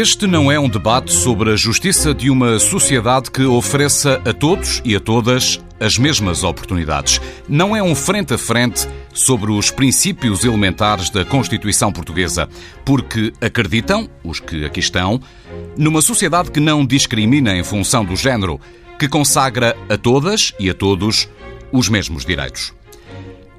Este 0.00 0.28
não 0.28 0.48
é 0.52 0.60
um 0.60 0.68
debate 0.68 1.12
sobre 1.12 1.50
a 1.50 1.56
justiça 1.56 2.14
de 2.14 2.30
uma 2.30 2.60
sociedade 2.60 3.32
que 3.32 3.42
ofereça 3.42 4.22
a 4.24 4.32
todos 4.32 4.80
e 4.84 4.94
a 4.94 5.00
todas 5.00 5.60
as 5.80 5.98
mesmas 5.98 6.44
oportunidades. 6.44 7.20
Não 7.48 7.74
é 7.74 7.82
um 7.82 7.96
frente 7.96 8.32
a 8.32 8.38
frente 8.38 8.86
sobre 9.12 9.50
os 9.50 9.72
princípios 9.72 10.44
elementares 10.44 11.10
da 11.10 11.24
Constituição 11.24 11.92
Portuguesa, 11.92 12.48
porque 12.84 13.32
acreditam, 13.40 14.08
os 14.22 14.38
que 14.38 14.64
aqui 14.64 14.78
estão, 14.78 15.20
numa 15.76 16.00
sociedade 16.00 16.52
que 16.52 16.60
não 16.60 16.86
discrimina 16.86 17.56
em 17.56 17.64
função 17.64 18.04
do 18.04 18.14
género, 18.14 18.60
que 19.00 19.08
consagra 19.08 19.76
a 19.88 19.96
todas 19.96 20.54
e 20.60 20.70
a 20.70 20.74
todos 20.74 21.28
os 21.72 21.88
mesmos 21.88 22.24
direitos. 22.24 22.72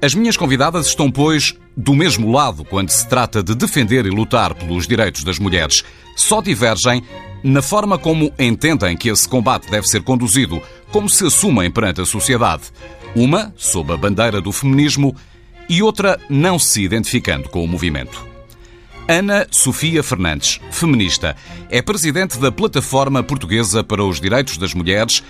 As 0.00 0.14
minhas 0.14 0.38
convidadas 0.38 0.86
estão, 0.86 1.10
pois, 1.10 1.54
do 1.76 1.94
mesmo 1.94 2.30
lado 2.30 2.64
quando 2.64 2.90
se 2.90 3.06
trata 3.08 3.42
de 3.42 3.54
defender 3.54 4.06
e 4.06 4.10
lutar 4.10 4.54
pelos 4.54 4.86
direitos 4.86 5.24
das 5.24 5.38
mulheres. 5.38 5.84
Só 6.16 6.40
divergem 6.40 7.02
na 7.42 7.62
forma 7.62 7.98
como 7.98 8.32
entendem 8.38 8.96
que 8.96 9.08
esse 9.08 9.28
combate 9.28 9.70
deve 9.70 9.86
ser 9.86 10.02
conduzido, 10.02 10.60
como 10.90 11.08
se 11.08 11.26
assumem 11.26 11.70
perante 11.70 12.00
a 12.00 12.06
sociedade. 12.06 12.64
Uma 13.14 13.52
sob 13.56 13.92
a 13.92 13.96
bandeira 13.96 14.40
do 14.40 14.52
feminismo 14.52 15.16
e 15.68 15.82
outra 15.82 16.20
não 16.28 16.58
se 16.58 16.82
identificando 16.82 17.48
com 17.48 17.64
o 17.64 17.68
movimento. 17.68 18.28
Ana 19.08 19.46
Sofia 19.50 20.02
Fernandes, 20.02 20.60
feminista, 20.70 21.34
é 21.68 21.82
presidente 21.82 22.38
da 22.38 22.52
Plataforma 22.52 23.22
Portuguesa 23.22 23.82
para 23.82 24.04
os 24.04 24.20
Direitos 24.20 24.56
das 24.56 24.74
Mulheres 24.74 25.22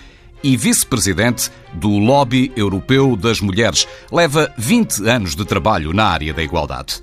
e 0.43 0.57
vice-presidente 0.57 1.51
do 1.73 1.91
Lobby 1.99 2.53
Europeu 2.57 3.17
das 3.17 3.41
Mulheres. 3.41 3.87
Leva 4.11 4.53
20 4.57 5.09
anos 5.09 5.35
de 5.35 5.45
trabalho 5.45 5.93
na 5.93 6.05
área 6.05 6.33
da 6.33 6.43
igualdade. 6.43 7.03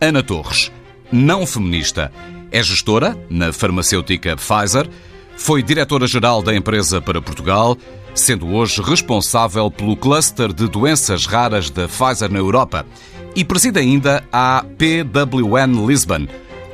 Ana 0.00 0.22
Torres, 0.22 0.70
não 1.10 1.46
feminista, 1.46 2.12
é 2.50 2.62
gestora 2.62 3.16
na 3.28 3.52
farmacêutica 3.52 4.36
Pfizer, 4.36 4.88
foi 5.36 5.62
diretora-geral 5.62 6.42
da 6.42 6.54
empresa 6.54 7.00
para 7.00 7.20
Portugal, 7.20 7.76
sendo 8.14 8.48
hoje 8.48 8.80
responsável 8.80 9.70
pelo 9.70 9.96
cluster 9.96 10.52
de 10.52 10.68
doenças 10.68 11.26
raras 11.26 11.70
da 11.70 11.86
Pfizer 11.86 12.30
na 12.30 12.38
Europa 12.38 12.86
e 13.34 13.44
preside 13.44 13.78
ainda 13.78 14.24
a 14.32 14.64
PWN 14.78 15.86
Lisbon, 15.86 16.26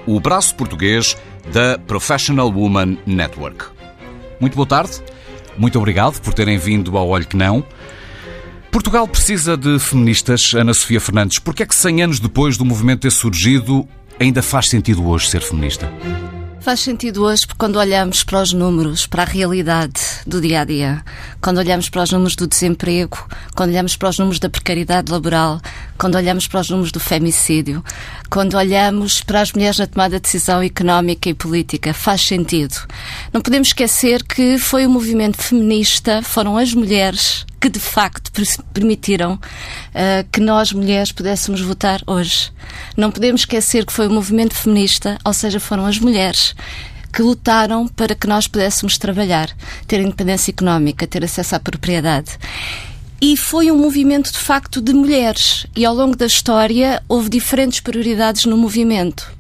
o 0.06 0.20
braço 0.20 0.54
português 0.54 1.16
da 1.52 1.76
Professional 1.78 2.50
Woman 2.52 2.98
Network. 3.04 3.66
Muito 4.40 4.54
boa 4.54 4.66
tarde. 4.66 5.02
Muito 5.56 5.78
obrigado 5.78 6.20
por 6.20 6.34
terem 6.34 6.58
vindo 6.58 6.96
ao 6.96 7.08
Olho 7.08 7.26
Que 7.26 7.36
Não. 7.36 7.64
Portugal 8.70 9.06
precisa 9.06 9.56
de 9.56 9.78
feministas, 9.78 10.54
Ana 10.54 10.72
Sofia 10.72 11.00
Fernandes. 11.00 11.38
Por 11.38 11.54
que 11.54 11.62
é 11.62 11.66
que 11.66 11.74
100 11.74 12.02
anos 12.02 12.20
depois 12.20 12.56
do 12.56 12.64
movimento 12.64 13.00
ter 13.00 13.10
surgido, 13.10 13.86
ainda 14.18 14.42
faz 14.42 14.68
sentido 14.68 15.06
hoje 15.06 15.28
ser 15.28 15.42
feminista? 15.42 15.92
Faz 16.62 16.78
sentido 16.78 17.24
hoje 17.24 17.44
porque 17.44 17.58
quando 17.58 17.74
olhamos 17.74 18.22
para 18.22 18.40
os 18.40 18.52
números, 18.52 19.04
para 19.04 19.24
a 19.24 19.26
realidade 19.26 20.00
do 20.24 20.40
dia 20.40 20.60
a 20.60 20.64
dia, 20.64 21.02
quando 21.40 21.58
olhamos 21.58 21.88
para 21.88 22.04
os 22.04 22.12
números 22.12 22.36
do 22.36 22.46
desemprego, 22.46 23.18
quando 23.56 23.70
olhamos 23.70 23.96
para 23.96 24.10
os 24.10 24.16
números 24.16 24.38
da 24.38 24.48
precariedade 24.48 25.10
laboral, 25.10 25.60
quando 25.98 26.14
olhamos 26.14 26.46
para 26.46 26.60
os 26.60 26.70
números 26.70 26.92
do 26.92 27.00
femicídio, 27.00 27.84
quando 28.30 28.56
olhamos 28.56 29.20
para 29.24 29.40
as 29.40 29.52
mulheres 29.52 29.78
na 29.80 29.88
tomada 29.88 30.14
de 30.14 30.22
decisão 30.22 30.62
económica 30.62 31.28
e 31.28 31.34
política, 31.34 31.92
faz 31.92 32.20
sentido. 32.20 32.76
Não 33.32 33.40
podemos 33.40 33.68
esquecer 33.68 34.22
que 34.22 34.56
foi 34.56 34.86
o 34.86 34.90
movimento 34.90 35.42
feminista, 35.42 36.22
foram 36.22 36.56
as 36.56 36.72
mulheres 36.72 37.44
que 37.62 37.68
de 37.68 37.78
facto 37.78 38.32
permitiram 38.74 39.34
uh, 39.34 40.28
que 40.32 40.40
nós 40.40 40.72
mulheres 40.72 41.12
pudéssemos 41.12 41.60
votar 41.60 42.02
hoje. 42.08 42.50
Não 42.96 43.12
podemos 43.12 43.42
esquecer 43.42 43.86
que 43.86 43.92
foi 43.92 44.08
o 44.08 44.10
movimento 44.10 44.52
feminista, 44.52 45.16
ou 45.24 45.32
seja, 45.32 45.60
foram 45.60 45.86
as 45.86 45.96
mulheres 45.96 46.56
que 47.12 47.22
lutaram 47.22 47.86
para 47.86 48.16
que 48.16 48.26
nós 48.26 48.48
pudéssemos 48.48 48.98
trabalhar, 48.98 49.48
ter 49.86 50.00
independência 50.00 50.50
económica, 50.50 51.06
ter 51.06 51.22
acesso 51.22 51.54
à 51.54 51.60
propriedade. 51.60 52.36
E 53.20 53.36
foi 53.36 53.70
um 53.70 53.78
movimento 53.78 54.32
de 54.32 54.38
facto 54.38 54.80
de 54.80 54.92
mulheres. 54.92 55.64
E 55.76 55.84
ao 55.84 55.94
longo 55.94 56.16
da 56.16 56.26
história 56.26 57.00
houve 57.08 57.28
diferentes 57.28 57.78
prioridades 57.78 58.44
no 58.44 58.56
movimento. 58.56 59.30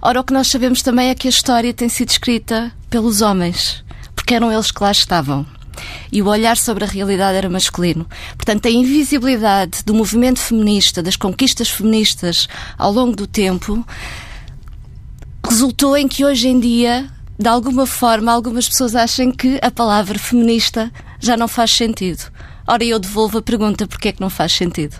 Ora, 0.00 0.20
o 0.20 0.24
que 0.24 0.32
nós 0.32 0.48
sabemos 0.48 0.80
também 0.80 1.10
é 1.10 1.14
que 1.14 1.28
a 1.28 1.30
história 1.30 1.74
tem 1.74 1.90
sido 1.90 2.08
escrita 2.08 2.72
pelos 2.88 3.20
homens, 3.20 3.84
porque 4.14 4.32
eram 4.32 4.50
eles 4.50 4.70
que 4.70 4.82
lá 4.82 4.90
estavam 4.90 5.57
e 6.10 6.22
o 6.22 6.26
olhar 6.26 6.56
sobre 6.56 6.84
a 6.84 6.86
realidade 6.86 7.36
era 7.36 7.48
masculino. 7.48 8.06
Portanto, 8.36 8.66
a 8.66 8.70
invisibilidade 8.70 9.82
do 9.84 9.94
movimento 9.94 10.40
feminista, 10.40 11.02
das 11.02 11.16
conquistas 11.16 11.68
feministas 11.70 12.48
ao 12.76 12.92
longo 12.92 13.16
do 13.16 13.26
tempo, 13.26 13.86
resultou 15.46 15.96
em 15.96 16.08
que 16.08 16.24
hoje 16.24 16.48
em 16.48 16.60
dia, 16.60 17.08
de 17.38 17.48
alguma 17.48 17.86
forma, 17.86 18.32
algumas 18.32 18.68
pessoas 18.68 18.94
acham 18.94 19.30
que 19.30 19.58
a 19.62 19.70
palavra 19.70 20.18
feminista 20.18 20.92
já 21.20 21.36
não 21.36 21.48
faz 21.48 21.70
sentido. 21.70 22.30
Ora, 22.66 22.84
eu 22.84 22.98
devolvo 22.98 23.38
a 23.38 23.42
pergunta: 23.42 23.86
porquê 23.86 24.08
é 24.08 24.12
que 24.12 24.20
não 24.20 24.30
faz 24.30 24.52
sentido? 24.52 24.96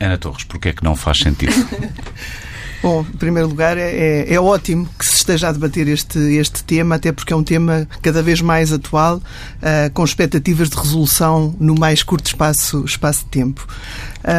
Ana 0.00 0.18
Torres, 0.18 0.44
porquê 0.44 0.70
é 0.70 0.72
que 0.72 0.84
não 0.84 0.94
faz 0.94 1.18
sentido? 1.18 1.52
Bom, 2.80 3.00
em 3.00 3.16
primeiro 3.16 3.48
lugar, 3.48 3.76
é, 3.76 3.90
é, 3.90 4.34
é, 4.34 4.40
ótimo 4.40 4.88
que 4.98 5.04
se 5.04 5.16
esteja 5.16 5.48
a 5.48 5.52
debater 5.52 5.88
este, 5.88 6.18
este 6.18 6.62
tema, 6.62 6.94
até 6.94 7.10
porque 7.10 7.32
é 7.32 7.36
um 7.36 7.42
tema 7.42 7.88
cada 8.00 8.22
vez 8.22 8.40
mais 8.40 8.72
atual, 8.72 9.16
uh, 9.16 9.92
com 9.92 10.04
expectativas 10.04 10.70
de 10.70 10.76
resolução 10.76 11.54
no 11.58 11.74
mais 11.74 12.02
curto 12.02 12.26
espaço, 12.26 12.84
espaço 12.84 13.24
de 13.24 13.30
tempo. 13.30 13.66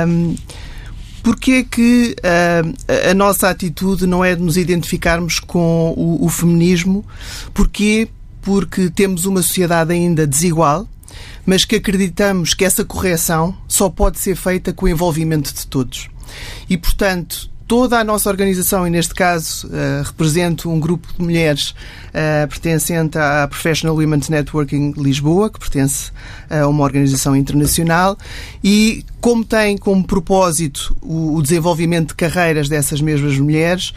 Um, 0.07 0.35
Porquê 1.21 1.51
é 1.51 1.63
que 1.63 2.15
uh, 2.19 3.09
a 3.11 3.13
nossa 3.13 3.49
atitude 3.49 4.07
não 4.07 4.23
é 4.23 4.35
de 4.35 4.41
nos 4.41 4.57
identificarmos 4.57 5.39
com 5.39 5.93
o, 5.95 6.25
o 6.25 6.29
feminismo? 6.29 7.05
Porquê? 7.53 8.07
Porque 8.41 8.89
temos 8.89 9.25
uma 9.25 9.41
sociedade 9.41 9.91
ainda 9.91 10.25
desigual, 10.25 10.87
mas 11.45 11.65
que 11.65 11.75
acreditamos 11.75 12.53
que 12.53 12.63
essa 12.63 12.85
correção 12.85 13.55
só 13.67 13.89
pode 13.89 14.17
ser 14.17 14.35
feita 14.35 14.71
com 14.71 14.85
o 14.85 14.89
envolvimento 14.89 15.53
de 15.53 15.67
todos. 15.67 16.09
E, 16.69 16.77
portanto, 16.77 17.49
toda 17.69 17.99
a 17.99 18.03
nossa 18.03 18.31
organização, 18.31 18.87
e 18.87 18.89
neste 18.89 19.13
caso 19.13 19.67
uh, 19.67 20.03
represento 20.03 20.71
um 20.71 20.79
grupo 20.79 21.07
de 21.15 21.23
mulheres 21.23 21.69
uh, 21.69 22.47
pertencente 22.49 23.15
à 23.15 23.47
Professional 23.47 23.95
Women's 23.95 24.27
Networking 24.27 24.91
Lisboa, 24.97 25.51
que 25.51 25.59
pertence 25.59 26.11
a 26.49 26.67
uma 26.67 26.83
organização 26.83 27.35
internacional, 27.35 28.17
e 28.63 29.05
como 29.21 29.45
tem 29.45 29.77
como 29.77 30.03
propósito 30.03 30.97
o, 30.99 31.35
o 31.35 31.43
desenvolvimento 31.43 32.07
de 32.07 32.15
carreiras 32.15 32.67
dessas 32.67 33.01
mesmas 33.01 33.37
mulheres, 33.37 33.93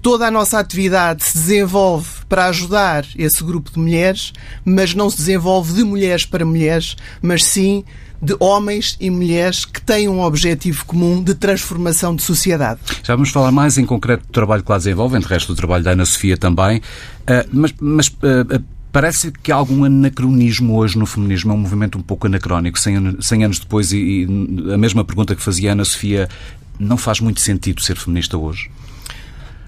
toda 0.00 0.26
a 0.26 0.30
nossa 0.30 0.58
atividade 0.58 1.22
se 1.22 1.36
desenvolve 1.36 2.08
para 2.26 2.46
ajudar 2.46 3.04
esse 3.18 3.44
grupo 3.44 3.70
de 3.70 3.78
mulheres, 3.78 4.32
mas 4.64 4.94
não 4.94 5.10
se 5.10 5.18
desenvolve 5.18 5.74
de 5.74 5.84
mulheres 5.84 6.24
para 6.24 6.42
mulheres, 6.42 6.96
mas 7.20 7.44
sim 7.44 7.84
de 8.22 8.36
homens 8.38 8.96
e 9.00 9.08
mulheres 9.08 9.64
que 9.64 9.80
têm 9.80 10.08
um 10.08 10.22
objetivo 10.22 10.84
comum 10.84 11.22
de 11.22 11.34
transformação 11.34 12.14
de 12.14 12.22
sociedade. 12.22 12.80
Já 13.02 13.14
vamos 13.14 13.30
falar 13.30 13.50
mais 13.50 13.78
em 13.78 13.86
concreto 13.86 14.26
do 14.26 14.32
trabalho 14.32 14.62
que 14.62 14.70
lá 14.70 14.78
desenvolvem, 14.78 15.20
de 15.20 15.26
resto 15.26 15.52
do 15.52 15.56
trabalho 15.56 15.82
da 15.82 15.92
Ana 15.92 16.04
Sofia 16.04 16.36
também, 16.36 16.78
uh, 16.78 17.48
mas, 17.52 17.74
mas 17.80 18.08
uh, 18.08 18.62
Parece 18.92 19.30
que 19.30 19.52
há 19.52 19.54
algum 19.54 19.84
anacronismo 19.84 20.76
hoje 20.76 20.98
no 20.98 21.06
feminismo, 21.06 21.52
é 21.52 21.54
um 21.54 21.58
movimento 21.58 21.96
um 21.96 22.02
pouco 22.02 22.26
anacrónico, 22.26 22.78
100 22.78 22.96
anos, 22.96 23.26
100 23.26 23.44
anos 23.44 23.58
depois, 23.60 23.92
e, 23.92 23.98
e, 24.24 24.72
a 24.72 24.76
mesma 24.76 25.04
pergunta 25.04 25.36
que 25.36 25.42
fazia 25.42 25.70
a 25.70 25.72
Ana 25.74 25.84
Sofia, 25.84 26.28
não 26.76 26.96
faz 26.96 27.20
muito 27.20 27.40
sentido 27.40 27.80
ser 27.80 27.96
feminista 27.96 28.36
hoje? 28.36 28.68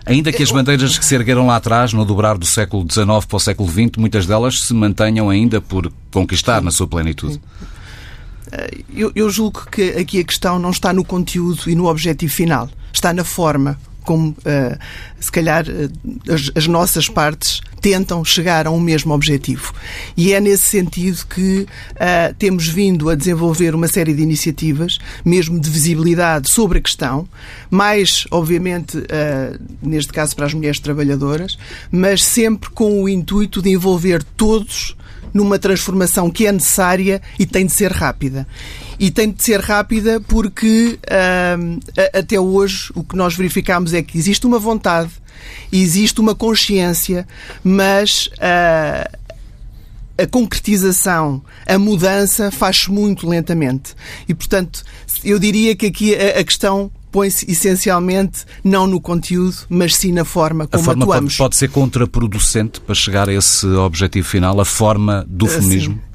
Ainda 0.05 0.32
que 0.32 0.43
as 0.43 0.50
bandeiras 0.50 0.98
que 0.98 1.05
se 1.05 1.14
ergueram 1.14 1.46
lá 1.46 1.55
atrás, 1.55 1.93
no 1.93 2.05
dobrar 2.05 2.37
do 2.37 2.44
século 2.44 2.84
XIX 2.90 3.25
para 3.25 3.37
o 3.37 3.40
século 3.40 3.70
XX, 3.70 3.93
muitas 3.96 4.26
delas 4.26 4.60
se 4.62 4.75
mantenham 4.75 5.31
ainda 5.31 5.60
por 5.60 5.93
conquistar 6.10 6.60
na 6.60 6.72
sua 6.72 6.88
plenitude. 6.88 7.40
Eh, 8.52 8.78
eu, 8.94 9.10
eu 9.14 9.31
julgo 9.31 9.66
que 9.70 9.90
aqui 9.90 10.20
a 10.20 10.25
questão 10.25 10.58
não 10.58 10.70
está 10.70 10.93
no 10.93 11.04
conteúdo 11.04 11.70
e 11.70 11.75
no 11.75 11.87
objetivo 11.87 12.32
final, 12.32 12.69
está 12.93 13.12
na 13.12 13.25
forma 13.25 13.78
como, 14.04 14.31
uh, 14.31 14.78
se 15.20 15.31
calhar, 15.31 15.64
uh, 15.69 16.32
as, 16.32 16.50
as, 16.56 16.66
nossas 16.66 17.08
partes 17.08 17.60
tentam 17.81 18.25
chegar 18.25 18.66
a 18.66 18.70
um 18.70 18.81
mesmo 18.81 19.14
objetivo. 19.14 19.72
E 20.16 20.32
é 20.32 20.40
nesse 20.40 20.64
sentido 20.64 21.25
que 21.26 21.60
uh, 21.60 22.34
temos 22.37 22.66
vindo 22.66 23.08
a 23.08 23.14
desenvolver 23.14 23.76
uma 23.76 23.87
série 23.87 24.12
de 24.12 24.20
iniciativas, 24.20 24.98
mesmo 25.25 25.58
de 25.58 25.70
visibilidade 25.70 26.50
sobre 26.50 26.78
a 26.78 26.82
questão, 26.82 27.28
mais, 27.70 28.26
obviamente, 28.31 28.98
neste 29.81 30.12
caso 30.12 30.34
para 30.34 30.46
as 30.46 30.55
mulheres 30.55 30.81
trabalhadoras, 30.81 31.56
mas 31.90 32.25
sempre 32.25 32.70
com 32.70 33.02
o 33.02 33.08
intuito 33.08 33.62
de 33.62 33.70
envolver 33.70 34.22
todos 34.37 34.96
numa 35.32 35.58
transformação 35.58 36.31
que 36.31 36.46
é 36.46 36.52
necessária 36.52 37.20
e 37.38 37.46
tem 37.46 37.67
de 37.67 37.73
ser 37.73 37.90
rápida. 37.90 38.46
E 38.99 39.11
tem 39.11 39.31
de 39.31 39.43
ser 39.43 39.61
rápida 39.61 40.20
porque 40.20 40.99
até 42.12 42.38
hoje 42.38 42.90
o 42.94 43.02
que 43.02 43.17
nós 43.17 43.34
verificamos 43.34 43.94
é 43.94 44.02
que 44.02 44.19
existe 44.19 44.46
uma 44.46 44.58
vontade, 44.58 45.11
existe 45.73 46.20
uma 46.20 46.34
consciência, 46.34 47.26
mas 47.64 48.26
uh, 48.26 49.19
a 50.19 50.26
concretização, 50.26 51.43
a 51.67 51.79
mudança 51.79 52.50
faz-se 52.50 52.90
muito 52.90 53.29
lentamente. 53.29 53.94
E, 54.29 54.34
portanto, 54.34 54.84
eu 55.25 55.38
diria 55.38 55.75
que 55.75 55.87
aqui 55.87 56.14
a 56.14 56.44
questão 56.44 56.90
põe-se 57.12 57.49
essencialmente 57.50 58.44
não 58.64 58.87
no 58.87 59.00
conteúdo, 59.00 59.56
mas 59.69 59.94
sim 59.94 60.11
na 60.11 60.25
forma 60.25 60.67
como 60.67 60.82
a 60.82 60.85
forma 60.85 61.05
atuamos. 61.05 61.35
Pode, 61.35 61.38
pode 61.38 61.56
ser 61.56 61.69
contraproducente 61.69 62.81
para 62.81 62.94
chegar 62.94 63.29
a 63.29 63.32
esse 63.32 63.67
objetivo 63.67 64.26
final, 64.26 64.59
a 64.59 64.64
forma 64.64 65.25
do 65.29 65.47
feminismo? 65.47 65.94
Sim. 65.94 66.12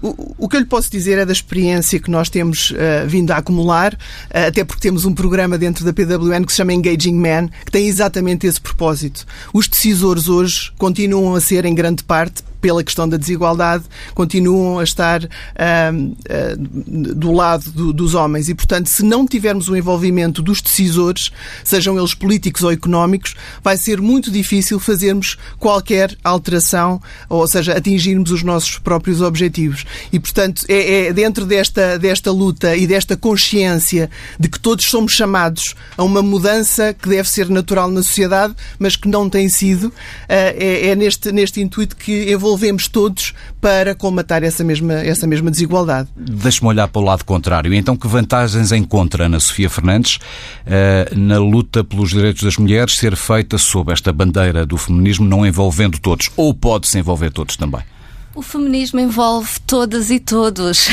O, 0.00 0.34
o, 0.44 0.48
que 0.48 0.56
eu 0.56 0.60
lhe 0.60 0.66
posso 0.66 0.90
dizer 0.90 1.18
é 1.18 1.26
da 1.26 1.32
experiência 1.32 1.98
que 1.98 2.10
nós 2.10 2.28
temos 2.28 2.70
uh, 2.70 3.06
vindo 3.06 3.30
a 3.32 3.38
acumular, 3.38 3.94
uh, 3.94 4.48
até 4.48 4.64
porque 4.64 4.80
temos 4.80 5.04
um 5.04 5.14
programa 5.14 5.58
dentro 5.58 5.84
da 5.84 5.92
PWN 5.92 6.44
que 6.44 6.52
se 6.52 6.58
chama 6.58 6.72
Engaging 6.72 7.14
Man, 7.14 7.48
que 7.64 7.72
tem 7.72 7.88
exatamente 7.88 8.46
esse 8.46 8.60
propósito. 8.60 9.26
Os 9.52 9.66
decisores 9.66 10.28
hoje 10.28 10.72
continuam 10.78 11.34
a 11.34 11.40
ser, 11.40 11.64
em 11.64 11.74
grande 11.74 12.04
parte, 12.04 12.44
pela 12.60 12.84
questão 12.84 13.08
da 13.08 13.16
desigualdade, 13.16 13.82
continuam 14.14 14.78
a 14.78 14.84
estar 14.84 15.24
uh, 15.24 16.56
do 16.86 17.32
lado 17.32 17.68
do, 17.72 17.92
dos 17.92 18.14
homens. 18.14 18.48
E, 18.48 18.54
portanto, 18.54 18.86
se 18.86 19.04
não 19.04 19.26
tivermos 19.26 19.68
o 19.68 19.76
envolvimento 19.76 20.40
dos 20.40 20.62
decisores, 20.62 21.32
sejam 21.64 21.98
eles 21.98 22.14
políticos 22.14 22.62
ou 22.62 22.70
económicos, 22.70 23.34
vai 23.64 23.76
ser 23.76 24.00
muito 24.00 24.30
difícil 24.30 24.78
fazermos 24.78 25.36
qualquer 25.58 26.16
alteração, 26.22 27.02
ou 27.28 27.44
seja, 27.48 27.76
atingirmos 27.76 28.30
os 28.30 28.44
nossos 28.44 28.78
próprios 28.78 29.20
objetivos. 29.20 29.31
E, 30.12 30.18
portanto, 30.18 30.64
é, 30.68 31.06
é 31.06 31.12
dentro 31.12 31.46
desta, 31.46 31.98
desta 31.98 32.30
luta 32.30 32.76
e 32.76 32.86
desta 32.86 33.16
consciência 33.16 34.10
de 34.38 34.48
que 34.48 34.58
todos 34.58 34.84
somos 34.84 35.12
chamados 35.12 35.74
a 35.96 36.02
uma 36.02 36.22
mudança 36.22 36.94
que 36.94 37.08
deve 37.08 37.28
ser 37.28 37.48
natural 37.48 37.90
na 37.90 38.02
sociedade, 38.02 38.54
mas 38.78 38.96
que 38.96 39.08
não 39.08 39.28
tem 39.28 39.48
sido, 39.48 39.88
uh, 39.88 39.92
é, 40.28 40.88
é 40.88 40.96
neste, 40.96 41.32
neste 41.32 41.60
intuito 41.60 41.96
que 41.96 42.32
envolvemos 42.32 42.88
todos 42.88 43.34
para 43.60 43.94
combatar 43.94 44.42
essa 44.42 44.64
mesma, 44.64 44.94
essa 44.94 45.26
mesma 45.26 45.50
desigualdade. 45.50 46.08
Deixe-me 46.16 46.68
olhar 46.68 46.88
para 46.88 47.00
o 47.00 47.04
lado 47.04 47.24
contrário. 47.24 47.72
Então, 47.72 47.96
que 47.96 48.08
vantagens 48.08 48.72
encontra 48.72 49.28
na 49.28 49.38
Sofia 49.38 49.70
Fernandes 49.70 50.16
uh, 50.16 51.16
na 51.16 51.38
luta 51.38 51.84
pelos 51.84 52.10
direitos 52.10 52.42
das 52.42 52.56
mulheres 52.56 52.96
ser 52.96 53.16
feita 53.16 53.58
sob 53.58 53.92
esta 53.92 54.12
bandeira 54.12 54.66
do 54.66 54.76
feminismo, 54.76 55.26
não 55.26 55.46
envolvendo 55.46 55.98
todos? 55.98 56.30
Ou 56.36 56.52
pode-se 56.52 56.98
envolver 56.98 57.30
todos 57.30 57.56
também? 57.56 57.82
O 58.34 58.40
feminismo 58.40 58.98
envolve 58.98 59.60
todas 59.66 60.10
e 60.10 60.18
todos. 60.18 60.88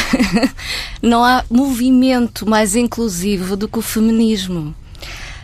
Não 1.01 1.23
há 1.23 1.43
movimento 1.49 2.47
mais 2.49 2.75
inclusivo 2.75 3.55
do 3.55 3.67
que 3.67 3.79
o 3.79 3.81
feminismo. 3.81 4.75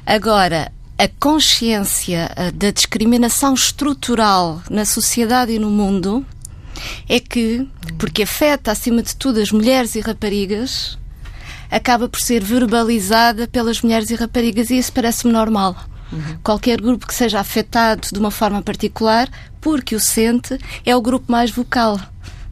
Agora, 0.05 0.73
a 0.97 1.07
consciência 1.07 2.31
eh, 2.35 2.51
da 2.51 2.69
discriminação 2.69 3.53
estrutural 3.53 4.61
na 4.69 4.83
sociedade 4.83 5.53
e 5.53 5.59
no 5.59 5.69
mundo 5.69 6.25
é 7.07 7.17
que, 7.17 7.65
porque 7.97 8.23
afeta 8.23 8.73
acima 8.73 9.01
de 9.01 9.15
tudo 9.15 9.39
as 9.39 9.51
mulheres 9.51 9.95
e 9.95 10.01
raparigas, 10.01 10.97
acaba 11.71 12.09
por 12.09 12.19
ser 12.19 12.43
verbalizada 12.43 13.47
pelas 13.47 13.81
mulheres 13.81 14.09
e 14.09 14.15
raparigas 14.15 14.69
e 14.69 14.77
isso 14.77 14.91
parece-me 14.91 15.31
normal. 15.31 15.75
Uhum. 16.11 16.37
Qualquer 16.43 16.79
grupo 16.79 17.07
que 17.07 17.13
seja 17.13 17.39
afetado 17.39 18.07
de 18.11 18.19
uma 18.19 18.31
forma 18.31 18.61
particular, 18.61 19.29
porque 19.59 19.95
o 19.95 19.99
sente, 19.99 20.57
é 20.85 20.95
o 20.95 21.01
grupo 21.01 21.31
mais 21.31 21.51
vocal, 21.51 21.99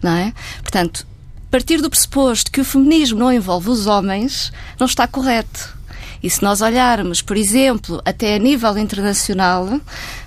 não 0.01 0.11
é? 0.11 0.33
Portanto, 0.61 1.05
partir 1.53 1.79
do 1.79 1.88
pressuposto 1.88 2.51
que 2.51 2.61
o 2.61 2.65
feminismo 2.65 3.19
não 3.19 3.31
envolve 3.31 3.69
os 3.69 3.85
homens 3.85 4.51
não 4.79 4.88
está 4.88 5.05
correto. 5.05 5.77
E 6.23 6.27
se 6.27 6.41
nós 6.41 6.61
olharmos, 6.61 7.21
por 7.21 7.38
exemplo, 7.38 8.01
até 8.03 8.33
a 8.33 8.39
nível 8.39 8.75
internacional, 8.75 9.79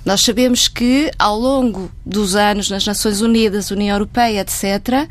nós 0.05 0.21
sabemos 0.21 0.69
que 0.69 1.11
ao 1.19 1.37
longo 1.37 1.91
dos 2.05 2.37
anos 2.37 2.71
nas 2.71 2.87
Nações 2.87 3.23
Unidas, 3.23 3.73
União 3.73 3.97
Europeia, 3.97 4.43
etc., 4.43 5.11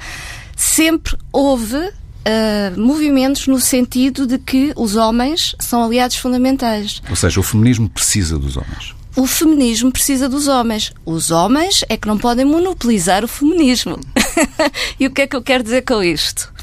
sempre 0.55 1.17
houve 1.33 1.91
uh, 2.25 2.79
movimentos 2.79 3.47
no 3.47 3.59
sentido 3.59 4.25
de 4.25 4.37
que 4.37 4.73
os 4.75 4.95
homens 4.95 5.55
são 5.59 5.83
aliados 5.83 6.17
fundamentais. 6.17 7.01
Ou 7.09 7.15
seja, 7.15 7.39
o 7.39 7.43
feminismo 7.43 7.89
precisa 7.89 8.37
dos 8.37 8.57
homens. 8.57 8.95
O 9.15 9.25
feminismo 9.25 9.91
precisa 9.91 10.27
dos 10.27 10.47
homens. 10.47 10.91
Os 11.05 11.31
homens 11.31 11.85
é 11.87 11.95
que 11.95 12.07
não 12.07 12.17
podem 12.17 12.43
monopolizar 12.43 13.23
o 13.23 13.27
feminismo. 13.27 13.97
e 14.99 15.07
o 15.07 15.11
que 15.11 15.21
é 15.21 15.27
que 15.27 15.35
eu 15.35 15.41
quero 15.41 15.63
dizer 15.63 15.83
com 15.83 16.03
isto? 16.03 16.53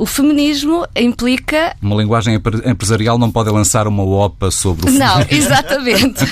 O 0.00 0.06
feminismo 0.06 0.86
implica. 0.96 1.76
Uma 1.82 1.96
linguagem 1.96 2.40
empresarial 2.64 3.18
não 3.18 3.30
pode 3.30 3.50
lançar 3.50 3.86
uma 3.86 4.02
OPA 4.02 4.50
sobre 4.50 4.88
o 4.88 4.92
feminismo. 4.92 5.18
Não, 5.18 5.26
exatamente. 5.36 6.24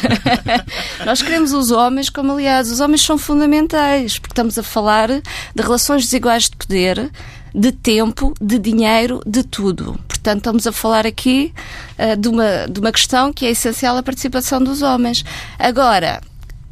Nós 1.04 1.20
queremos 1.20 1.52
os 1.52 1.70
homens 1.70 2.08
como 2.08 2.32
aliados. 2.32 2.70
Os 2.70 2.80
homens 2.80 3.02
são 3.02 3.18
fundamentais, 3.18 4.18
porque 4.18 4.32
estamos 4.32 4.56
a 4.58 4.62
falar 4.62 5.08
de 5.10 5.22
relações 5.62 6.04
desiguais 6.04 6.44
de 6.44 6.56
poder, 6.56 7.10
de 7.54 7.72
tempo, 7.72 8.34
de 8.40 8.58
dinheiro, 8.58 9.20
de 9.26 9.42
tudo. 9.42 9.98
Portanto, 10.06 10.38
estamos 10.38 10.66
a 10.66 10.72
falar 10.72 11.06
aqui 11.06 11.52
uh, 11.98 12.16
de, 12.16 12.28
uma, 12.28 12.66
de 12.68 12.80
uma 12.80 12.92
questão 12.92 13.32
que 13.32 13.46
é 13.46 13.50
essencial 13.50 13.96
a 13.96 14.02
participação 14.02 14.62
dos 14.62 14.82
homens. 14.82 15.24
Agora, 15.58 16.20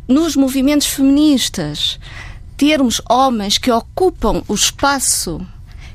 nos 0.08 0.36
movimentos 0.36 0.86
feministas, 0.86 1.98
termos 2.56 3.00
homens 3.08 3.58
que 3.58 3.70
ocupam 3.70 4.42
o 4.48 4.54
espaço 4.54 5.40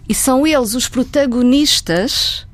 e 0.07 0.13
são 0.13 0.45
eles 0.45 0.75
os 0.75 0.87
protagonistas, 0.87 2.45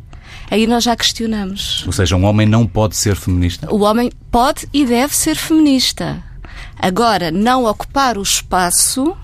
aí 0.49 0.67
nós 0.67 0.83
já 0.83 0.95
questionamos. 0.95 1.83
Ou 1.85 1.93
seja, 1.93 2.15
um 2.15 2.25
homem 2.25 2.47
não 2.47 2.67
pode 2.67 2.95
ser 2.95 3.15
feminista? 3.15 3.73
O 3.73 3.81
homem 3.81 4.11
pode 4.31 4.67
e 4.73 4.85
deve 4.85 5.15
ser 5.15 5.35
feminista. 5.35 6.23
Agora, 6.77 7.31
não 7.31 7.65
ocupar 7.65 8.17
o 8.17 8.21
espaço 8.21 9.17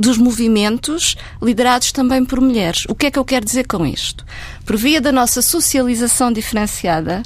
dos 0.00 0.18
movimentos 0.18 1.16
liderados 1.40 1.92
também 1.92 2.24
por 2.24 2.40
mulheres. 2.40 2.84
O 2.88 2.94
que 2.94 3.06
é 3.06 3.10
que 3.10 3.18
eu 3.18 3.24
quero 3.24 3.44
dizer 3.44 3.66
com 3.66 3.84
isto? 3.84 4.24
Por 4.64 4.76
via 4.76 5.00
da 5.00 5.12
nossa 5.12 5.42
socialização 5.42 6.32
diferenciada, 6.32 7.22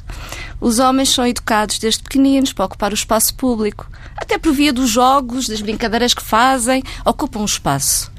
os 0.59 0.79
homens 0.79 1.09
são 1.09 1.25
educados 1.25 1.79
desde 1.79 2.03
pequeninos 2.03 2.53
para 2.53 2.65
ocupar 2.65 2.91
o 2.91 2.95
espaço 2.95 3.33
público. 3.35 3.89
Até 4.17 4.37
por 4.37 4.53
via 4.53 4.73
dos 4.73 4.89
jogos, 4.89 5.47
das 5.47 5.61
brincadeiras 5.61 6.13
que 6.13 6.23
fazem, 6.23 6.83
ocupam 7.05 7.39
o 7.39 7.45
espaço 7.45 8.11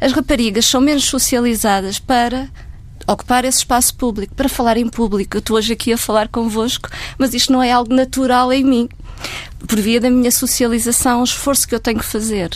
as 0.00 0.12
raparigas 0.12 0.64
são 0.64 0.80
menos 0.80 1.04
socializadas 1.04 1.98
para 1.98 2.48
ocupar 3.06 3.44
esse 3.44 3.58
espaço 3.58 3.94
público, 3.94 4.34
para 4.34 4.48
falar 4.48 4.76
em 4.78 4.88
público. 4.88 5.36
Eu 5.36 5.40
estou 5.40 5.56
hoje 5.56 5.72
aqui 5.74 5.92
a 5.92 5.98
falar 5.98 6.28
convosco, 6.28 6.88
mas 7.18 7.34
isto 7.34 7.52
não 7.52 7.62
é 7.62 7.70
algo 7.70 7.94
natural 7.94 8.52
em 8.52 8.64
mim. 8.64 8.88
Por 9.66 9.78
via 9.78 10.00
da 10.00 10.10
minha 10.10 10.30
socialização, 10.30 11.20
o 11.20 11.24
esforço 11.24 11.68
que 11.68 11.74
eu 11.74 11.80
tenho 11.80 11.98
que 11.98 12.04
fazer. 12.04 12.50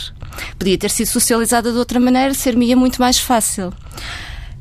Podia 0.57 0.77
ter 0.77 0.89
sido 0.89 1.07
socializada 1.07 1.71
de 1.71 1.77
outra 1.77 1.99
maneira, 1.99 2.33
ser-me 2.33 2.73
muito 2.75 2.99
mais 2.99 3.19
fácil. 3.19 3.73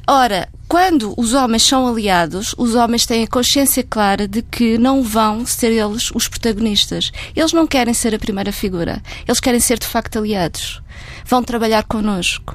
Ora, 0.07 0.49
quando 0.69 1.15
os 1.17 1.33
homens 1.33 1.63
são 1.63 1.89
aliados, 1.89 2.55
os 2.59 2.75
homens 2.75 3.07
têm 3.07 3.23
a 3.23 3.29
consciência 3.29 3.83
clara 3.83 4.29
de 4.29 4.43
que 4.43 4.77
não 4.77 5.03
vão 5.03 5.47
ser 5.47 5.73
eles 5.73 6.11
os 6.15 6.29
protagonistas. 6.29 7.11
Eles 7.35 7.53
não 7.53 7.67
querem 7.67 7.95
ser 7.95 8.15
a 8.15 8.19
primeira 8.19 8.53
figura. 8.53 9.03
Eles 9.27 9.41
querem 9.41 9.61
ser 9.61 9.79
de 9.79 9.87
facto 9.87 10.19
aliados. 10.19 10.83
Vão 11.25 11.43
trabalhar 11.43 11.85
connosco. 11.85 12.55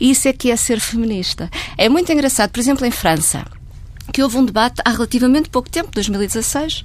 E 0.00 0.10
isso 0.10 0.28
é 0.28 0.32
que 0.32 0.50
é 0.50 0.56
ser 0.56 0.80
feminista. 0.80 1.50
É 1.76 1.88
muito 1.88 2.10
engraçado, 2.12 2.50
por 2.50 2.60
exemplo, 2.60 2.86
em 2.86 2.90
França, 2.90 3.44
que 4.12 4.22
houve 4.22 4.38
um 4.38 4.44
debate 4.44 4.80
há 4.84 4.90
relativamente 4.90 5.50
pouco 5.50 5.68
tempo, 5.68 5.90
2016, 5.92 6.82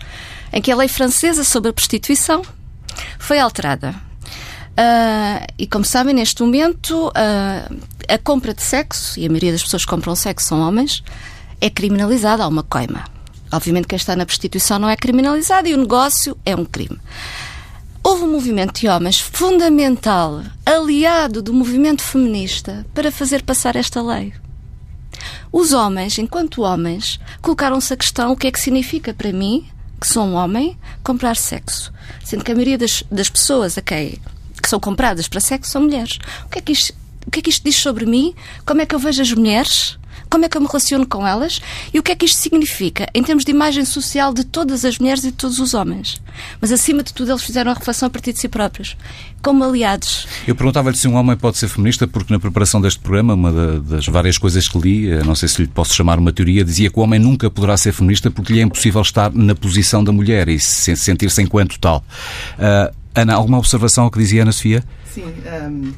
em 0.51 0.61
que 0.61 0.71
a 0.71 0.75
lei 0.75 0.87
francesa 0.87 1.43
sobre 1.43 1.69
a 1.69 1.73
prostituição 1.73 2.41
foi 3.17 3.39
alterada. 3.39 4.08
Uh, 4.79 5.45
e 5.57 5.67
como 5.67 5.83
sabem, 5.83 6.13
neste 6.13 6.41
momento, 6.41 7.09
uh, 7.09 7.77
a 8.07 8.17
compra 8.17 8.53
de 8.53 8.61
sexo, 8.61 9.19
e 9.19 9.25
a 9.25 9.29
maioria 9.29 9.51
das 9.51 9.61
pessoas 9.63 9.83
que 9.83 9.91
compram 9.91 10.15
sexo 10.15 10.47
são 10.47 10.61
homens, 10.61 11.03
é 11.59 11.69
criminalizada, 11.69 12.43
há 12.43 12.47
uma 12.47 12.63
coima. 12.63 13.03
Obviamente, 13.51 13.87
quem 13.87 13.97
está 13.97 14.15
na 14.15 14.25
prostituição 14.25 14.79
não 14.79 14.89
é 14.89 14.95
criminalizado 14.95 15.67
e 15.67 15.73
o 15.73 15.77
negócio 15.77 16.37
é 16.45 16.55
um 16.55 16.63
crime 16.63 16.97
houve 18.03 18.23
um 18.23 18.31
movimento 18.31 18.79
de 18.79 18.87
homens 18.87 19.19
fundamental, 19.19 20.41
aliado 20.65 21.41
do 21.41 21.53
movimento 21.53 22.01
feminista, 22.01 22.85
para 22.93 23.11
fazer 23.11 23.43
passar 23.43 23.75
esta 23.75 24.01
lei. 24.01 24.33
Os 25.51 25.73
homens, 25.73 26.17
enquanto 26.17 26.61
homens, 26.61 27.19
colocaram-se 27.41 27.93
a 27.93 27.97
questão: 27.97 28.31
o 28.31 28.35
que 28.35 28.47
é 28.47 28.51
que 28.51 28.59
significa 28.59 29.13
para 29.13 29.31
mim, 29.31 29.67
que 29.99 30.07
sou 30.07 30.23
um 30.23 30.33
homem, 30.33 30.77
comprar 31.03 31.35
sexo? 31.35 31.91
Sendo 32.23 32.43
que 32.43 32.51
a 32.51 32.55
maioria 32.55 32.77
das, 32.77 33.03
das 33.11 33.29
pessoas 33.29 33.77
a 33.77 33.81
quem 33.81 34.19
são 34.69 34.79
compradas 34.79 35.27
para 35.27 35.39
sexo 35.39 35.71
são 35.71 35.81
mulheres. 35.81 36.19
O 36.45 36.49
que, 36.49 36.59
é 36.59 36.61
que 36.61 36.71
isto, 36.71 36.93
o 37.25 37.31
que 37.31 37.39
é 37.39 37.41
que 37.41 37.49
isto 37.49 37.63
diz 37.63 37.75
sobre 37.75 38.05
mim? 38.05 38.33
Como 38.65 38.81
é 38.81 38.85
que 38.85 38.95
eu 38.95 38.99
vejo 38.99 39.21
as 39.21 39.31
mulheres? 39.31 39.97
como 40.29 40.45
é 40.45 40.49
que 40.49 40.55
eu 40.55 40.61
me 40.61 40.67
relaciono 40.67 41.05
com 41.05 41.25
elas 41.25 41.59
e 41.93 41.99
o 41.99 42.03
que 42.03 42.11
é 42.11 42.15
que 42.15 42.25
isto 42.25 42.37
significa 42.37 43.07
em 43.13 43.23
termos 43.23 43.43
de 43.43 43.51
imagem 43.51 43.83
social 43.83 44.33
de 44.33 44.43
todas 44.43 44.85
as 44.85 44.99
mulheres 44.99 45.23
e 45.23 45.31
de 45.31 45.33
todos 45.33 45.59
os 45.59 45.73
homens. 45.73 46.21
Mas, 46.61 46.71
acima 46.71 47.03
de 47.03 47.13
tudo, 47.13 47.31
eles 47.31 47.43
fizeram 47.43 47.71
a 47.71 47.73
reflexão 47.73 48.07
a 48.07 48.09
partir 48.09 48.31
de 48.31 48.39
si 48.39 48.47
próprios, 48.47 48.95
como 49.41 49.63
aliados. 49.63 50.27
Eu 50.47 50.55
perguntava-lhe 50.55 50.95
se 50.95 51.07
um 51.07 51.15
homem 51.15 51.35
pode 51.35 51.57
ser 51.57 51.67
feminista, 51.67 52.07
porque 52.07 52.31
na 52.31 52.39
preparação 52.39 52.79
deste 52.79 52.99
programa, 52.99 53.33
uma 53.33 53.79
das 53.79 54.05
várias 54.07 54.37
coisas 54.37 54.67
que 54.67 54.77
li, 54.77 55.07
não 55.25 55.35
sei 55.35 55.49
se 55.49 55.61
lhe 55.61 55.67
posso 55.67 55.93
chamar 55.93 56.19
uma 56.19 56.31
teoria, 56.31 56.63
dizia 56.63 56.89
que 56.89 56.99
o 56.99 57.01
homem 57.01 57.19
nunca 57.19 57.49
poderá 57.49 57.75
ser 57.75 57.91
feminista 57.91 58.29
porque 58.29 58.53
lhe 58.53 58.59
é 58.59 58.63
impossível 58.63 59.01
estar 59.01 59.31
na 59.33 59.55
posição 59.55 60.03
da 60.03 60.11
mulher 60.11 60.47
e 60.47 60.59
sentir-se 60.59 61.41
enquanto 61.41 61.79
tal. 61.79 62.03
Uh, 62.57 62.98
Ana, 63.15 63.33
alguma 63.33 63.57
observação 63.57 64.05
ao 64.05 64.11
que 64.11 64.19
dizia 64.19 64.43
Ana 64.43 64.51
Sofia? 64.51 64.83
Sim. 65.13 65.23
Um 65.23 65.93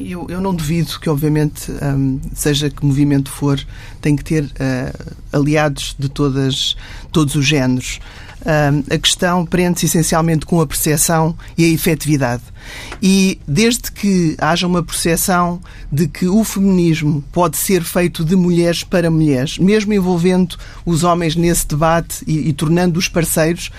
Eu, 0.00 0.26
eu 0.28 0.40
não 0.40 0.54
duvido 0.54 0.98
que, 1.00 1.10
obviamente, 1.10 1.72
um, 1.72 2.20
seja 2.32 2.70
que 2.70 2.84
movimento 2.84 3.30
for, 3.30 3.58
tem 4.00 4.14
que 4.14 4.22
ter 4.22 4.44
uh, 4.44 5.14
aliados 5.32 5.96
de 5.98 6.08
todas, 6.08 6.76
todos 7.10 7.34
os 7.34 7.44
géneros. 7.44 7.98
Um, 8.46 8.94
a 8.94 8.96
questão 8.96 9.44
prende-se 9.44 9.86
essencialmente 9.86 10.46
com 10.46 10.60
a 10.60 10.66
percepção 10.66 11.36
e 11.56 11.64
a 11.64 11.68
efetividade. 11.68 12.44
E 13.02 13.40
desde 13.46 13.90
que 13.90 14.36
haja 14.38 14.68
uma 14.68 14.84
percepção 14.84 15.60
de 15.90 16.06
que 16.06 16.28
o 16.28 16.44
feminismo 16.44 17.24
pode 17.32 17.56
ser 17.56 17.82
feito 17.82 18.24
de 18.24 18.36
mulheres 18.36 18.84
para 18.84 19.10
mulheres, 19.10 19.58
mesmo 19.58 19.92
envolvendo 19.92 20.56
os 20.86 21.02
homens 21.02 21.34
nesse 21.34 21.66
debate 21.66 22.22
e, 22.24 22.48
e 22.48 22.52
tornando-os 22.52 23.08
parceiros, 23.08 23.72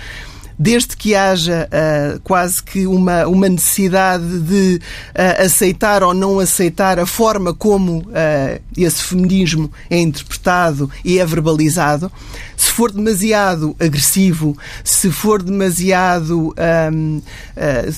desde 0.59 0.97
que 0.97 1.15
haja 1.15 1.69
uh, 1.71 2.19
quase 2.19 2.61
que 2.61 2.85
uma, 2.85 3.25
uma 3.25 3.47
necessidade 3.47 4.39
de 4.41 4.81
uh, 5.15 5.45
aceitar 5.45 6.03
ou 6.03 6.13
não 6.13 6.37
aceitar 6.37 6.99
a 6.99 7.05
forma 7.05 7.53
como 7.53 7.99
uh, 7.99 8.61
esse 8.75 9.01
feminismo 9.01 9.71
é 9.89 9.97
interpretado 9.97 10.91
e 11.05 11.17
é 11.17 11.25
verbalizado, 11.25 12.11
se 12.57 12.71
for 12.71 12.91
demasiado 12.91 13.73
agressivo, 13.79 14.57
se 14.83 15.09
for 15.09 15.41
demasiado. 15.41 16.53
Um, 16.91 17.21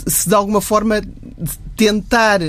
se 0.06 0.30
de 0.30 0.36
alguma 0.36 0.62
forma 0.62 1.02
tentar 1.76 2.40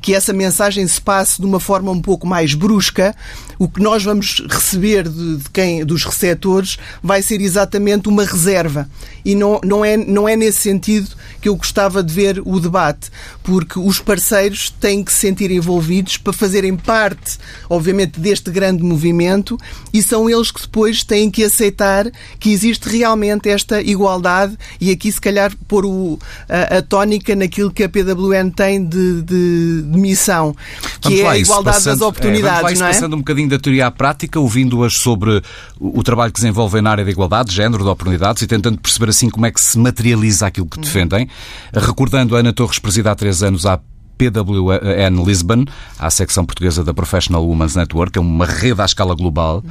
que 0.00 0.14
essa 0.14 0.32
mensagem 0.32 0.86
se 0.86 1.00
passe 1.00 1.40
de 1.40 1.46
uma 1.46 1.58
forma 1.58 1.90
um 1.90 2.02
pouco 2.02 2.26
mais 2.26 2.52
brusca, 2.52 3.14
o 3.58 3.68
que 3.68 3.80
nós 3.80 4.04
vamos 4.04 4.42
receber 4.48 5.08
de, 5.08 5.36
de 5.38 5.50
quem, 5.50 5.84
dos 5.84 6.04
receptores 6.04 6.78
vai 7.02 7.22
ser 7.22 7.40
exatamente 7.40 8.08
uma 8.08 8.24
reserva. 8.24 8.88
E 9.24 9.34
não, 9.34 9.60
não, 9.64 9.84
é, 9.84 9.96
não 9.96 10.28
é 10.28 10.36
nesse 10.36 10.58
sentido 10.58 11.10
que 11.40 11.48
eu 11.48 11.56
gostava 11.56 12.02
de 12.02 12.12
ver 12.12 12.42
o 12.44 12.58
debate, 12.58 13.10
porque 13.42 13.78
os 13.78 13.98
parceiros 13.98 14.70
têm 14.70 15.04
que 15.04 15.12
se 15.12 15.20
sentir 15.20 15.50
envolvidos 15.50 16.16
para 16.16 16.32
fazerem 16.32 16.76
parte, 16.76 17.38
obviamente, 17.68 18.18
deste 18.18 18.50
grande 18.50 18.82
movimento 18.82 19.58
e 19.92 20.02
são 20.02 20.28
eles 20.28 20.50
que 20.50 20.60
depois 20.60 21.04
têm 21.04 21.30
que 21.30 21.44
aceitar 21.44 22.10
que 22.40 22.50
existe 22.50 22.88
realmente 22.88 23.48
esta 23.48 23.80
igualdade 23.80 24.56
e 24.80 24.90
aqui, 24.90 25.10
se 25.10 25.20
calhar, 25.20 25.52
pôr 25.68 25.84
o, 25.84 26.18
a, 26.48 26.78
a 26.78 26.82
tónica 26.82 27.36
naquilo 27.36 27.70
que 27.70 27.84
a 27.84 27.88
PWN 27.88 28.50
tem 28.50 28.84
de, 28.84 29.22
de, 29.22 29.82
de 29.82 29.98
missão, 29.98 30.54
que 31.00 31.08
vamos 31.08 31.20
é 31.20 31.28
a 31.28 31.38
igualdade 31.38 31.76
passando, 31.76 31.98
das 31.98 32.08
oportunidades. 32.08 32.72
É, 32.72 32.74
não 32.80 32.86
é? 32.86 32.92
passando 32.92 33.14
um 33.14 33.18
bocadinho 33.18 33.48
da 33.48 33.58
teoria 33.58 33.86
à 33.86 33.90
prática, 33.90 34.40
ouvindo-as 34.40 34.94
sobre 34.94 35.42
o, 35.78 36.00
o 36.00 36.02
trabalho 36.02 36.32
que 36.32 36.40
desenvolvem 36.40 36.82
na 36.82 36.90
área 36.90 37.04
da 37.04 37.10
igualdade, 37.10 37.54
género, 37.54 37.84
de 37.84 37.88
oportunidades 37.88 38.42
e 38.42 38.46
tentando 38.46 38.78
perceber 38.78 38.95
assim 39.04 39.30
como 39.30 39.46
é 39.46 39.50
que 39.50 39.60
se 39.60 39.78
materializa 39.78 40.46
aquilo 40.46 40.66
que 40.66 40.80
defendem. 40.80 41.28
Recordando 41.72 42.36
Ana 42.36 42.52
Torres, 42.52 42.78
presida 42.78 43.10
há 43.10 43.14
três 43.14 43.42
anos 43.42 43.66
à 43.66 43.78
PWN 44.16 45.24
Lisbon, 45.24 45.64
à 45.98 46.10
secção 46.10 46.44
portuguesa 46.44 46.82
da 46.82 46.94
Professional 46.94 47.46
Women's 47.46 47.76
Network, 47.76 48.18
é 48.18 48.20
uma 48.20 48.46
rede 48.46 48.80
à 48.80 48.84
escala 48.84 49.14
global. 49.14 49.62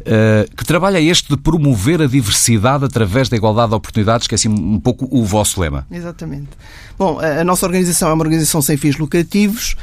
Uh, 0.00 0.48
que 0.56 0.64
trabalho 0.64 0.96
é 0.96 1.02
este 1.02 1.28
de 1.28 1.36
promover 1.36 2.00
a 2.00 2.06
diversidade 2.06 2.86
através 2.86 3.28
da 3.28 3.36
igualdade 3.36 3.68
de 3.68 3.74
oportunidades, 3.74 4.26
que 4.26 4.34
é 4.34 4.36
assim 4.36 4.48
um 4.48 4.80
pouco 4.80 5.06
o 5.10 5.24
vosso 5.24 5.60
lema? 5.60 5.86
Exatamente. 5.90 6.48
Bom, 6.98 7.18
a 7.20 7.44
nossa 7.44 7.66
organização 7.66 8.08
é 8.08 8.12
uma 8.14 8.24
organização 8.24 8.62
sem 8.62 8.78
fins 8.78 8.96
lucrativos, 8.96 9.76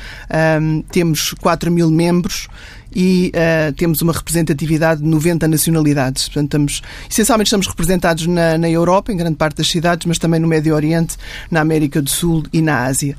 um, 0.59 0.81
temos 0.81 1.33
4 1.39 1.71
mil 1.71 1.91
membros 1.91 2.47
e 2.95 3.31
uh, 3.35 3.73
temos 3.73 4.01
uma 4.01 4.13
representatividade 4.13 5.01
de 5.01 5.07
90 5.07 5.47
nacionalidades. 5.47 6.25
Portanto, 6.25 6.45
estamos, 6.45 6.81
essencialmente 7.09 7.47
estamos 7.47 7.67
representados 7.67 8.27
na, 8.27 8.57
na 8.57 8.69
Europa, 8.69 9.11
em 9.11 9.17
grande 9.17 9.35
parte 9.35 9.57
das 9.57 9.67
cidades, 9.67 10.05
mas 10.05 10.17
também 10.17 10.39
no 10.39 10.47
Médio 10.47 10.73
Oriente, 10.73 11.17
na 11.51 11.61
América 11.61 12.01
do 12.01 12.09
Sul 12.09 12.43
e 12.51 12.61
na 12.61 12.85
Ásia. 12.85 13.15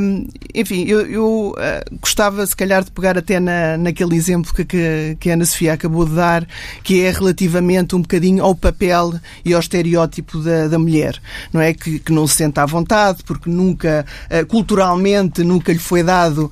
Um, 0.00 0.26
enfim, 0.54 0.84
eu, 0.84 1.06
eu 1.06 1.50
uh, 1.50 1.98
gostava, 2.00 2.46
se 2.46 2.56
calhar, 2.56 2.82
de 2.82 2.90
pegar 2.90 3.18
até 3.18 3.38
na, 3.38 3.76
naquele 3.76 4.16
exemplo 4.16 4.52
que, 4.54 4.64
que, 4.64 5.16
que 5.20 5.30
a 5.30 5.34
Ana 5.34 5.44
Sofia 5.44 5.74
acabou 5.74 6.06
de 6.06 6.14
dar, 6.14 6.46
que 6.82 7.02
é 7.02 7.10
relativamente 7.10 7.94
um 7.94 8.00
bocadinho 8.00 8.42
ao 8.42 8.54
papel 8.54 9.14
e 9.44 9.52
ao 9.52 9.60
estereótipo 9.60 10.38
da, 10.38 10.68
da 10.68 10.78
mulher, 10.78 11.20
não 11.52 11.60
é? 11.60 11.74
Que, 11.74 11.98
que 11.98 12.12
não 12.12 12.26
se 12.26 12.36
senta 12.36 12.62
à 12.62 12.66
vontade, 12.66 13.18
porque 13.24 13.50
nunca, 13.50 14.06
uh, 14.30 14.46
culturalmente, 14.46 15.44
nunca 15.44 15.70
lhe 15.70 15.78
foi 15.78 16.02
dado 16.02 16.50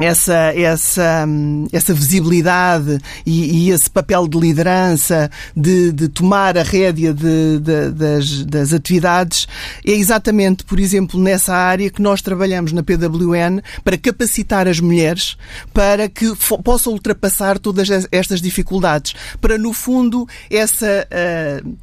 essa, 0.00 0.52
essa, 0.54 1.26
essa 1.72 1.94
visibilidade 1.94 2.98
e, 3.24 3.68
e, 3.68 3.70
esse 3.70 3.88
papel 3.88 4.28
de 4.28 4.38
liderança, 4.38 5.30
de, 5.56 5.90
de 5.92 6.08
tomar 6.08 6.58
a 6.58 6.62
rédea 6.62 7.14
de, 7.14 7.58
de, 7.58 7.90
das, 7.90 8.44
das 8.44 8.72
atividades, 8.72 9.48
é 9.84 9.92
exatamente, 9.92 10.64
por 10.64 10.78
exemplo, 10.78 11.18
nessa 11.18 11.54
área 11.54 11.90
que 11.90 12.02
nós 12.02 12.20
trabalhamos 12.20 12.72
na 12.72 12.82
PWN 12.82 13.60
para 13.82 13.96
capacitar 13.96 14.68
as 14.68 14.80
mulheres 14.80 15.36
para 15.72 16.08
que 16.08 16.32
possam 16.62 16.92
ultrapassar 16.92 17.58
todas 17.58 17.88
estas 18.12 18.40
dificuldades, 18.40 19.14
para, 19.40 19.56
no 19.56 19.72
fundo, 19.72 20.28
essa. 20.50 21.06
Uh, 21.10 21.76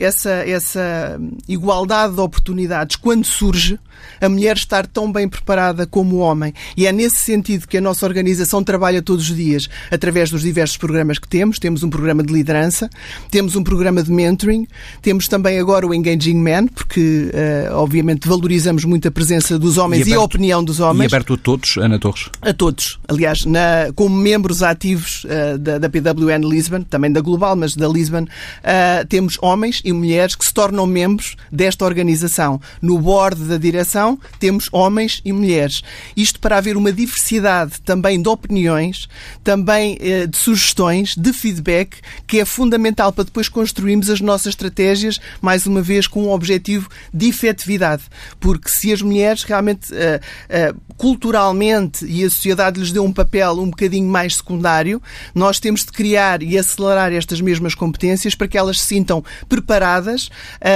essa, 0.00 0.30
essa 0.30 1.20
igualdade 1.48 2.14
de 2.14 2.20
oportunidades, 2.20 2.96
quando 2.96 3.24
surge, 3.24 3.78
a 4.20 4.28
mulher 4.28 4.56
estar 4.56 4.86
tão 4.86 5.10
bem 5.10 5.28
preparada 5.28 5.86
como 5.86 6.16
o 6.16 6.18
homem. 6.18 6.52
E 6.76 6.86
é 6.86 6.92
nesse 6.92 7.16
sentido 7.16 7.66
que 7.66 7.76
a 7.76 7.80
nossa 7.80 8.06
organização 8.06 8.62
trabalha 8.62 9.02
todos 9.02 9.30
os 9.30 9.36
dias, 9.36 9.68
através 9.90 10.30
dos 10.30 10.42
diversos 10.42 10.76
programas 10.76 11.18
que 11.18 11.28
temos. 11.28 11.58
Temos 11.58 11.82
um 11.82 11.90
programa 11.90 12.22
de 12.22 12.32
liderança, 12.32 12.88
temos 13.30 13.56
um 13.56 13.62
programa 13.62 14.02
de 14.02 14.10
mentoring, 14.10 14.66
temos 15.02 15.28
também 15.28 15.58
agora 15.58 15.86
o 15.86 15.94
Engaging 15.94 16.36
Man, 16.36 16.66
porque, 16.66 17.30
uh, 17.70 17.74
obviamente, 17.76 18.28
valorizamos 18.28 18.84
muito 18.84 19.08
a 19.08 19.10
presença 19.10 19.58
dos 19.58 19.78
homens 19.78 20.00
e, 20.00 20.02
aberto, 20.02 20.16
e, 20.16 20.20
a 20.20 20.24
opinião 20.24 20.64
dos 20.64 20.80
homens. 20.80 21.10
E 21.10 21.14
aberto 21.14 21.34
a 21.34 21.36
todos, 21.36 21.76
Ana 21.76 21.98
Torres? 21.98 22.28
A 22.42 22.52
todos. 22.52 22.98
Aliás, 23.08 23.44
na, 23.44 23.92
como 23.94 24.16
membros 24.16 24.62
ativos 24.62 25.24
uh, 25.24 25.58
da, 25.58 25.78
da, 25.78 25.88
PWN 25.88 26.48
Lisbon, 26.48 26.82
também 26.82 27.10
da 27.12 27.20
Global, 27.20 27.56
mas 27.56 27.74
da 27.74 27.88
Lisbon, 27.88 28.22
uh, 28.22 29.06
temos 29.08 29.38
homens 29.40 29.80
e 29.84 29.89
mulheres 29.92 30.34
que 30.34 30.44
se 30.44 30.52
tornam 30.52 30.86
membros 30.86 31.36
desta 31.50 31.84
organização. 31.84 32.60
No 32.80 32.98
board 32.98 33.44
da 33.44 33.56
direção 33.56 34.18
temos 34.38 34.68
homens 34.72 35.20
e 35.24 35.32
mulheres. 35.32 35.82
Isto 36.16 36.40
para 36.40 36.56
haver 36.56 36.76
uma 36.76 36.92
diversidade 36.92 37.80
também 37.84 38.20
de 38.20 38.28
opiniões, 38.28 39.08
também 39.42 39.98
eh, 40.00 40.26
de 40.26 40.36
sugestões, 40.36 41.14
de 41.16 41.32
feedback, 41.32 41.96
que 42.26 42.40
é 42.40 42.44
fundamental 42.44 43.12
para 43.12 43.24
depois 43.24 43.48
construirmos 43.48 44.08
as 44.08 44.20
nossas 44.20 44.48
estratégias, 44.48 45.20
mais 45.40 45.66
uma 45.66 45.82
vez, 45.82 46.06
com 46.06 46.24
um 46.24 46.30
objetivo 46.30 46.88
de 47.12 47.28
efetividade. 47.28 48.02
Porque 48.38 48.68
se 48.68 48.92
as 48.92 49.02
mulheres 49.02 49.42
realmente, 49.42 49.92
uh, 49.92 50.74
uh, 50.76 50.80
culturalmente, 50.96 52.04
e 52.04 52.24
a 52.24 52.30
sociedade 52.30 52.78
lhes 52.78 52.92
deu 52.92 53.04
um 53.04 53.12
papel 53.12 53.52
um 53.52 53.70
bocadinho 53.70 54.08
mais 54.08 54.36
secundário, 54.36 55.02
nós 55.34 55.58
temos 55.58 55.84
de 55.84 55.92
criar 55.92 56.42
e 56.42 56.58
acelerar 56.58 57.12
estas 57.12 57.40
mesmas 57.40 57.74
competências 57.74 58.34
para 58.34 58.48
que 58.48 58.58
elas 58.58 58.80
se 58.80 58.86
sintam 58.86 59.24
preparadas 59.48 59.79
uh, 59.88 60.30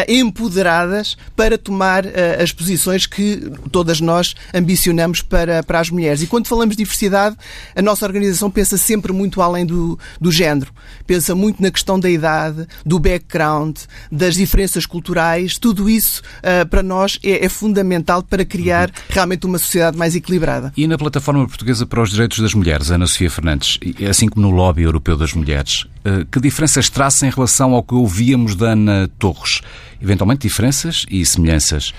empoderadas 0.09 1.17
para 1.37 1.59
tomar 1.59 2.05
uh, 2.05 2.11
as 2.43 2.53
posições 2.53 3.07
que 3.07 3.51
todas 3.71 4.01
nós 4.01 4.35
ambicionamos 4.53 5.23
para, 5.23 5.63
para 5.63 5.81
as 5.81 5.91
mulheres. 5.91 6.23
E 6.23 6.27
quando 6.27 6.47
falamos 6.47 6.77
de 6.77 6.85
diversidade, 6.85 7.37
a 7.75 7.83
nossa 7.83 8.07
organização 8.07 8.51
pensa 8.51 8.77
sempre 8.77 9.13
muito 9.13 9.43
além 9.43 9.67
do, 9.67 9.99
do 10.21 10.31
género. 10.31 10.73
Pensa 11.07 11.35
muito 11.35 11.63
na 11.63 11.71
questão 11.71 11.99
da 11.99 12.09
idade, 12.09 12.67
do 12.85 12.99
background, 12.99 13.77
das 14.11 14.35
diferenças 14.35 14.87
culturais. 14.87 15.59
Tudo 15.59 15.89
isso, 15.89 16.23
uh, 16.39 16.67
para 16.69 16.83
nós, 16.83 17.19
é, 17.23 17.45
é, 17.45 17.49
fundamental 17.49 18.23
para 18.23 18.45
criar 18.45 18.91
realmente 19.09 19.47
uma 19.47 19.59
sociedade 19.59 19.97
mais 19.97 20.15
equilibrada. 20.15 20.73
E 20.77 20.87
na 20.87 20.97
Plataforma 20.97 21.47
Portuguesa 21.47 21.87
para 21.87 22.03
os 22.03 22.11
Direitos 22.11 22.39
das 22.39 22.55
Mulheres, 22.55 22.91
Ana 22.91 23.07
Sofia 23.07 23.31
Fernandes, 23.31 23.79
assim 24.09 24.29
como 24.29 24.47
no 24.47 24.55
Lobby 24.55 24.83
Europeu 24.83 25.17
das 25.17 25.33
Mulheres, 25.33 25.87
que 26.31 26.41
diferenças 26.41 26.89
traça 26.89 27.27
em 27.27 27.31
relação 27.31 27.73
ao 27.73 27.83
que 27.83 27.95
ouvíamos 27.95 28.55
da 28.55 28.73
Ana 28.73 28.84
Torres. 29.19 29.61
Eventualmente 30.01 30.47
diferenças 30.47 31.07
e 31.11 31.25
semelhanças. 31.25 31.93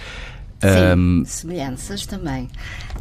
Sim, 0.62 1.00
um... 1.00 1.26
semelhanças 1.26 2.06
também. 2.06 2.50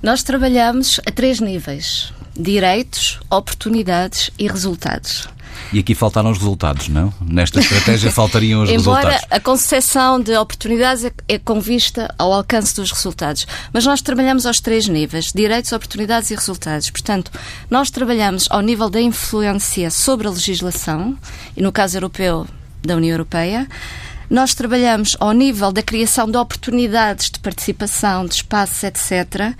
Nós 0.03 0.23
trabalhamos 0.23 1.00
a 1.07 1.11
três 1.11 1.41
níveis: 1.41 2.12
direitos, 2.37 3.21
oportunidades 3.31 4.31
e 4.38 4.47
resultados. 4.49 5.29
E 5.73 5.79
aqui 5.79 5.95
faltaram 5.95 6.31
os 6.31 6.38
resultados, 6.38 6.88
não? 6.88 7.12
Nesta 7.21 7.61
estratégia 7.61 8.11
faltariam 8.12 8.62
os 8.62 8.71
Embora 8.71 9.00
resultados. 9.00 9.25
Embora 9.25 9.37
a 9.37 9.41
concepção 9.41 10.21
de 10.21 10.37
oportunidades 10.37 11.05
é, 11.05 11.12
é 11.29 11.38
com 11.38 11.61
vista 11.61 12.12
ao 12.19 12.33
alcance 12.33 12.75
dos 12.75 12.91
resultados. 12.91 13.47
Mas 13.73 13.87
nós 13.87 14.03
trabalhamos 14.03 14.47
aos 14.47 14.61
três 14.61 14.88
níveis: 14.88 15.33
direitos, 15.33 15.73
oportunidades 15.73 16.31
e 16.31 16.35
resultados. 16.35 16.91
Portanto, 16.91 17.31
nós 17.71 17.91
trabalhamos 17.91 18.47
ao 18.50 18.61
nível 18.61 18.91
da 18.91 19.00
influência 19.00 19.91
sobre 19.91 20.26
a 20.26 20.31
legislação, 20.31 21.17
e 21.57 21.62
no 21.62 21.73
caso 21.73 21.97
europeu, 21.97 22.47
da 22.87 22.97
União 22.97 23.12
Europeia. 23.12 23.67
Nós 24.29 24.55
trabalhamos 24.55 25.17
ao 25.21 25.33
nível 25.33 25.71
da 25.71 25.83
criação 25.83 26.31
de 26.31 26.37
oportunidades 26.37 27.31
de 27.31 27.38
participação, 27.41 28.26
de 28.26 28.35
espaços, 28.35 28.83
etc. 28.83 29.55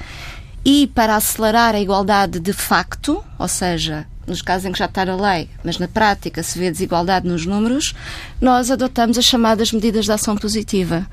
E 0.64 0.87
para 0.88 1.16
acelerar 1.16 1.75
a 1.75 1.81
igualdade 1.81 2.40
de 2.40 2.52
facto, 2.52 3.23
ou 3.38 3.49
seja, 3.49 4.07
nos 4.26 4.40
casos 4.40 4.66
em 4.66 4.73
que 4.73 4.78
já 4.78 4.87
está 4.87 5.04
na 5.04 5.16
lei, 5.16 5.50
mas 5.62 5.78
na 5.78 5.87
prática 5.87 6.43
se 6.43 6.59
vê 6.59 6.71
desigualdade 6.71 7.28
nos 7.28 7.45
números, 7.45 7.95
nós 8.40 8.71
adotamos 8.71 9.19
as 9.19 9.25
chamadas 9.25 9.71
medidas 9.73 10.07
de 10.07 10.12
ação 10.12 10.37
positiva, 10.37 11.07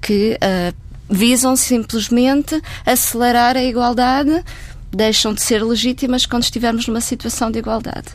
que 0.00 0.36
uh, 0.36 0.76
visam 1.08 1.56
simplesmente 1.56 2.60
acelerar 2.84 3.56
a 3.56 3.62
igualdade 3.62 4.44
deixam 4.90 5.32
de 5.32 5.42
ser 5.42 5.62
legítimas 5.62 6.26
quando 6.26 6.42
estivermos 6.42 6.86
numa 6.86 7.00
situação 7.00 7.50
de 7.50 7.58
igualdade. 7.58 8.08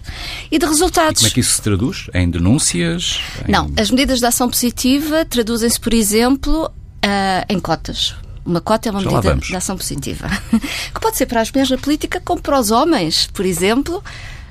E 0.51 0.60
de 0.60 0.65
resultados. 0.65 1.22
E 1.22 1.24
como 1.24 1.27
é 1.27 1.34
que 1.34 1.39
isso 1.39 1.53
se 1.53 1.62
traduz? 1.62 2.08
Em 2.13 2.29
denúncias? 2.29 3.20
Em... 3.48 3.51
Não, 3.51 3.72
as 3.77 3.89
medidas 3.89 4.20
de 4.20 4.25
ação 4.25 4.50
positiva 4.50 5.25
traduzem-se, 5.25 5.79
por 5.79 5.94
exemplo, 5.94 6.65
uh, 6.65 7.46
em 7.50 7.60
cotas. 7.60 8.15
Uma 8.46 8.62
cota 8.62 8.89
é 8.89 8.91
uma 8.91 9.01
Já 9.01 9.10
medida 9.10 9.36
de 9.36 9.55
ação 9.55 9.75
positiva. 9.75 10.29
que 10.94 11.00
pode 11.00 11.17
ser 11.17 11.25
para 11.25 11.41
as 11.41 11.51
mulheres 11.51 11.72
na 11.72 11.77
política 11.77 12.22
como 12.24 12.41
para 12.41 12.60
os 12.60 12.72
homens, 12.72 13.27
por 13.34 13.46
exemplo 13.46 14.03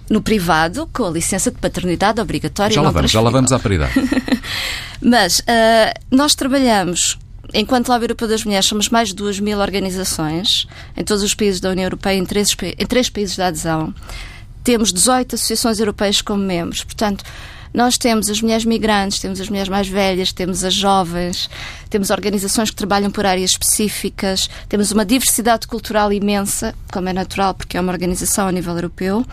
no 0.09 0.21
privado, 0.21 0.89
com 0.93 1.05
a 1.07 1.11
licença 1.11 1.51
de 1.51 1.59
paternidade 1.59 2.21
obrigatória. 2.21 2.75
Já 2.75 2.83
lá 2.83 2.91
vamos, 2.91 3.11
já 3.11 3.21
lá 3.21 3.31
vamos 3.31 3.53
à 3.53 3.59
paridade. 3.59 3.93
Mas 5.01 5.41
uh, 5.41 5.45
nós 6.11 6.35
trabalhamos 6.35 7.19
enquanto 7.55 7.89
Lobby 7.89 8.05
Europeu 8.05 8.29
das 8.29 8.45
Mulheres, 8.45 8.67
somos 8.67 8.89
mais 8.89 9.09
de 9.09 9.15
2 9.15 9.41
mil 9.41 9.59
organizações 9.59 10.67
em 10.97 11.05
todos 11.05 11.23
os 11.23 11.35
países 11.35 11.61
da 11.61 11.71
União 11.71 11.85
Europeia, 11.85 12.19
em 12.19 12.25
três, 12.25 12.55
em 12.63 12.87
três 12.87 13.09
países 13.09 13.37
de 13.37 13.43
adesão. 13.43 13.95
Temos 14.63 14.93
18 14.93 15.35
associações 15.35 15.79
europeias 15.79 16.21
como 16.21 16.43
membros. 16.43 16.85
Portanto, 16.85 17.25
nós 17.75 17.99
temos 17.99 18.31
as 18.31 18.41
mulheres 18.41 18.65
migrantes, 18.65 19.19
temos 19.19 19.41
as 19.41 19.49
mulheres 19.49 19.69
mais 19.69 19.89
velhas, 19.89 20.33
temos 20.33 20.63
as 20.63 20.73
jovens, 20.73 21.51
temos 21.91 22.11
organizações 22.11 22.71
que 22.71 22.77
trabalham 22.77 23.11
por 23.11 23.27
áreas 23.27 23.51
específicas, 23.51 24.49
temos 24.69 24.93
uma 24.93 25.05
diversidade 25.05 25.67
cultural 25.67 26.13
imensa, 26.13 26.73
como 26.93 27.09
é 27.09 27.13
natural, 27.13 27.53
porque 27.53 27.77
é 27.77 27.81
uma 27.81 27.93
organização 27.93 28.47
a 28.47 28.53
nível 28.53 28.75
europeu. 28.75 29.27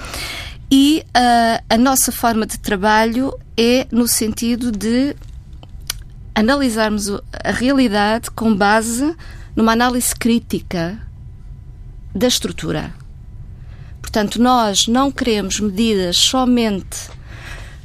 E 0.72 1.04
uh, 1.10 1.64
a 1.70 1.78
nossa 1.78 2.12
forma 2.12 2.48
de 2.48 2.58
trabalho 2.58 3.32
é 3.56 3.86
no 3.92 4.08
sentido 4.08 4.72
de 4.72 5.16
analisarmos 6.34 7.10
a 7.10 7.52
realidade 7.52 8.32
com 8.32 8.56
base 8.56 9.16
numa 9.56 9.74
análise 9.74 10.16
crítica 10.16 11.00
da 12.14 12.28
estrutura. 12.28 12.94
Portanto, 14.02 14.42
nós 14.42 14.88
não 14.88 15.12
queremos 15.12 15.60
medidas 15.60 16.18
somente 16.18 17.10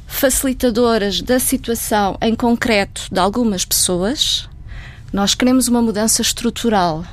facilitadoras 0.07 1.21
da 1.21 1.39
situação 1.39 2.17
em 2.21 2.33
concreto 2.33 3.07
de 3.11 3.19
algumas 3.19 3.65
pessoas, 3.65 4.49
nós 5.11 5.35
queremos 5.35 5.67
uma 5.67 5.81
mudança 5.81 6.21
estrutural. 6.21 7.05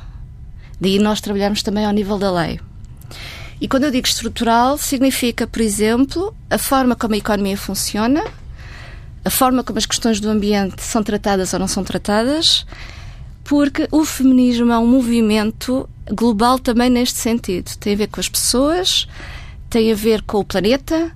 Daí 0.80 0.98
nós 0.98 1.20
trabalhamos 1.20 1.62
também 1.62 1.84
ao 1.84 1.92
nível 1.92 2.18
da 2.18 2.30
lei. 2.32 2.60
E 3.60 3.68
quando 3.68 3.84
eu 3.84 3.90
digo 3.90 4.06
estrutural, 4.06 4.76
significa, 4.78 5.46
por 5.46 5.60
exemplo, 5.60 6.34
a 6.50 6.58
forma 6.58 6.96
como 6.96 7.14
a 7.14 7.18
economia 7.18 7.56
funciona, 7.56 8.24
a 9.25 9.31
forma 9.31 9.64
como 9.64 9.78
as 9.78 9.87
questões 9.87 10.21
do 10.21 10.28
ambiente 10.28 10.83
são 10.83 11.02
tratadas 11.02 11.52
ou 11.52 11.59
não 11.59 11.69
são 11.69 11.83
tratadas, 11.83 12.66
porque 13.43 13.88
o 13.90 14.04
feminismo 14.04 14.73
é 14.73 14.78
um 14.78 14.87
movimento 14.87 15.88
global 16.11 16.59
também 16.59 16.90
neste 16.90 17.19
sentido. 17.19 17.71
Tem 17.78 17.95
a 17.95 17.97
ver 17.97 18.09
com 18.09 18.21
as 18.21 18.28
pessoas, 18.28 19.09
tem 19.71 19.93
a 19.93 19.95
ver 19.95 20.23
com 20.23 20.38
o 20.38 20.45
planeta, 20.45 21.12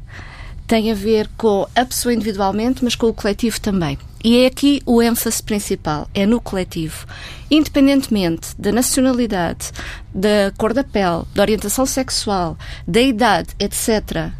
tem 0.67 0.91
a 0.91 0.95
ver 0.95 1.29
com 1.37 1.67
a 1.75 1.85
pessoa 1.85 2.13
individualmente, 2.13 2.85
mas 2.85 2.95
com 2.95 3.07
o 3.07 3.15
coletivo 3.15 3.61
também. 3.61 3.99
E 4.23 4.39
é 4.39 4.47
aqui 4.47 4.83
o 4.85 5.01
ênfase 5.01 5.43
principal, 5.43 6.09
é 6.13 6.27
no 6.27 6.41
coletivo. 6.41 7.07
Independentemente 7.51 8.49
da 8.59 8.73
nacionalidade, 8.73 9.71
da 10.13 10.53
cor 10.59 10.75
da 10.75 10.83
pele, 10.83 11.23
da 11.35 11.43
orientação 11.43 11.87
sexual, 11.87 12.59
da 12.87 13.01
idade, 13.01 13.51
etc., 13.59 14.33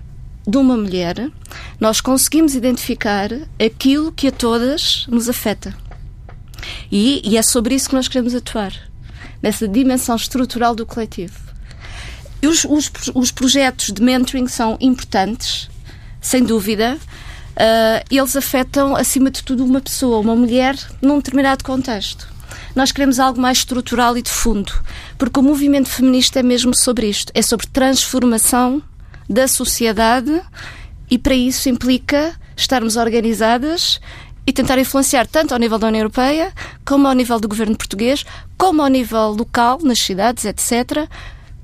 de 0.49 0.57
uma 0.57 0.79
mulher, 0.79 1.31
nós 1.79 2.01
conseguimos 2.01 2.55
identificar 2.55 3.31
aquilo 3.63 4.11
que 4.11 4.29
a 4.29 4.33
todas 4.33 5.05
nos 5.07 5.29
afeta. 5.29 5.77
E, 6.91 7.21
e 7.23 7.37
é 7.37 7.43
sobre 7.43 7.75
isso 7.75 7.91
que 7.91 7.95
nós 7.95 8.09
queremos 8.09 8.35
atuar, 8.35 8.73
nessa 9.43 9.69
dimensão 9.69 10.17
estrutural 10.17 10.75
do 10.75 10.87
coletivo. 10.87 11.39
Os, 12.43 12.65
os, 12.65 12.91
os 13.15 13.31
projetos 13.31 13.93
de 13.93 14.01
mentoring 14.01 14.47
são 14.47 14.79
importantes, 14.81 15.69
sem 16.19 16.43
dúvida. 16.43 16.97
Uh, 17.53 18.05
eles 18.11 18.35
afetam, 18.35 18.97
acima 18.97 19.31
de 19.31 19.43
tudo, 19.43 19.67
uma 19.67 19.83
pessoa, 19.83 20.19
uma 20.19 20.35
mulher, 20.35 20.79
num 21.03 21.19
determinado 21.19 21.63
contexto. 21.63 22.27
Nós 22.75 22.91
queremos 22.91 23.21
algo 23.21 23.39
mais 23.39 23.59
estrutural 23.59 24.17
e 24.17 24.23
de 24.23 24.31
fundo, 24.31 24.73
porque 25.19 25.39
o 25.41 25.43
movimento 25.43 25.91
feminista 25.91 26.41
é 26.41 26.43
mesmo 26.43 26.75
sobre 26.75 27.07
isto: 27.07 27.31
é 27.35 27.43
sobre 27.43 27.67
transformação 27.67 28.83
da 29.29 29.47
sociedade 29.47 30.41
e 31.11 31.19
para 31.19 31.35
isso 31.35 31.69
implica 31.69 32.35
estarmos 32.57 32.97
organizadas 32.97 34.01
e 34.47 34.53
tentar 34.53 34.79
influenciar 34.79 35.27
tanto 35.27 35.53
ao 35.53 35.61
nível 35.61 35.79
da 35.79 35.89
União 35.89 36.01
Europeia, 36.01 36.53
como 36.85 37.07
ao 37.07 37.13
nível 37.13 37.39
do 37.39 37.49
governo 37.49 37.77
português, 37.77 38.25
como 38.57 38.81
ao 38.81 38.89
nível 38.89 39.29
local, 39.33 39.79
nas 39.83 39.99
cidades, 39.99 40.45
etc., 40.47 41.07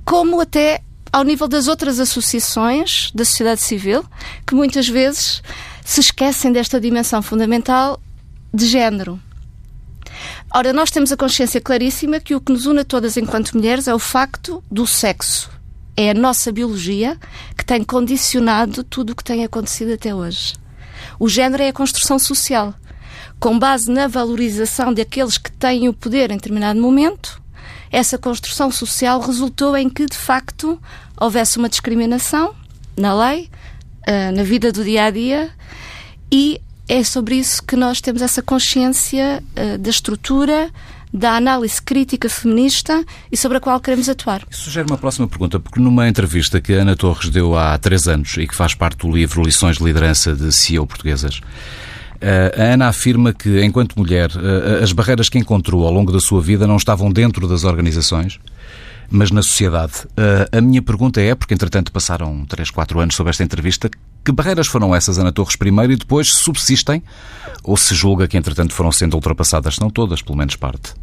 como 0.04 0.40
até 0.40 0.82
ao 1.10 1.24
nível 1.24 1.48
das 1.48 1.66
outras 1.66 1.98
associações 1.98 3.10
da 3.14 3.24
sociedade 3.24 3.62
civil, 3.62 4.04
que 4.46 4.54
muitas 4.54 4.86
vezes 4.86 5.42
se 5.82 6.00
esquecem 6.00 6.52
desta 6.52 6.78
dimensão 6.78 7.22
fundamental 7.22 7.98
de 8.52 8.66
género. 8.66 9.18
Ora, 10.52 10.72
nós 10.72 10.90
temos 10.90 11.10
a 11.10 11.16
consciência 11.16 11.60
claríssima 11.60 12.20
que 12.20 12.34
o 12.34 12.40
que 12.40 12.52
nos 12.52 12.66
une 12.66 12.80
a 12.80 12.84
todas 12.84 13.16
enquanto 13.16 13.56
mulheres 13.56 13.88
é 13.88 13.94
o 13.94 13.98
facto 13.98 14.62
do 14.70 14.86
sexo 14.86 15.53
é 15.96 16.10
a 16.10 16.14
nossa 16.14 16.50
biologia 16.50 17.18
que 17.56 17.64
tem 17.64 17.82
condicionado 17.84 18.82
tudo 18.84 19.10
o 19.10 19.16
que 19.16 19.24
tem 19.24 19.44
acontecido 19.44 19.92
até 19.92 20.14
hoje. 20.14 20.54
O 21.18 21.28
género 21.28 21.62
é 21.62 21.68
a 21.68 21.72
construção 21.72 22.18
social. 22.18 22.74
Com 23.38 23.58
base 23.58 23.90
na 23.90 24.08
valorização 24.08 24.92
daqueles 24.92 25.38
que 25.38 25.52
têm 25.52 25.88
o 25.88 25.94
poder 25.94 26.30
em 26.30 26.36
determinado 26.36 26.80
momento, 26.80 27.42
essa 27.90 28.18
construção 28.18 28.70
social 28.70 29.20
resultou 29.20 29.76
em 29.76 29.88
que, 29.88 30.06
de 30.06 30.16
facto, 30.16 30.80
houvesse 31.16 31.58
uma 31.58 31.68
discriminação 31.68 32.54
na 32.96 33.14
lei, 33.14 33.50
eh, 34.06 34.30
na 34.32 34.42
vida 34.42 34.72
do 34.72 34.82
dia 34.82 35.04
a 35.04 35.10
dia, 35.10 35.50
e 36.30 36.60
é 36.88 37.04
sobre 37.04 37.36
isso 37.36 37.62
que 37.62 37.76
nós 37.76 38.00
temos 38.00 38.20
essa 38.20 38.42
consciência 38.42 39.42
eh, 39.54 39.78
da 39.78 39.90
estrutura, 39.90 40.70
da 41.14 41.36
análise 41.36 41.80
crítica 41.80 42.28
feminista 42.28 43.04
e 43.30 43.36
sobre 43.36 43.58
a 43.58 43.60
qual 43.60 43.78
queremos 43.78 44.08
atuar. 44.08 44.42
Isso 44.50 44.62
sugere 44.62 44.90
uma 44.90 44.98
próxima 44.98 45.28
pergunta, 45.28 45.60
porque 45.60 45.78
numa 45.78 46.08
entrevista 46.08 46.60
que 46.60 46.74
a 46.74 46.78
Ana 46.78 46.96
Torres 46.96 47.30
deu 47.30 47.56
há 47.56 47.78
três 47.78 48.08
anos 48.08 48.36
e 48.36 48.48
que 48.48 48.54
faz 48.54 48.74
parte 48.74 49.06
do 49.06 49.12
livro 49.12 49.44
Lições 49.44 49.78
de 49.78 49.84
Liderança 49.84 50.34
de 50.34 50.52
CEO 50.52 50.84
Portuguesas, 50.84 51.40
eh, 52.20 52.52
a 52.58 52.62
Ana 52.74 52.88
afirma 52.88 53.32
que, 53.32 53.62
enquanto 53.62 53.96
mulher, 53.96 54.32
eh, 54.34 54.82
as 54.82 54.92
barreiras 54.92 55.28
que 55.28 55.38
encontrou 55.38 55.86
ao 55.86 55.92
longo 55.92 56.10
da 56.10 56.18
sua 56.18 56.42
vida 56.42 56.66
não 56.66 56.76
estavam 56.76 57.12
dentro 57.12 57.46
das 57.46 57.62
organizações, 57.62 58.40
mas 59.08 59.30
na 59.30 59.42
sociedade. 59.42 59.92
A 60.50 60.60
minha 60.60 60.82
pergunta 60.82 61.20
é, 61.20 61.34
porque 61.34 61.54
entretanto 61.54 61.92
passaram 61.92 62.44
3, 62.46 62.70
4 62.70 62.98
anos 62.98 63.14
sobre 63.14 63.30
esta 63.30 63.44
entrevista, 63.44 63.88
que 64.24 64.32
barreiras 64.32 64.66
foram 64.66 64.94
essas, 64.94 65.18
Ana 65.18 65.32
Torres, 65.32 65.56
primeiro 65.56 65.92
e 65.92 65.96
depois 65.96 66.28
subsistem 66.28 67.02
ou 67.62 67.76
se 67.76 67.94
julga 67.94 68.26
que 68.26 68.36
entretanto 68.36 68.72
foram 68.72 68.90
sendo 68.90 69.14
ultrapassadas? 69.14 69.78
Não 69.78 69.90
todas, 69.90 70.22
pelo 70.22 70.38
menos 70.38 70.56
parte. 70.56 70.94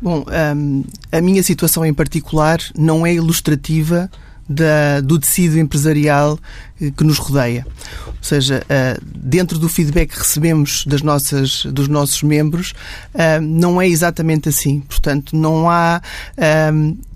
Bom, 0.00 0.24
um, 0.56 0.84
a 1.10 1.20
minha 1.20 1.42
situação 1.42 1.84
em 1.84 1.92
particular 1.92 2.58
não 2.76 3.04
é 3.04 3.14
ilustrativa 3.14 4.10
da, 4.48 5.00
do 5.00 5.18
tecido 5.18 5.58
empresarial 5.58 6.38
eh, 6.80 6.90
que 6.96 7.04
nos 7.04 7.18
rodeia. 7.18 7.66
Ou 8.06 8.14
seja, 8.22 8.64
eh, 8.68 8.98
dentro 9.04 9.58
do 9.58 9.68
feedback 9.68 10.10
que 10.10 10.18
recebemos 10.18 10.84
das 10.86 11.02
nossas, 11.02 11.66
dos 11.66 11.88
nossos 11.88 12.22
membros, 12.22 12.72
eh, 13.14 13.40
não 13.40 13.80
é 13.80 13.86
exatamente 13.86 14.48
assim. 14.48 14.80
Portanto, 14.80 15.36
não 15.36 15.68
há 15.68 16.00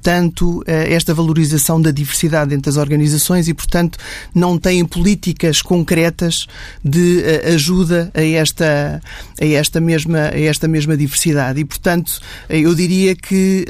tanto 0.03 0.64
esta 0.66 1.14
valorização 1.14 1.81
da 1.81 1.92
diversidade 1.92 2.53
entre 2.53 2.68
as 2.68 2.77
organizações 2.77 3.47
e, 3.47 3.55
portanto, 3.55 3.97
não 4.35 4.59
têm 4.59 4.85
políticas 4.85 5.62
concretas 5.62 6.49
de 6.85 7.23
ajuda 7.55 8.11
a 8.12 8.21
esta, 8.21 9.01
a 9.40 9.45
esta, 9.45 9.81
mesma, 9.81 10.31
a 10.35 10.40
esta 10.40 10.66
mesma 10.66 10.97
diversidade. 10.97 11.61
E, 11.61 11.64
portanto, 11.64 12.21
eu 12.49 12.75
diria 12.75 13.14
que 13.14 13.64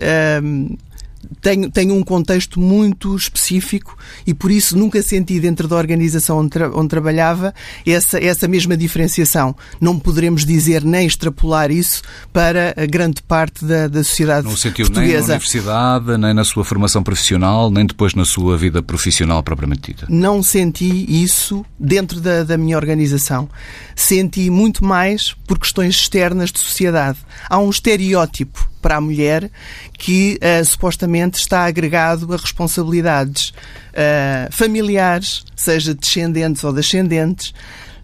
tenho, 1.41 1.71
tenho 1.71 1.95
um 1.95 2.03
contexto 2.03 2.61
muito 2.61 3.15
específico 3.17 3.97
e 4.27 4.33
por 4.33 4.51
isso 4.51 4.77
nunca 4.77 5.03
senti 5.03 5.41
dentro 5.41 5.67
da 5.67 5.77
organização 5.77 6.39
onde, 6.39 6.51
tra 6.51 6.71
onde 6.71 6.89
trabalhava 6.89 7.55
essa, 7.87 8.23
essa 8.23 8.47
mesma 8.49 8.77
diferenciação. 8.77 9.55
Não 9.81 9.99
poderemos 9.99 10.45
dizer 10.45 10.85
nem 10.85 11.07
extrapolar 11.07 11.71
isso 11.71 12.03
para 12.33 12.75
a 12.77 12.87
grande 12.87 13.23
parte 13.23 13.65
da, 13.65 13.89
da 13.89 14.05
sociedade 14.05 14.47
Não 14.47 14.57
sentiu 14.57 14.87
portuguesa. 14.87 15.13
nem 15.13 15.21
na 15.21 15.25
universidade, 15.35 16.19
nem 16.19 16.35
na 16.35 16.45
sua 16.45 16.65
formação 16.65 17.03
profissional, 17.03 17.71
nem 17.71 17.87
depois 17.87 18.15
na 18.15 18.25
sua 18.25 18.57
vida 18.57 18.83
profissional 18.83 19.43
propriamente 19.43 19.93
dita? 19.93 20.07
Não 20.09 20.43
senti 20.43 21.23
isso 21.23 21.65
dentro 21.79 22.21
da, 22.21 22.45
da 22.45 22.57
minha 22.57 22.77
organização. 22.77 23.49
Senti 23.95 24.51
muito 24.51 24.85
mais 24.85 25.35
por 25.47 25.59
questões 25.59 25.95
externas 25.95 26.51
de 26.51 26.59
sociedade. 26.59 27.19
Há 27.49 27.59
um 27.59 27.71
estereótipo 27.71 28.72
para 28.83 28.97
a 28.97 29.01
mulher 29.01 29.51
que 29.97 30.39
uh, 30.43 30.65
supostamente 30.65 31.39
está 31.39 31.65
agregado 31.65 32.35
a 32.35 32.37
responsabilidades 32.37 33.55
uh, 33.93 34.53
familiares, 34.53 35.45
seja 35.57 35.95
descendentes 35.95 36.65
ou 36.65 36.73
descendentes. 36.73 37.55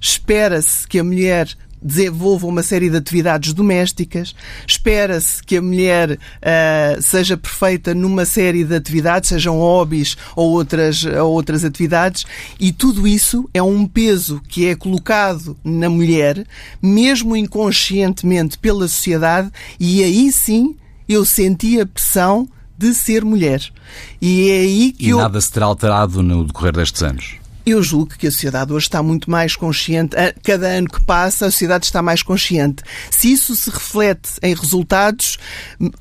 Espera-se 0.01 0.87
que 0.87 1.01
a 1.01 1.05
mulher 1.05 1.49
desenvolva 1.83 2.47
uma 2.47 2.63
série 2.63 2.91
de 2.91 2.97
atividades 2.97 3.53
domésticas, 3.53 4.35
espera-se 4.67 5.43
que 5.43 5.57
a 5.57 5.63
mulher 5.63 6.13
uh, 6.13 7.03
seja 7.03 7.37
perfeita 7.37 7.95
numa 7.95 8.25
série 8.25 8.65
de 8.65 8.75
atividades, 8.75 9.29
sejam 9.29 9.59
hobbies 9.59 10.17
ou 10.35 10.51
outras, 10.51 11.05
ou 11.05 11.33
outras 11.33 11.65
atividades, 11.65 12.25
e 12.59 12.73
tudo 12.73 13.07
isso 13.07 13.49
é 13.53 13.63
um 13.63 13.87
peso 13.87 14.41
que 14.49 14.67
é 14.67 14.75
colocado 14.75 15.57
na 15.65 15.89
mulher, 15.89 16.47
mesmo 16.83 17.37
inconscientemente 17.37 18.59
pela 18.59 18.89
sociedade, 18.89 19.51
e 19.79 20.03
aí 20.03 20.33
sim 20.33 20.77
eu 21.09 21.25
senti 21.25 21.81
a 21.81 21.87
pressão 21.87 22.49
de 22.77 22.95
ser 22.95 23.25
mulher. 23.25 23.61
E 24.21 24.51
é 24.51 24.61
aí 24.61 24.93
que 24.93 25.07
e 25.07 25.11
eu... 25.11 25.19
nada 25.19 25.41
se 25.41 25.51
terá 25.51 25.67
alterado 25.67 26.23
no 26.23 26.45
decorrer 26.45 26.73
destes 26.73 27.03
anos? 27.03 27.35
Eu 27.69 27.83
julgo 27.83 28.17
que 28.17 28.27
a 28.27 28.31
sociedade 28.31 28.73
hoje 28.73 28.87
está 28.87 29.03
muito 29.03 29.31
mais 29.31 29.55
consciente. 29.55 30.17
Cada 30.43 30.69
ano 30.69 30.89
que 30.89 31.05
passa, 31.05 31.45
a 31.45 31.51
sociedade 31.51 31.85
está 31.85 32.01
mais 32.01 32.23
consciente. 32.23 32.83
Se 33.11 33.31
isso 33.31 33.55
se 33.55 33.69
reflete 33.69 34.31
em 34.43 34.55
resultados, 34.55 35.39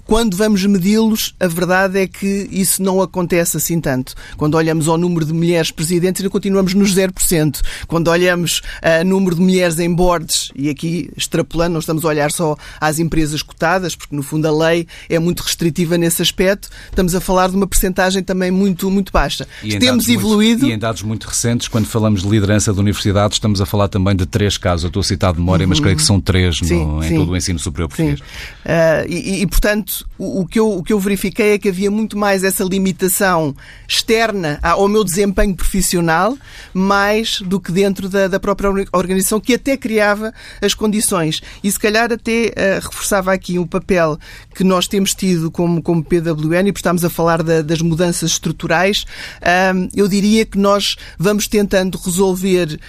quando 0.05 0.37
vamos 0.37 0.65
medi-los, 0.65 1.35
a 1.37 1.45
verdade 1.45 1.99
é 1.99 2.07
que 2.07 2.47
isso 2.49 2.81
não 2.81 3.01
acontece 3.01 3.57
assim 3.57 3.81
tanto. 3.81 4.15
Quando 4.37 4.55
olhamos 4.55 4.87
ao 4.87 4.97
número 4.97 5.25
de 5.25 5.33
mulheres 5.33 5.69
presidentes, 5.69 6.21
ainda 6.21 6.29
continuamos 6.29 6.73
nos 6.73 6.95
0%. 6.95 7.59
Quando 7.85 8.07
olhamos 8.07 8.61
ao 8.81 9.03
número 9.03 9.35
de 9.35 9.41
mulheres 9.41 9.77
em 9.77 9.93
boards, 9.93 10.53
e 10.55 10.69
aqui 10.69 11.09
extrapolando, 11.17 11.73
não 11.73 11.81
estamos 11.81 12.05
a 12.05 12.07
olhar 12.07 12.31
só 12.31 12.55
às 12.79 12.97
empresas 12.97 13.41
cotadas, 13.41 13.93
porque 13.93 14.15
no 14.15 14.23
fundo 14.23 14.47
a 14.47 14.67
lei 14.67 14.87
é 15.09 15.19
muito 15.19 15.41
restritiva 15.41 15.97
nesse 15.97 16.21
aspecto, 16.21 16.69
estamos 16.85 17.13
a 17.13 17.19
falar 17.19 17.49
de 17.49 17.57
uma 17.57 17.67
percentagem 17.67 18.23
também 18.23 18.51
muito, 18.51 18.89
muito 18.89 19.11
baixa. 19.11 19.45
E 19.61 19.77
Temos 19.77 20.07
evoluído. 20.07 20.61
Muito, 20.61 20.71
e 20.71 20.75
em 20.75 20.79
dados 20.79 21.01
muito 21.01 21.25
recentes, 21.25 21.56
quando 21.65 21.85
falamos 21.85 22.23
de 22.23 22.29
liderança 22.29 22.73
de 22.73 22.79
universidades, 22.79 23.37
estamos 23.37 23.61
a 23.61 23.65
falar 23.65 23.87
também 23.87 24.15
de 24.15 24.25
três 24.25 24.57
casos. 24.57 24.83
Eu 24.83 24.87
estou 24.89 24.99
a 24.99 25.03
citar 25.03 25.31
de 25.31 25.39
memória, 25.39 25.65
mas 25.65 25.79
creio 25.79 25.95
que 25.95 26.03
são 26.03 26.19
três 26.19 26.59
no, 26.61 26.67
sim, 26.67 26.97
em 26.97 27.09
sim. 27.09 27.15
todo 27.15 27.31
o 27.31 27.37
ensino 27.37 27.57
superior 27.57 27.87
português. 27.87 28.19
Uh, 28.19 29.07
e, 29.07 29.41
e, 29.41 29.47
portanto, 29.47 30.05
o, 30.17 30.41
o, 30.41 30.45
que 30.45 30.59
eu, 30.59 30.69
o 30.69 30.83
que 30.83 30.91
eu 30.91 30.99
verifiquei 30.99 31.53
é 31.53 31.57
que 31.57 31.69
havia 31.69 31.89
muito 31.89 32.17
mais 32.17 32.43
essa 32.43 32.63
limitação 32.63 33.55
externa 33.87 34.59
ao 34.61 34.87
meu 34.87 35.03
desempenho 35.03 35.55
profissional, 35.55 36.37
mais 36.73 37.39
do 37.41 37.59
que 37.59 37.71
dentro 37.71 38.09
da, 38.09 38.27
da 38.27 38.39
própria 38.39 38.69
organização, 38.91 39.39
que 39.39 39.53
até 39.53 39.77
criava 39.77 40.33
as 40.61 40.73
condições. 40.73 41.41
E 41.63 41.71
se 41.71 41.79
calhar 41.79 42.11
até 42.11 42.47
uh, 42.47 42.83
reforçava 42.83 43.31
aqui 43.31 43.57
um 43.57 43.65
papel 43.65 44.19
que 44.53 44.63
nós 44.63 44.87
temos 44.87 45.13
tido 45.13 45.49
como, 45.49 45.81
como 45.81 46.03
PWN, 46.03 46.67
e 46.67 46.71
por 46.71 46.79
estamos 46.79 47.05
a 47.05 47.09
falar 47.09 47.43
da, 47.43 47.61
das 47.61 47.81
mudanças 47.81 48.31
estruturais, 48.31 49.05
uh, 49.41 49.87
eu 49.95 50.07
diria 50.07 50.45
que 50.45 50.57
nós 50.57 50.95
vamos 51.17 51.36
tentando 51.45 51.99
resolver 52.03 52.73
uh, 52.73 52.79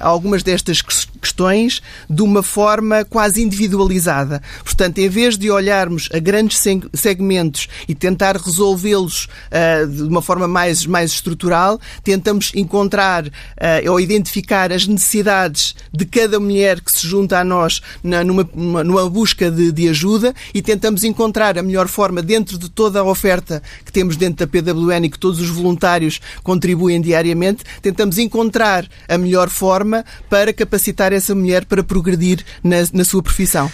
algumas 0.00 0.42
destas 0.42 0.80
questões 1.26 1.82
de 2.08 2.22
uma 2.22 2.42
forma 2.42 3.04
quase 3.04 3.42
individualizada. 3.42 4.40
Portanto, 4.64 4.98
em 4.98 5.08
vez 5.08 5.36
de 5.36 5.50
olharmos 5.50 6.08
a 6.12 6.18
grandes 6.18 6.62
segmentos 6.94 7.68
e 7.88 7.94
tentar 7.94 8.36
resolvê-los 8.36 9.24
uh, 9.24 9.86
de 9.88 10.02
uma 10.02 10.22
forma 10.22 10.46
mais, 10.46 10.86
mais 10.86 11.10
estrutural, 11.10 11.80
tentamos 12.04 12.52
encontrar 12.54 13.26
uh, 13.26 13.90
ou 13.90 13.98
identificar 13.98 14.72
as 14.72 14.86
necessidades 14.86 15.74
de 15.92 16.04
cada 16.04 16.38
mulher 16.38 16.80
que 16.80 16.92
se 16.92 17.06
junta 17.06 17.40
a 17.40 17.44
nós 17.44 17.80
na, 18.02 18.22
numa, 18.22 18.48
numa 18.54 19.10
busca 19.10 19.50
de, 19.50 19.72
de 19.72 19.88
ajuda 19.88 20.32
e 20.54 20.62
tentamos 20.62 21.02
encontrar 21.02 21.58
a 21.58 21.62
melhor 21.62 21.88
forma 21.88 22.22
dentro 22.22 22.56
de 22.56 22.68
toda 22.68 23.00
a 23.00 23.04
oferta 23.04 23.62
que 23.84 23.92
temos 23.92 24.16
dentro 24.16 24.46
da 24.46 24.50
PWN 24.50 25.04
e 25.04 25.10
que 25.10 25.18
todos 25.18 25.40
os 25.40 25.48
voluntários 25.48 26.20
contribuem 26.42 27.00
diariamente, 27.00 27.64
tentamos 27.82 28.18
encontrar 28.18 28.86
a 29.08 29.18
melhor 29.18 29.48
forma 29.48 30.04
para 30.28 30.52
capacitar 30.52 31.12
essa 31.16 31.34
mulher 31.34 31.64
para 31.64 31.82
progredir 31.82 32.44
na, 32.62 32.76
na 32.92 33.04
sua 33.04 33.22
profissão. 33.22 33.70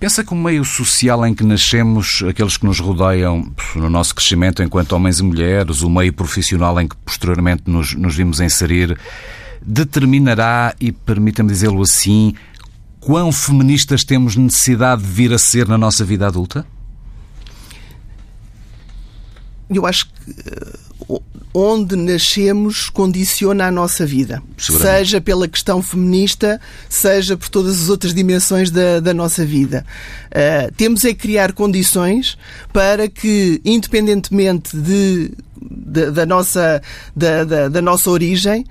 Pensa 0.00 0.24
que 0.24 0.32
o 0.32 0.36
meio 0.36 0.64
social 0.64 1.24
em 1.26 1.34
que 1.34 1.44
nascemos, 1.44 2.22
aqueles 2.28 2.56
que 2.56 2.64
nos 2.64 2.80
rodeiam 2.80 3.52
no 3.74 3.90
nosso 3.90 4.14
crescimento 4.14 4.62
enquanto 4.62 4.92
homens 4.92 5.20
e 5.20 5.22
mulheres, 5.22 5.82
o 5.82 5.90
meio 5.90 6.12
profissional 6.12 6.80
em 6.80 6.88
que 6.88 6.96
posteriormente 6.96 7.64
nos, 7.66 7.94
nos 7.94 8.16
vimos 8.16 8.40
inserir, 8.40 8.98
determinará, 9.62 10.74
e 10.80 10.92
permita-me 10.92 11.50
dizê-lo 11.50 11.82
assim, 11.82 12.34
quão 13.00 13.30
feministas 13.32 14.04
temos 14.04 14.36
necessidade 14.36 15.02
de 15.02 15.08
vir 15.08 15.32
a 15.32 15.38
ser 15.38 15.68
na 15.68 15.76
nossa 15.76 16.04
vida 16.04 16.26
adulta? 16.26 16.66
Eu 19.68 19.84
acho 19.84 20.06
que 20.06 20.12
onde 21.54 21.96
nascemos 21.96 22.90
condiciona 22.90 23.66
a 23.66 23.70
nossa 23.70 24.04
vida. 24.04 24.42
Seja 24.58 25.20
pela 25.20 25.48
questão 25.48 25.82
feminista, 25.82 26.60
seja 26.88 27.36
por 27.36 27.48
todas 27.48 27.80
as 27.82 27.88
outras 27.88 28.12
dimensões 28.12 28.70
da, 28.70 29.00
da 29.00 29.14
nossa 29.14 29.44
vida. 29.44 29.86
Uh, 30.26 30.72
temos 30.76 31.04
é 31.04 31.14
criar 31.14 31.52
condições 31.52 32.36
para 32.72 33.08
que, 33.08 33.60
independentemente 33.64 34.76
de, 34.76 35.32
de 35.58 36.10
da, 36.10 36.26
nossa, 36.26 36.82
da, 37.14 37.44
da, 37.44 37.68
da 37.68 37.80
nossa 37.80 38.10
origem, 38.10 38.64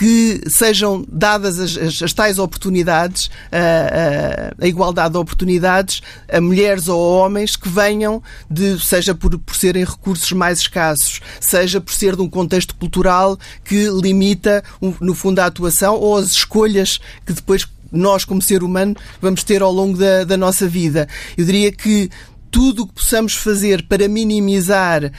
que 0.00 0.40
sejam 0.48 1.04
dadas 1.12 1.60
as, 1.60 1.76
as, 1.76 2.02
as 2.02 2.12
tais 2.14 2.38
oportunidades, 2.38 3.30
a, 3.52 3.58
a, 3.58 4.64
a, 4.64 4.66
igualdade 4.66 5.12
de 5.12 5.18
oportunidades 5.18 6.00
a 6.26 6.40
mulheres 6.40 6.88
ou 6.88 6.98
a 6.98 7.26
homens 7.26 7.54
que 7.54 7.68
venham 7.68 8.22
de, 8.50 8.82
seja 8.82 9.14
por, 9.14 9.38
por 9.38 9.54
serem 9.54 9.84
recursos 9.84 10.32
mais 10.32 10.60
escassos, 10.60 11.20
seja 11.38 11.82
por 11.82 11.92
ser 11.92 12.16
de 12.16 12.22
um 12.22 12.30
contexto 12.30 12.74
cultural 12.76 13.38
que 13.62 13.90
limita, 13.90 14.64
no 15.02 15.14
fundo, 15.14 15.38
a 15.40 15.44
atuação 15.44 15.96
ou 15.96 16.16
as 16.16 16.28
escolhas 16.28 16.98
que 17.26 17.34
depois 17.34 17.68
nós, 17.92 18.24
como 18.24 18.40
ser 18.40 18.62
humano, 18.62 18.96
vamos 19.20 19.44
ter 19.44 19.60
ao 19.60 19.70
longo 19.70 19.98
da, 19.98 20.24
da 20.24 20.36
nossa 20.38 20.66
vida. 20.66 21.06
Eu 21.36 21.44
diria 21.44 21.70
que 21.70 22.08
tudo 22.50 22.82
o 22.82 22.86
que 22.86 22.94
possamos 22.94 23.34
fazer 23.34 23.82
para 23.84 24.08
minimizar 24.08 25.04
uh, 25.04 25.10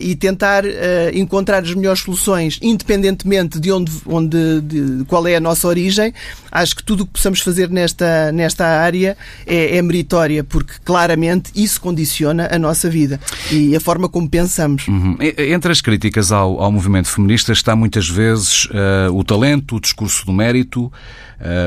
e 0.00 0.16
tentar 0.16 0.64
uh, 0.64 0.68
encontrar 1.14 1.62
as 1.62 1.74
melhores 1.74 2.00
soluções, 2.00 2.58
independentemente 2.60 3.60
de 3.60 3.70
onde, 3.70 3.92
onde 4.04 4.60
de, 4.60 5.04
qual 5.04 5.26
é 5.26 5.36
a 5.36 5.40
nossa 5.40 5.68
origem, 5.68 6.12
acho 6.50 6.76
que 6.76 6.82
tudo 6.82 7.02
o 7.02 7.06
que 7.06 7.12
possamos 7.12 7.40
fazer 7.40 7.70
nesta, 7.70 8.32
nesta 8.32 8.66
área 8.66 9.16
é, 9.46 9.76
é 9.76 9.82
meritória, 9.82 10.42
porque 10.42 10.74
claramente 10.84 11.50
isso 11.54 11.80
condiciona 11.80 12.48
a 12.50 12.58
nossa 12.58 12.90
vida 12.90 13.20
e 13.50 13.76
a 13.76 13.80
forma 13.80 14.08
como 14.08 14.28
pensamos. 14.28 14.88
Uhum. 14.88 15.16
Entre 15.20 15.70
as 15.70 15.80
críticas 15.80 16.32
ao, 16.32 16.60
ao 16.60 16.72
movimento 16.72 17.08
feminista 17.08 17.52
está 17.52 17.76
muitas 17.76 18.08
vezes 18.08 18.66
uh, 18.66 19.12
o 19.12 19.22
talento, 19.22 19.76
o 19.76 19.80
discurso 19.80 20.26
do 20.26 20.32
mérito, 20.32 20.92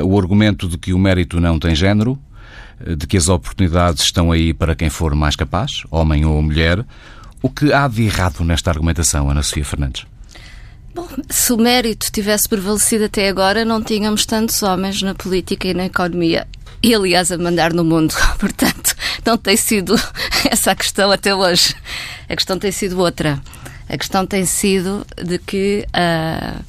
o 0.04 0.18
argumento 0.18 0.68
de 0.68 0.80
que 0.80 0.94
o 0.94 0.98
mérito 0.98 1.40
não 1.40 1.60
tem 1.60 1.76
género, 1.76 2.20
de 2.86 3.08
que 3.08 3.18
as 3.18 3.30
oportunidades 3.30 4.04
estão 4.04 4.32
aí 4.32 4.54
para 4.54 4.76
quem 4.76 4.90
for 4.90 5.14
mais 5.16 5.36
capaz, 5.36 5.84
homem 5.92 6.26
ou 6.26 6.42
mulher. 6.42 6.86
O 7.42 7.50
que 7.50 7.72
há 7.74 7.88
de 7.88 8.04
errado 8.04 8.44
nesta 8.44 8.70
argumentação, 8.70 9.30
Ana 9.30 9.44
Sofia 9.44 9.66
Fernandes? 9.66 10.06
Bom, 10.94 11.08
se 11.30 11.54
o 11.54 11.58
mérito 11.58 12.12
tivesse 12.12 12.50
prevalecido 12.50 13.06
até 13.06 13.30
agora, 13.30 13.64
não 13.64 13.82
tínhamos 13.82 14.26
tantos 14.26 14.62
homens 14.64 15.02
na 15.02 15.14
política 15.14 15.68
e 15.68 15.74
na 15.74 15.86
economia. 15.86 16.48
E, 16.82 16.96
aliás, 16.96 17.32
a 17.32 17.38
mandar 17.38 17.74
no 17.74 17.84
mundo. 17.84 18.14
Portanto, 18.40 18.96
não 19.26 19.38
tem 19.38 19.56
sido 19.56 19.96
essa 20.50 20.72
a 20.72 20.76
questão 20.76 21.12
até 21.12 21.34
hoje. 21.36 21.76
A 22.28 22.36
questão 22.36 22.58
tem 22.58 22.72
sido 22.72 23.00
outra. 23.00 23.40
A 23.88 23.98
questão 23.98 24.26
tem 24.26 24.46
sido 24.46 25.06
de 25.24 25.40
que 25.40 25.86
uh, 25.90 26.64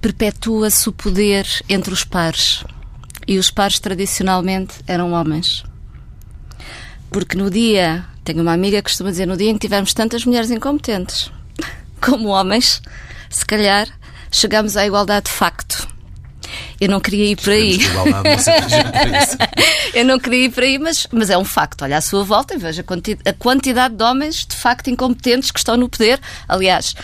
perpetua-se 0.00 0.88
o 0.88 0.92
poder 0.92 1.46
entre 1.68 1.92
os 1.92 2.04
pares 2.04 2.64
e 3.26 3.38
os 3.38 3.50
pares 3.50 3.78
tradicionalmente 3.78 4.74
eram 4.86 5.12
homens. 5.12 5.64
Porque 7.10 7.36
no 7.36 7.50
dia, 7.50 8.04
tenho 8.24 8.42
uma 8.42 8.52
amiga 8.52 8.78
que 8.78 8.84
costuma 8.84 9.10
dizer, 9.10 9.26
no 9.26 9.36
dia 9.36 9.50
em 9.50 9.54
que 9.54 9.60
tivermos 9.60 9.94
tantas 9.94 10.24
mulheres 10.24 10.50
incompetentes 10.50 11.30
como 12.00 12.28
homens, 12.28 12.82
se 13.30 13.46
calhar 13.46 13.88
chegamos 14.30 14.76
à 14.76 14.86
igualdade 14.86 15.26
de 15.26 15.32
facto. 15.32 15.94
Eu 16.80 16.88
não 16.88 17.00
queria 17.00 17.26
ir 17.26 17.36
por 17.36 17.50
aí. 17.50 17.78
Eu 19.94 20.04
não 20.04 20.18
queria 20.18 20.46
ir 20.46 20.50
por 20.50 20.62
aí, 20.62 20.78
mas, 20.78 21.06
mas 21.10 21.30
é 21.30 21.38
um 21.38 21.44
facto. 21.44 21.82
Olha 21.82 21.96
à 21.96 22.00
sua 22.00 22.24
volta 22.24 22.54
e 22.54 22.58
veja 22.58 22.84
a 23.24 23.32
quantidade 23.32 23.94
de 23.94 24.02
homens 24.02 24.44
de 24.44 24.56
facto 24.56 24.88
incompetentes 24.88 25.50
que 25.50 25.58
estão 25.58 25.76
no 25.76 25.88
poder. 25.88 26.20
Aliás, 26.48 26.94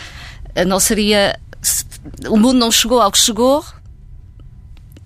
não 0.66 0.80
seria. 0.80 1.38
O 2.28 2.36
mundo 2.36 2.58
não 2.58 2.70
chegou 2.70 3.00
ao 3.00 3.10
que 3.10 3.18
chegou 3.18 3.64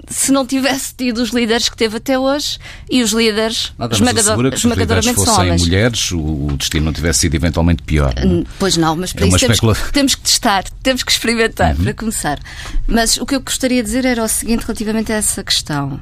se 0.09 0.33
não 0.33 0.47
tivesse 0.47 0.95
tido 0.95 1.19
os 1.19 1.31
líderes 1.31 1.69
que 1.69 1.77
teve 1.77 1.97
até 1.97 2.19
hoje 2.19 2.59
e 2.90 3.03
os 3.03 3.12
líderes 3.12 3.73
Nada, 3.79 3.95
esmagador, 3.95 4.51
que 4.51 4.57
esmagadoramente 4.57 5.21
são 5.21 5.35
homens. 5.35 5.62
mulheres, 5.62 6.12
o, 6.12 6.55
destino 6.57 6.87
não 6.87 6.93
tivesse 6.93 7.21
sido 7.21 7.35
eventualmente 7.35 7.83
pior. 7.83 8.14
Não? 8.25 8.40
É? 8.40 8.45
Pois 8.59 8.77
não, 8.77 8.97
mas 8.97 9.12
para 9.12 9.25
é 9.25 9.29
isso 9.29 9.38
temos, 9.38 9.61
temos, 9.93 10.14
que 10.14 10.23
testar, 10.23 10.64
temos 10.83 11.03
que 11.03 11.12
experimentar, 11.12 11.77
uhum. 11.77 11.85
para 11.85 11.95
começar. 11.95 12.38
Mas 12.87 13.17
o 13.17 13.27
que 13.27 13.35
eu 13.35 13.40
gostaria 13.40 13.83
de 13.83 13.87
dizer 13.87 14.05
era 14.05 14.23
o 14.23 14.29
seguinte 14.29 14.62
relativamente 14.62 15.12
a 15.12 15.17
essa 15.17 15.43
questão. 15.43 16.01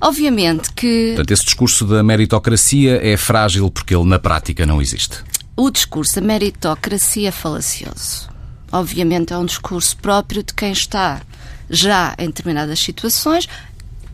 Obviamente 0.00 0.72
que. 0.72 1.08
Portanto, 1.08 1.30
esse 1.30 1.44
discurso 1.44 1.86
da 1.86 2.02
meritocracia 2.02 3.00
é 3.02 3.16
frágil 3.16 3.70
porque 3.70 3.94
ele 3.94 4.04
na 4.04 4.18
prática 4.18 4.66
não 4.66 4.80
existe. 4.80 5.18
O 5.56 5.70
discurso 5.70 6.16
da 6.16 6.20
meritocracia 6.20 7.28
é 7.28 7.32
falacioso. 7.32 8.28
Obviamente 8.70 9.32
é 9.32 9.38
um 9.38 9.46
discurso 9.46 9.96
próprio 9.96 10.42
de 10.42 10.52
quem 10.52 10.72
está 10.72 11.22
já 11.68 12.14
em 12.18 12.26
determinadas 12.26 12.78
situações, 12.78 13.48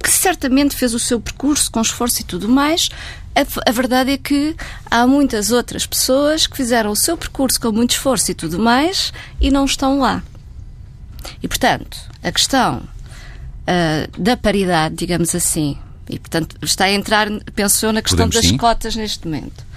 que 0.02 0.10
certamente 0.10 0.74
fez 0.74 0.94
o 0.94 0.98
seu 0.98 1.20
percurso 1.20 1.70
com 1.70 1.80
esforço 1.80 2.20
e 2.20 2.24
tudo 2.24 2.48
mais. 2.48 2.88
A, 3.34 3.70
a, 3.70 3.72
verdade 3.72 4.12
é 4.12 4.18
que 4.18 4.54
há 4.90 5.06
muitas 5.06 5.50
outras 5.50 5.86
pessoas 5.86 6.46
que 6.46 6.56
fizeram 6.56 6.90
o 6.90 6.96
seu 6.96 7.16
percurso 7.16 7.60
com 7.60 7.72
muito 7.72 7.92
esforço 7.92 8.30
e 8.30 8.34
tudo 8.34 8.58
mais 8.58 9.12
e 9.40 9.50
não 9.50 9.64
estão 9.64 10.00
lá. 10.00 10.22
E, 11.42 11.48
portanto, 11.48 11.96
a 12.22 12.32
questão 12.32 12.78
uh, 12.78 14.20
da 14.20 14.36
paridade, 14.36 14.96
digamos 14.96 15.34
assim, 15.34 15.78
e, 16.10 16.18
portanto, 16.18 16.56
está 16.62 16.86
a 16.86 16.92
entrar, 16.92 17.28
pensou 17.54 17.92
na 17.92 18.02
questão 18.02 18.26
Podemos, 18.26 18.42
das 18.42 18.50
sim. 18.50 18.56
cotas 18.56 18.96
neste 18.96 19.26
momento 19.26 19.71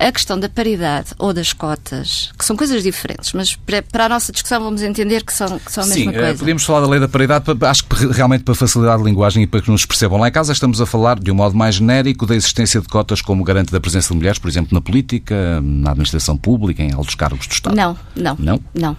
a 0.00 0.10
questão 0.10 0.40
da 0.40 0.48
paridade 0.48 1.10
ou 1.18 1.34
das 1.34 1.52
cotas, 1.52 2.32
que 2.38 2.42
são 2.42 2.56
coisas 2.56 2.82
diferentes, 2.82 3.34
mas 3.34 3.54
para 3.54 4.06
a 4.06 4.08
nossa 4.08 4.32
discussão 4.32 4.62
vamos 4.62 4.82
entender 4.82 5.22
que 5.22 5.32
são, 5.32 5.58
que 5.58 5.70
são 5.70 5.84
a 5.84 5.86
Sim, 5.86 6.06
mesma 6.06 6.12
coisa. 6.14 6.32
Sim, 6.32 6.38
podemos 6.38 6.64
falar 6.64 6.80
da 6.80 6.88
lei 6.88 6.98
da 6.98 7.06
paridade, 7.06 7.44
acho 7.60 7.84
que 7.84 8.06
realmente 8.06 8.42
para 8.42 8.54
facilitar 8.54 8.98
a 8.98 9.02
linguagem 9.02 9.42
e 9.42 9.46
para 9.46 9.60
que 9.60 9.70
nos 9.70 9.84
percebam. 9.84 10.18
Lá 10.18 10.28
em 10.28 10.32
casa 10.32 10.54
estamos 10.54 10.80
a 10.80 10.86
falar, 10.86 11.20
de 11.20 11.30
um 11.30 11.34
modo 11.34 11.54
mais 11.54 11.74
genérico, 11.74 12.24
da 12.24 12.34
existência 12.34 12.80
de 12.80 12.88
cotas 12.88 13.20
como 13.20 13.44
garante 13.44 13.70
da 13.70 13.78
presença 13.78 14.08
de 14.08 14.16
mulheres, 14.16 14.38
por 14.38 14.48
exemplo, 14.48 14.70
na 14.72 14.80
política, 14.80 15.60
na 15.60 15.90
administração 15.90 16.34
pública, 16.34 16.82
em 16.82 16.94
altos 16.94 17.14
cargos 17.14 17.46
do 17.46 17.52
Estado. 17.52 17.76
Não, 17.76 17.94
não. 18.16 18.36
Não? 18.38 18.60
Não. 18.72 18.96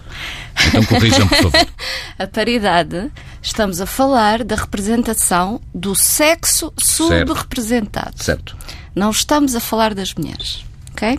Então 0.68 0.84
corrijam, 0.84 1.26
por 1.26 1.36
favor. 1.36 1.66
a 2.16 2.26
paridade, 2.28 3.10
estamos 3.42 3.80
a 3.80 3.86
falar 3.86 4.44
da 4.44 4.54
representação 4.54 5.60
do 5.74 5.96
sexo 5.96 6.72
subrepresentado. 6.78 8.22
Certo. 8.22 8.56
Não 8.94 9.10
estamos 9.10 9.56
a 9.56 9.60
falar 9.60 9.94
das 9.94 10.14
mulheres 10.14 10.64
ok? 11.02 11.18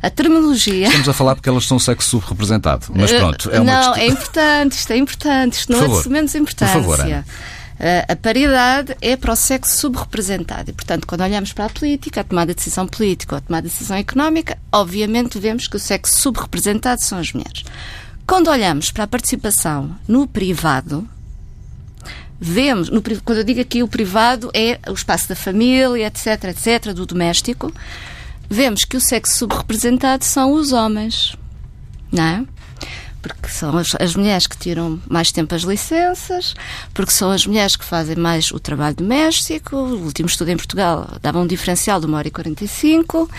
A 0.00 0.10
terminologia. 0.10 0.86
Estamos 0.86 1.08
a 1.08 1.12
falar 1.12 1.34
porque 1.34 1.48
elas 1.48 1.66
são 1.66 1.78
sexo 1.78 2.20
subrepresentado, 2.20 2.86
mas 2.94 3.10
eh, 3.10 3.18
pronto, 3.18 3.50
é 3.50 3.60
uma 3.60 3.72
Não, 3.72 3.92
questão... 3.92 4.02
é 4.02 4.06
importante, 4.06 4.72
isto 4.72 4.92
é 4.92 4.96
importante, 4.96 5.52
isto 5.54 5.72
não 5.72 5.80
favor, 5.80 6.00
é 6.00 6.02
de 6.02 6.08
menos 6.08 6.34
importância. 6.34 6.74
Por 6.74 6.96
favor, 6.96 7.00
Ana. 7.00 7.24
Eh, 7.80 8.06
a 8.08 8.16
paridade 8.16 8.96
é 9.00 9.16
para 9.16 9.32
o 9.32 9.36
sexo 9.36 9.76
subrepresentado. 9.78 10.70
E, 10.70 10.72
portanto, 10.72 11.06
quando 11.06 11.22
olhamos 11.22 11.52
para 11.52 11.64
a 11.64 11.68
política, 11.68 12.20
a 12.20 12.24
tomada 12.24 12.52
de 12.52 12.56
decisão 12.56 12.86
política 12.86 13.34
ou 13.34 13.38
a 13.38 13.40
tomada 13.40 13.66
de 13.66 13.72
decisão 13.72 13.96
económica, 13.96 14.56
obviamente 14.70 15.38
vemos 15.38 15.66
que 15.66 15.76
o 15.76 15.80
sexo 15.80 16.20
subrepresentado 16.20 17.02
são 17.02 17.18
as 17.18 17.32
mulheres. 17.32 17.64
Quando 18.26 18.48
olhamos 18.48 18.90
para 18.90 19.04
a 19.04 19.08
participação 19.08 19.96
no 20.06 20.26
privado, 20.26 21.06
vemos, 22.40 22.88
no, 22.90 23.02
quando 23.02 23.38
eu 23.38 23.44
digo 23.44 23.60
aqui 23.60 23.82
o 23.82 23.88
privado, 23.88 24.50
é 24.54 24.78
o 24.88 24.92
espaço 24.92 25.28
da 25.28 25.34
família, 25.34 26.06
etc., 26.06 26.44
etc., 26.44 26.92
do 26.92 27.04
doméstico, 27.04 27.72
vemos 28.48 28.84
que 28.84 28.96
o 28.96 29.00
sexo 29.00 29.36
subrepresentado 29.36 30.24
são 30.24 30.52
os 30.52 30.72
homens, 30.72 31.36
não 32.12 32.24
é? 32.24 32.44
Porque 33.22 33.48
são 33.48 33.78
as, 33.78 33.96
as, 33.98 34.14
mulheres 34.14 34.46
que 34.46 34.56
tiram 34.56 35.00
mais 35.08 35.32
tempo 35.32 35.54
as 35.54 35.62
licenças, 35.62 36.54
porque 36.92 37.10
são 37.10 37.30
as 37.30 37.46
mulheres 37.46 37.74
que 37.74 37.84
fazem 37.84 38.16
mais 38.16 38.52
o 38.52 38.58
trabalho 38.58 38.96
doméstico. 38.96 39.76
O 39.76 40.04
último 40.04 40.28
estudo 40.28 40.50
em 40.50 40.56
Portugal 40.58 41.08
dava 41.22 41.40
um 41.40 41.46
diferencial 41.46 41.98
de 41.98 42.06
1 42.06 42.14
hora 42.14 42.28
e 42.28 42.30
45 42.30 43.30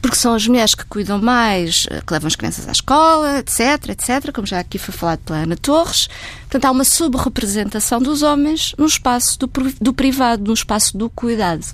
porque 0.00 0.16
são 0.16 0.34
as 0.34 0.46
mulheres 0.46 0.74
que 0.74 0.84
cuidam 0.84 1.20
mais, 1.20 1.86
eh, 1.90 2.00
que 2.06 2.12
levam 2.12 2.28
as 2.28 2.36
crianças 2.36 2.68
à 2.68 2.72
escola, 2.72 3.38
etc, 3.38 3.90
etc, 3.90 4.32
como 4.32 4.46
já 4.46 4.60
aqui 4.60 4.78
foi 4.78 4.94
falado 4.94 5.18
pela 5.20 5.40
Ana 5.40 5.56
Torres. 5.56 6.08
Portanto, 6.42 6.64
há 6.64 6.70
uma 6.70 6.84
subrepresentação 6.84 8.00
dos 8.00 8.22
homens 8.22 8.74
no 8.78 8.86
espaço 8.86 9.38
do, 9.38 9.50
do 9.80 9.92
privado, 9.92 10.44
no 10.44 10.54
espaço 10.54 10.96
do 10.96 11.10
cuidado. 11.10 11.66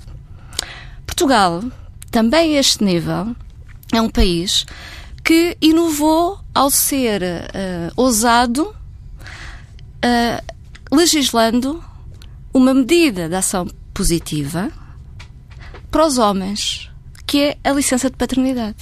Portugal 1.05 1.63
também 2.11 2.55
a 2.55 2.59
este 2.59 2.83
nível, 2.83 3.35
é 3.93 4.01
um 4.01 4.09
país 4.09 4.65
que 5.23 5.57
inovou 5.61 6.39
ao 6.53 6.69
ser 6.69 7.21
uh, 7.21 7.91
ousado, 7.95 8.73
uh, 10.03 10.95
legislando 10.95 11.83
uma 12.53 12.73
medida 12.73 13.27
de 13.27 13.35
ação 13.35 13.67
positiva 13.93 14.71
para 15.91 16.05
os 16.05 16.17
homens, 16.17 16.89
que 17.25 17.41
é 17.41 17.57
a 17.63 17.71
licença 17.71 18.09
de 18.09 18.15
paternidade. 18.15 18.77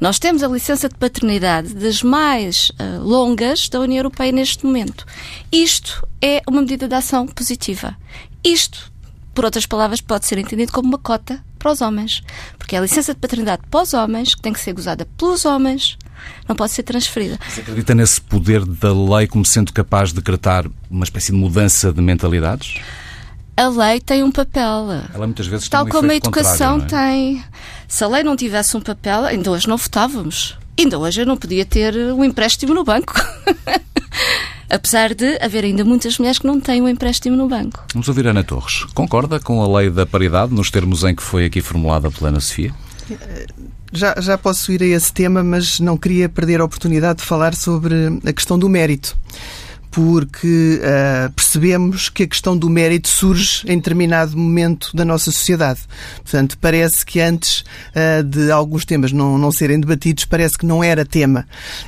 Nós 0.00 0.18
temos 0.18 0.42
a 0.42 0.48
licença 0.48 0.88
de 0.88 0.94
paternidade 0.94 1.74
das 1.74 2.02
mais 2.02 2.70
uh, 2.70 3.02
longas 3.02 3.68
da 3.68 3.80
União 3.80 3.98
Europeia 3.98 4.32
neste 4.32 4.64
momento. 4.64 5.06
Isto 5.50 6.06
é 6.20 6.42
uma 6.48 6.60
medida 6.60 6.86
de 6.86 6.94
ação 6.94 7.26
positiva. 7.26 7.96
Isto, 8.44 8.92
por 9.34 9.44
outras 9.44 9.66
palavras, 9.66 10.00
pode 10.00 10.26
ser 10.26 10.38
entendido 10.38 10.72
como 10.72 10.88
uma 10.88 10.98
cota 10.98 11.42
para 11.60 11.70
os 11.70 11.80
homens. 11.80 12.22
Porque 12.58 12.74
é 12.74 12.78
a 12.78 12.82
licença 12.82 13.14
de 13.14 13.20
paternidade 13.20 13.62
para 13.70 13.82
os 13.82 13.94
homens, 13.94 14.34
que 14.34 14.42
tem 14.42 14.52
que 14.52 14.58
ser 14.58 14.72
gozada 14.72 15.06
pelos 15.16 15.44
homens, 15.44 15.96
não 16.48 16.56
pode 16.56 16.72
ser 16.72 16.82
transferida. 16.82 17.38
Você 17.48 17.60
acredita 17.60 17.94
nesse 17.94 18.20
poder 18.20 18.64
da 18.64 18.92
lei 18.92 19.28
como 19.28 19.44
sendo 19.44 19.72
capaz 19.72 20.08
de 20.08 20.16
decretar 20.16 20.66
uma 20.90 21.04
espécie 21.04 21.30
de 21.30 21.38
mudança 21.38 21.92
de 21.92 22.00
mentalidades? 22.00 22.80
A 23.56 23.68
lei 23.68 24.00
tem 24.00 24.22
um 24.22 24.32
papel. 24.32 24.86
Ela 25.14 25.26
muitas 25.26 25.46
vezes 25.46 25.68
Tal 25.68 25.84
um 25.84 25.88
como 25.88 26.10
a 26.10 26.14
educação 26.14 26.78
é? 26.78 26.86
tem. 26.86 27.44
Se 27.86 28.02
a 28.02 28.08
lei 28.08 28.22
não 28.22 28.34
tivesse 28.34 28.76
um 28.76 28.80
papel, 28.80 29.26
ainda 29.26 29.50
hoje 29.50 29.68
não 29.68 29.76
votávamos. 29.76 30.56
Ainda 30.78 30.98
hoje 30.98 31.20
eu 31.20 31.26
não 31.26 31.36
podia 31.36 31.66
ter 31.66 31.94
um 31.94 32.24
empréstimo 32.24 32.72
no 32.72 32.82
banco. 32.82 33.12
apesar 34.70 35.14
de 35.14 35.38
haver 35.42 35.64
ainda 35.64 35.84
muitas 35.84 36.18
mulheres 36.18 36.38
que 36.38 36.46
não 36.46 36.60
têm 36.60 36.80
um 36.80 36.88
empréstimo 36.88 37.36
no 37.36 37.48
banco. 37.48 37.84
Vamos 37.92 38.08
ouvir 38.08 38.26
Ana 38.26 38.44
Torres. 38.44 38.84
Concorda 38.94 39.40
com 39.40 39.62
a 39.62 39.78
lei 39.78 39.90
da 39.90 40.06
paridade 40.06 40.54
nos 40.54 40.70
termos 40.70 41.04
em 41.04 41.14
que 41.14 41.22
foi 41.22 41.44
aqui 41.44 41.60
formulada 41.60 42.10
pela 42.10 42.28
Ana 42.28 42.40
Sofia? 42.40 42.72
Já, 43.92 44.14
já 44.20 44.38
posso 44.38 44.70
ir 44.70 44.82
a 44.82 44.86
esse 44.86 45.12
tema, 45.12 45.42
mas 45.42 45.80
não 45.80 45.96
queria 45.96 46.28
perder 46.28 46.60
a 46.60 46.64
oportunidade 46.64 47.18
de 47.18 47.24
falar 47.24 47.54
sobre 47.54 47.94
a 48.24 48.32
questão 48.32 48.58
do 48.58 48.68
mérito 48.68 49.16
porque 49.90 50.80
uh, 50.80 51.32
percebemos 51.32 52.08
que 52.08 52.22
a 52.22 52.26
questão 52.26 52.56
do 52.56 52.70
mérito 52.70 53.08
surge 53.08 53.64
em 53.66 53.76
determinado 53.76 54.36
momento 54.36 54.94
da 54.94 55.04
nossa 55.04 55.32
sociedade. 55.32 55.80
Portanto, 56.22 56.56
parece 56.60 57.04
que 57.04 57.20
antes 57.20 57.64
uh, 57.90 58.22
de 58.22 58.50
alguns 58.52 58.84
temas 58.84 59.10
não, 59.10 59.36
não 59.36 59.50
serem 59.50 59.80
debatidos, 59.80 60.24
parece 60.24 60.56
que 60.56 60.64
não 60.64 60.82
era 60.82 61.04
tema. 61.04 61.46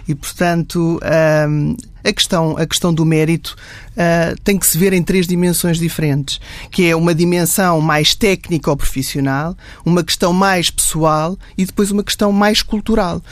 E, 0.09 0.15
portanto, 0.15 0.99
uh, 0.99 1.77
a 2.05 2.13
questão, 2.13 2.57
a 2.57 2.67
questão 2.67 2.93
do 2.93 3.05
mérito 3.05 3.57
uh, 3.93 4.41
tem 4.43 4.59
que 4.59 4.67
se 4.67 4.77
ver 4.79 4.93
em 4.93 5.03
três 5.03 5.27
dimensões 5.27 5.79
diferentes, 5.79 6.41
que 6.71 6.87
é 6.87 6.97
uma 6.97 7.15
dimensão 7.15 7.81
mais 7.81 8.15
técnica 8.15 8.71
ou 8.71 8.77
profissional, 8.77 9.57
uma 9.85 10.03
questão 10.03 10.33
mais 10.33 10.71
pessoal 10.71 11.39
e 11.57 11.65
depois 11.65 11.91
uma 11.91 12.03
questão 12.03 12.33
mais 12.33 12.63
cultural. 12.63 13.23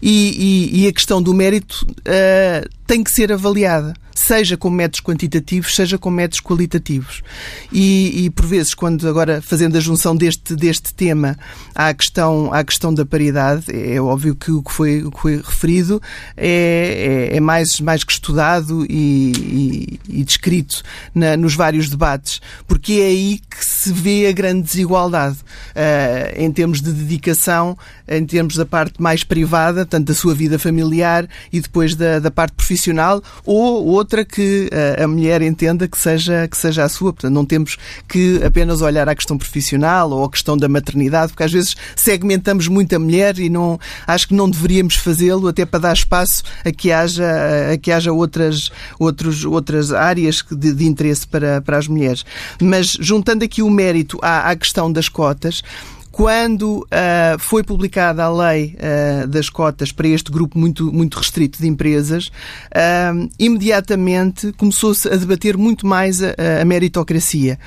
E, 0.00 0.70
e, 0.72 0.82
e 0.82 0.88
a 0.88 0.92
questão 0.92 1.22
do 1.22 1.34
mérito 1.34 1.86
uh, 2.00 2.68
tem 2.86 3.02
que 3.02 3.10
ser 3.10 3.32
avaliada 3.32 3.94
seja 4.20 4.56
com 4.56 4.68
métodos 4.68 5.00
quantitativos, 5.00 5.74
seja 5.74 5.96
com 5.96 6.10
métodos 6.10 6.40
qualitativos. 6.40 7.22
E, 7.72 8.24
e, 8.24 8.30
por 8.30 8.46
vezes, 8.46 8.74
quando 8.74 9.08
agora 9.08 9.40
fazendo 9.40 9.76
a 9.76 9.80
junção 9.80 10.14
deste, 10.14 10.54
deste 10.54 10.92
tema 10.92 11.38
à 11.74 11.92
questão, 11.94 12.52
à 12.52 12.62
questão 12.62 12.92
da 12.92 13.06
paridade, 13.06 13.64
é 13.68 14.00
óbvio 14.00 14.34
que 14.34 14.50
o 14.50 14.62
que 14.62 14.72
foi, 14.72 15.02
o 15.02 15.10
que 15.10 15.20
foi 15.20 15.36
referido 15.36 16.00
é, 16.36 17.30
é, 17.32 17.36
é 17.36 17.40
mais, 17.40 17.80
mais 17.80 18.04
estudado 18.20 18.86
e, 18.88 19.32
e, 20.08 20.20
e 20.20 20.24
descrito 20.24 20.82
na, 21.14 21.36
nos 21.36 21.54
vários 21.54 21.88
debates, 21.88 22.40
porque 22.66 22.94
é 22.94 23.06
aí 23.06 23.40
que 23.50 23.64
se 23.64 23.92
vê 23.92 24.26
a 24.26 24.32
grande 24.32 24.62
desigualdade 24.62 25.36
uh, 25.36 26.40
em 26.40 26.52
termos 26.52 26.80
de 26.82 26.92
dedicação, 26.92 27.76
em 28.06 28.24
termos 28.24 28.56
da 28.56 28.66
parte 28.66 29.00
mais 29.00 29.24
privada, 29.24 29.86
tanto 29.86 30.08
da 30.08 30.14
sua 30.14 30.34
vida 30.34 30.58
familiar 30.58 31.26
e 31.52 31.60
depois 31.60 31.94
da, 31.94 32.18
da 32.18 32.30
parte 32.30 32.52
profissional, 32.52 33.22
ou 33.44 33.86
outra 33.86 34.24
que 34.24 34.68
uh, 34.72 35.04
a 35.04 35.08
mulher 35.08 35.40
entenda 35.42 35.88
que 35.88 35.98
seja, 35.98 36.46
que 36.48 36.56
seja 36.56 36.84
a 36.84 36.88
sua. 36.88 37.12
Portanto, 37.12 37.32
não 37.32 37.46
temos 37.46 37.76
que 38.08 38.40
apenas 38.44 38.82
olhar 38.82 39.08
à 39.08 39.14
questão 39.14 39.38
profissional 39.38 40.10
ou 40.10 40.24
à 40.24 40.30
questão 40.30 40.56
da 40.56 40.68
maternidade, 40.68 41.32
porque 41.32 41.44
às 41.44 41.52
vezes 41.52 41.76
segmentamos 41.96 42.68
muito 42.68 42.94
a 42.94 42.98
mulher 42.98 43.38
e 43.38 43.48
não, 43.48 43.78
acho 44.06 44.28
que 44.28 44.34
não 44.34 44.48
deveríamos 44.48 44.96
fazê-lo 44.96 45.48
até 45.48 45.64
para 45.64 45.80
dar 45.80 45.92
espaço 45.94 46.42
a 46.64 46.70
que 46.70 46.92
haja, 46.92 47.26
a 47.72 47.78
que 47.78 47.90
haja 47.90 48.09
outras, 48.10 48.70
outros, 48.98 49.44
outras 49.44 49.92
áreas 49.92 50.44
de, 50.50 50.72
de 50.72 50.86
interesse 50.86 51.26
para, 51.26 51.60
para 51.60 51.78
as 51.78 51.88
mulheres. 51.88 52.24
Mas 52.60 52.96
juntando 53.00 53.44
aqui 53.44 53.62
o 53.62 53.70
mérito 53.70 54.18
à, 54.22 54.50
à 54.50 54.56
questão 54.56 54.90
das 54.92 55.08
cotas, 55.08 55.62
quando 56.10 56.80
uh, 56.80 57.38
foi 57.38 57.62
publicada 57.62 58.24
a 58.24 58.28
lei 58.28 58.76
uh, 58.76 59.26
das 59.26 59.48
cotas 59.48 59.92
para 59.92 60.08
este 60.08 60.30
grupo 60.30 60.58
muito, 60.58 60.92
muito 60.92 61.18
restrito 61.18 61.60
de 61.60 61.68
empresas, 61.68 62.26
uh, 62.26 63.28
imediatamente 63.38 64.52
começou-se 64.52 65.08
a 65.08 65.16
debater 65.16 65.56
muito 65.56 65.86
mais 65.86 66.22
a, 66.22 66.34
a 66.60 66.64
meritocracia. 66.64 67.58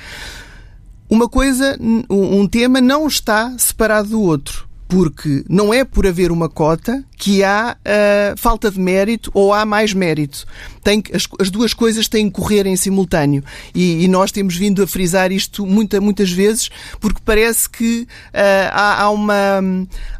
Uma 1.08 1.28
coisa, 1.28 1.78
um 2.10 2.46
tema 2.46 2.80
não 2.80 3.06
está 3.06 3.54
separado 3.58 4.08
do 4.08 4.20
outro 4.22 4.66
porque 4.94 5.44
não 5.48 5.74
é 5.74 5.82
por 5.82 6.06
haver 6.06 6.30
uma 6.30 6.48
cota 6.48 7.04
que 7.16 7.42
há 7.42 7.76
uh, 7.76 8.38
falta 8.38 8.70
de 8.70 8.78
mérito 8.78 9.28
ou 9.34 9.52
há 9.52 9.66
mais 9.66 9.92
mérito. 9.92 10.46
Tem, 10.84 11.02
as, 11.12 11.26
as 11.40 11.50
duas 11.50 11.74
coisas 11.74 12.06
têm 12.06 12.30
que 12.30 12.40
correr 12.40 12.64
em 12.64 12.76
simultâneo. 12.76 13.42
E, 13.74 14.04
e, 14.04 14.08
nós 14.08 14.30
temos 14.30 14.54
vindo 14.54 14.82
a 14.84 14.86
frisar 14.86 15.32
isto 15.32 15.66
muita, 15.66 16.00
muitas 16.00 16.30
vezes, 16.30 16.70
porque 17.00 17.20
parece 17.24 17.68
que 17.68 18.02
uh, 18.02 18.70
há, 18.70 19.02
há, 19.02 19.10
uma, 19.10 19.60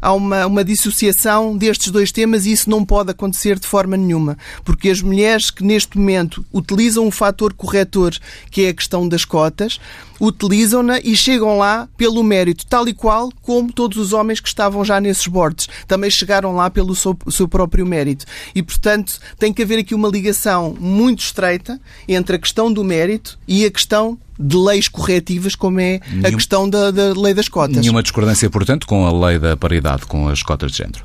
há 0.01 0.13
uma, 0.13 0.45
uma 0.45 0.63
dissociação 0.63 1.55
destes 1.55 1.89
dois 1.89 2.11
temas 2.11 2.45
e 2.45 2.51
isso 2.51 2.69
não 2.69 2.83
pode 2.83 3.11
acontecer 3.11 3.57
de 3.57 3.67
forma 3.67 3.95
nenhuma. 3.95 4.37
Porque 4.65 4.89
as 4.89 5.01
mulheres 5.01 5.49
que 5.49 5.63
neste 5.63 5.97
momento 5.97 6.45
utilizam 6.51 7.07
o 7.07 7.11
fator 7.11 7.53
corretor, 7.53 8.13
que 8.51 8.63
é 8.63 8.69
a 8.69 8.73
questão 8.73 9.07
das 9.07 9.23
cotas, 9.23 9.79
utilizam-na 10.19 10.99
e 10.99 11.15
chegam 11.15 11.57
lá 11.57 11.87
pelo 11.97 12.23
mérito, 12.23 12.65
tal 12.65 12.87
e 12.87 12.93
qual 12.93 13.31
como 13.41 13.71
todos 13.71 13.97
os 13.97 14.13
homens 14.13 14.39
que 14.39 14.47
estavam 14.47 14.83
já 14.83 14.99
nesses 14.99 15.27
bordes. 15.27 15.67
Também 15.87 16.09
chegaram 16.09 16.55
lá 16.55 16.69
pelo 16.69 16.95
seu, 16.95 17.17
seu 17.29 17.47
próprio 17.47 17.85
mérito. 17.85 18.25
E, 18.53 18.61
portanto, 18.61 19.19
tem 19.37 19.53
que 19.53 19.63
haver 19.63 19.79
aqui 19.79 19.93
uma 19.93 20.09
ligação 20.09 20.75
muito 20.79 21.19
estreita 21.19 21.79
entre 22.07 22.35
a 22.35 22.39
questão 22.39 22.71
do 22.71 22.83
mérito 22.83 23.37
e 23.47 23.65
a 23.65 23.71
questão 23.71 24.17
de 24.37 24.57
leis 24.57 24.87
corretivas, 24.87 25.55
como 25.55 25.79
é 25.79 26.01
Nenhum... 26.09 26.27
a 26.27 26.31
questão 26.31 26.69
da, 26.69 26.91
da 26.91 27.13
lei 27.13 27.33
das 27.33 27.47
cotas. 27.47 27.77
Nenhuma 27.77 28.03
discordância, 28.03 28.49
portanto, 28.49 28.85
com 28.85 29.05
a 29.05 29.27
lei 29.27 29.39
da 29.39 29.55
paridade, 29.55 30.05
com 30.05 30.27
as 30.27 30.43
cotas 30.43 30.71
de 30.71 30.79
género. 30.79 31.03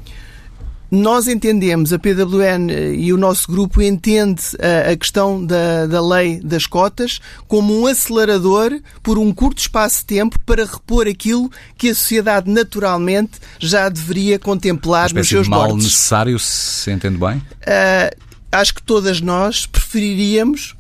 Nós 0.91 1.29
entendemos, 1.29 1.93
a 1.93 1.99
PWN 1.99 2.69
eh, 2.69 2.95
e 2.95 3.13
o 3.13 3.17
nosso 3.17 3.51
grupo 3.51 3.81
entende 3.81 4.43
a, 4.61 4.67
eh, 4.67 4.93
a 4.93 4.97
questão 4.97 5.45
da, 5.45 5.87
da 5.87 6.05
lei 6.05 6.41
das 6.41 6.67
cotas 6.67 7.21
como 7.47 7.81
um 7.81 7.87
acelerador 7.87 8.81
por 9.01 9.17
um 9.17 9.33
curto 9.33 9.59
espaço 9.59 9.99
de 9.99 10.07
tempo 10.07 10.37
para 10.45 10.65
repor 10.65 11.07
aquilo 11.07 11.49
que 11.79 11.91
a 11.91 11.95
sociedade 11.95 12.51
naturalmente 12.51 13.39
já 13.61 13.89
deveria 13.89 14.39
contemplar 14.39 15.13
nos 15.13 15.29
seus 15.29 15.45
de 15.45 15.51
mal 15.51 15.69
bordes. 15.69 15.85
necessário, 15.85 16.39
se 16.41 16.91
entende 16.91 17.19
bem? 17.19 17.37
Uh, 17.37 18.17
acho 18.51 18.75
que 18.75 18.83
todas 18.83 19.21
nós 19.21 19.67
preferiríamos 19.67 20.75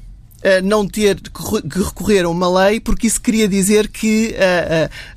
não 0.62 0.87
ter 0.87 1.20
que 1.20 1.79
recorrer 1.79 2.24
a 2.24 2.29
uma 2.29 2.66
lei, 2.66 2.81
porque 2.81 3.07
isso 3.07 3.20
queria 3.20 3.46
dizer 3.46 3.88
que 3.88 4.35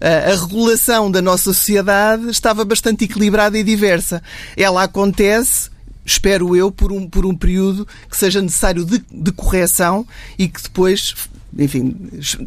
a, 0.01 0.05
a, 0.05 0.31
a, 0.31 0.35
regulação 0.35 1.09
da 1.09 1.21
nossa 1.21 1.45
sociedade 1.45 2.29
estava 2.29 2.65
bastante 2.65 3.05
equilibrada 3.05 3.57
e 3.57 3.63
diversa. 3.63 4.21
Ela 4.57 4.83
acontece 4.83 5.71
espero 6.05 6.55
eu, 6.55 6.71
por 6.71 6.91
um, 6.91 7.07
por 7.07 7.25
um 7.25 7.35
período 7.35 7.87
que 8.09 8.17
seja 8.17 8.41
necessário 8.41 8.83
de, 8.83 9.03
de 9.09 9.31
correção 9.31 10.05
e 10.37 10.47
que 10.47 10.61
depois 10.61 11.15
enfim, 11.57 11.95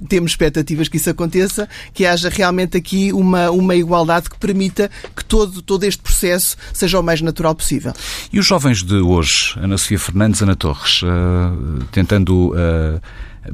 temos 0.08 0.32
expectativas 0.32 0.88
que 0.88 0.96
isso 0.96 1.10
aconteça, 1.10 1.68
que 1.92 2.04
haja 2.04 2.28
realmente 2.28 2.76
aqui 2.76 3.12
uma, 3.12 3.50
uma 3.50 3.74
igualdade 3.74 4.28
que 4.28 4.38
permita 4.38 4.90
que 5.14 5.24
todo, 5.24 5.62
todo 5.62 5.84
este 5.84 6.02
processo 6.02 6.56
seja 6.72 6.98
o 6.98 7.02
mais 7.02 7.20
natural 7.20 7.54
possível. 7.54 7.92
E 8.32 8.38
os 8.38 8.46
jovens 8.46 8.82
de 8.82 8.96
hoje, 8.96 9.54
Ana 9.56 9.78
Sofia 9.78 9.98
Fernandes, 9.98 10.42
Ana 10.42 10.56
Torres, 10.56 11.02
uh, 11.02 11.84
tentando 11.92 12.50
uh, 12.50 13.00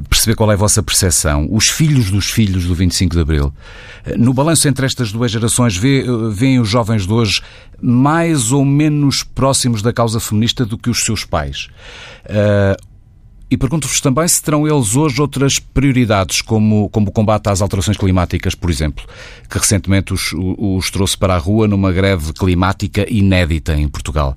perceber 0.09 0.35
qual 0.35 0.49
é 0.51 0.55
a 0.55 0.57
vossa 0.57 0.81
percepção, 0.81 1.47
os 1.51 1.67
filhos 1.67 2.09
dos 2.09 2.31
filhos 2.31 2.65
do 2.65 2.73
25 2.73 3.15
de 3.15 3.21
Abril, 3.21 3.53
uh, 4.07 4.17
no 4.17 4.33
balanço 4.33 4.67
entre 4.67 4.85
estas 4.85 5.11
duas 5.11 5.31
gerações, 5.31 5.77
veem 5.77 6.59
os 6.59 6.69
jovens 6.69 7.05
de 7.05 7.13
hoje 7.13 7.41
mais 7.81 8.51
ou 8.51 8.63
menos 8.63 9.23
próximos 9.23 9.81
da 9.81 9.91
causa 9.91 10.19
feminista 10.19 10.65
do 10.65 10.77
que 10.77 10.89
os 10.89 11.03
seus 11.03 11.25
pais. 11.25 11.67
E 13.53 13.57
pergunto-vos 13.57 14.01
também 14.01 14.27
se 14.27 14.41
terão 14.41 14.67
eles 14.67 14.95
hoje 14.95 15.21
outras 15.21 15.59
prioridades, 15.59 16.41
como, 16.41 16.89
como 16.89 17.09
o 17.09 17.11
combate 17.11 17.49
às 17.49 17.61
alterações 17.61 17.95
climáticas, 17.95 18.55
por 18.55 18.67
exemplo, 18.67 19.05
que 19.47 19.59
recentemente 19.59 20.11
os, 20.11 20.33
os 20.33 20.89
trouxe 20.89 21.15
para 21.15 21.35
a 21.35 21.37
rua 21.37 21.67
numa 21.67 21.91
greve 21.91 22.33
climática 22.33 23.05
inédita 23.07 23.75
em 23.75 23.87
Portugal. 23.87 24.35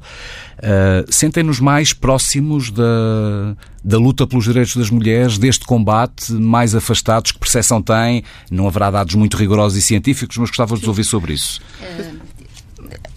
Uh, 0.58 1.10
Sentem-nos 1.10 1.60
mais 1.60 1.94
próximos 1.94 2.70
da, 2.70 3.56
da 3.82 3.96
luta 3.96 4.26
pelos 4.26 4.44
direitos 4.44 4.76
das 4.76 4.90
mulheres, 4.90 5.38
deste 5.38 5.64
combate, 5.64 6.30
mais 6.34 6.74
afastados? 6.74 7.32
Que 7.32 7.38
percepção 7.38 7.80
têm? 7.80 8.22
Não 8.50 8.66
haverá 8.66 8.90
dados 8.90 9.14
muito 9.14 9.38
rigorosos 9.38 9.78
e 9.78 9.82
científicos, 9.82 10.36
mas 10.36 10.50
gostava 10.50 10.76
de 10.76 10.86
ouvir 10.86 11.04
sobre 11.04 11.32
isso. 11.32 11.58
Uh, 11.80 12.25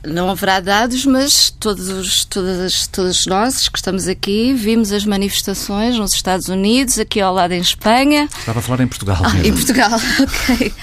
não 0.06 0.30
haverá 0.30 0.60
dados, 0.60 1.06
mas 1.06 1.50
todos, 1.50 2.26
todas, 2.26 2.88
todos 2.88 3.26
nós 3.26 3.68
que 3.68 3.78
estamos 3.78 4.08
aqui 4.08 4.54
vimos 4.54 4.92
as 4.92 5.06
manifestações 5.06 5.98
nos 5.98 6.14
Estados 6.14 6.48
Unidos, 6.48 6.98
aqui 6.98 7.20
ao 7.20 7.34
lado 7.34 7.54
em 7.54 7.60
Espanha. 7.60 8.30
Estava 8.40 8.60
a 8.60 8.62
falar 8.62 8.82
em 8.84 8.88
Portugal. 8.88 9.18
Ah, 9.24 9.46
em 9.46 9.54
Portugal, 9.54 9.92
ok. 10.20 10.74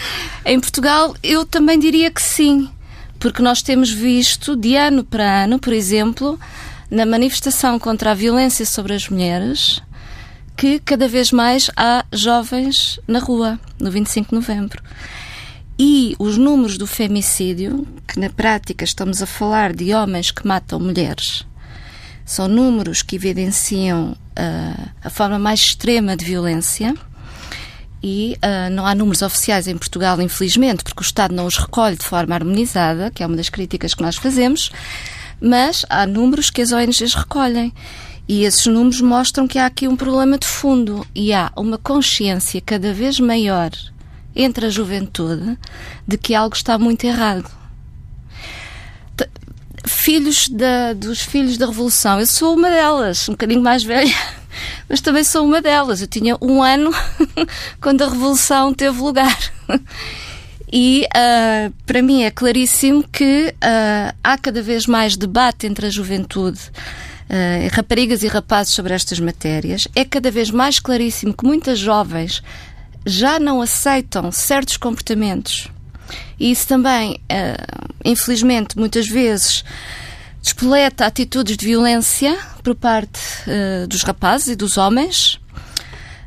Em 0.45 0.61
Portugal, 0.61 1.15
eu 1.23 1.47
também 1.47 1.79
diria 1.79 2.11
que 2.11 2.23
sim, 2.23 2.69
porque 3.19 3.43
nós 3.43 3.63
temos 3.63 3.91
visto 3.91 4.55
de 4.55 4.77
ano 4.77 5.03
para 5.03 5.45
ano, 5.45 5.59
por 5.59 5.73
exemplo, 5.73 6.39
na 6.91 7.07
manifestação 7.07 7.79
contra 7.79 8.11
a 8.11 8.15
violência 8.15 8.67
sobre 8.67 8.95
as 8.95 9.09
mulheres, 9.09 9.81
que 10.57 10.79
cada 10.81 11.09
vez 11.09 11.33
mais 11.33 11.71
há 11.77 12.05
jovens 12.13 13.01
na 13.07 13.19
rua, 13.19 13.59
no 13.81 13.91
25 13.91 14.31
de 14.31 14.35
novembro. 14.35 14.83
E 15.79 16.17
os 16.19 16.39
números 16.39 16.79
do 16.79 16.87
femicídio, 16.87 17.87
que 18.09 18.19
na 18.19 18.31
prática 18.31 18.83
estamos 18.83 19.21
a 19.21 19.27
falar 19.27 19.75
de 19.75 19.93
homens 19.93 20.31
que 20.31 20.47
matam 20.47 20.81
mulheres, 20.81 21.45
são 22.25 22.49
números 22.49 23.03
que 23.03 23.17
evidenciam 23.17 24.13
uh, 24.13 24.91
a 25.05 25.11
forma 25.11 25.39
mais 25.39 25.61
extrema 25.61 26.17
de 26.17 26.25
violência. 26.25 26.95
E 28.03 28.37
uh, 28.37 28.71
não 28.71 28.87
há 28.87 28.95
números 28.95 29.21
oficiais 29.21 29.69
em 29.69 29.77
Portugal, 29.77 30.21
infelizmente, 30.21 30.83
porque 30.83 31.01
o 31.01 31.03
Estado 31.03 31.35
não 31.35 31.45
os 31.45 31.59
recolhe 31.59 31.97
de 31.97 32.05
forma 32.05 32.35
harmonizada, 32.35 33.11
que 33.11 33.23
é 33.23 33.27
uma 33.27 33.37
das 33.37 33.51
críticas 33.51 33.95
que 33.95 34.03
nós 34.03 34.17
fazemos, 34.17 34.71
mas 35.41 35.85
há 35.91 36.07
números 36.07 36.49
que 36.49 36.63
as 36.63 36.73
ONGs 36.73 37.15
recolhem. 37.15 37.73
E 38.27 38.45
esses 38.45 38.67
números 38.67 39.01
mostram 39.01 39.47
que 39.47 39.59
há 39.59 39.67
aqui 39.67 39.87
um 39.87 39.95
problema 39.95 40.39
de 40.39 40.47
fundo 40.47 41.07
e 41.15 41.33
há 41.33 41.53
uma 41.55 41.79
consciência 41.79 42.61
cada 42.61 42.93
vez 42.93 43.21
maior 43.21 43.71
entre 44.37 44.67
a 44.67 44.71
juventude 44.71 45.59
de 46.07 46.19
que 46.19 46.35
algo 46.35 46.55
está 46.55 46.79
muito 46.79 47.05
errado. 47.05 47.51
Filhos 49.87 50.49
da, 50.49 50.93
dos 50.93 51.21
filhos 51.21 51.57
da 51.57 51.67
Revolução, 51.67 52.19
eu 52.19 52.27
sou 52.27 52.55
uma 52.55 52.69
delas, 52.69 53.29
um 53.29 53.33
bocadinho 53.33 53.63
mais 53.63 53.85
velha, 53.85 54.15
mas 54.89 55.01
também 55.01 55.25
sou 55.25 55.45
uma 55.45 55.63
delas. 55.63 56.01
Eu 56.01 56.09
tinha 56.09 56.37
um 56.43 56.63
ano 56.63 56.91
quando 57.81 58.03
a 58.03 58.09
Revolução 58.09 58.75
teve 58.75 59.01
lugar. 59.01 59.39
E 60.73 61.07
uh, 61.07 61.73
para 61.87 62.03
mim 62.03 62.25
é 62.25 62.31
claríssimo 62.31 63.05
que 63.05 63.55
uh, 63.55 64.17
há 64.23 64.37
cada 64.37 64.61
vez 64.61 64.87
mais 64.87 65.17
debate 65.17 65.67
entre 65.67 65.87
a 65.87 65.91
juventude, 65.91 66.59
uh, 67.31 67.75
raparigas 67.75 68.25
e 68.25 68.27
rapazes 68.27 68.75
sobre 68.75 68.93
estas 68.93 69.21
matérias. 69.21 69.87
É 69.95 70.05
cada 70.05 70.31
vez 70.31 70.51
mais 70.51 70.81
claríssimo 70.81 71.33
que 71.33 71.47
muitas 71.47 71.79
jovens 71.79 72.43
já 73.07 73.39
não 73.39 73.63
aceitam 73.63 74.33
certos 74.33 74.77
comportamentos. 74.77 75.69
E 76.39 76.51
isso 76.51 76.67
também, 76.67 77.21
uh, 77.31 77.95
infelizmente, 78.05 78.77
muitas 78.77 79.09
vezes 79.09 79.65
despoleta 80.43 81.07
atitudes 81.07 81.57
de 81.57 81.67
violência 81.67 82.39
por 82.63 82.75
parte 82.75 83.21
uh, 83.47 83.87
dos 83.87 84.03
rapazes 84.03 84.49
e 84.49 84.57
dos 84.57 84.77
homens. 84.77 85.41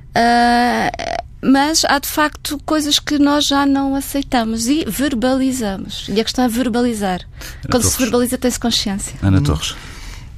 Uh, 0.10 1.20
mas 1.42 1.86
há 1.86 2.00
de 2.00 2.08
facto 2.08 2.60
coisas 2.66 3.00
que 3.00 3.18
nós 3.18 3.46
já 3.46 3.66
não 3.66 3.96
aceitamos 3.96 4.68
e 4.68 4.84
verbalizamos. 4.86 6.08
E 6.10 6.20
a 6.20 6.24
questão 6.24 6.44
é 6.44 6.50
verbalizar. 6.50 7.22
Ana 7.22 7.70
Quando 7.70 7.84
Torres. 7.84 7.96
se 7.96 8.02
verbaliza, 8.02 8.38
tem-se 8.38 8.60
consciência. 8.60 9.16
Ana 9.22 9.42
Torres. 9.42 9.76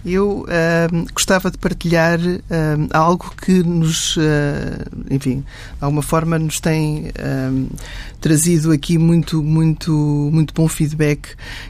Eu 0.05 0.41
uh, 0.41 1.13
gostava 1.13 1.51
de 1.51 1.57
partilhar 1.57 2.19
uh, 2.19 2.39
algo 2.91 3.33
que 3.39 3.61
nos, 3.63 4.17
uh, 4.17 4.21
enfim, 5.09 5.41
de 5.41 5.45
alguma 5.79 6.01
forma 6.01 6.39
nos 6.39 6.59
tem 6.59 7.11
trazido 8.19 8.71
aqui 8.71 8.97
muito, 8.97 9.43
muito, 9.43 9.91
muito 10.31 10.53
bom 10.53 10.67
feedback, 10.67 11.29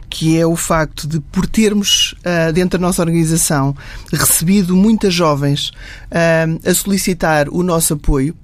que 0.10 0.38
é 0.38 0.46
o 0.46 0.56
facto 0.56 1.08
de, 1.08 1.20
por 1.20 1.46
termos 1.48 2.16
dentro 2.54 2.78
da 2.78 2.86
nossa 2.86 3.02
organização 3.02 3.76
recebido 4.12 4.76
muitas 4.76 5.14
jovens 5.14 5.72
a 6.12 6.74
solicitar 6.74 7.48
o 7.50 7.64
nosso 7.64 7.94
apoio, 7.94 8.36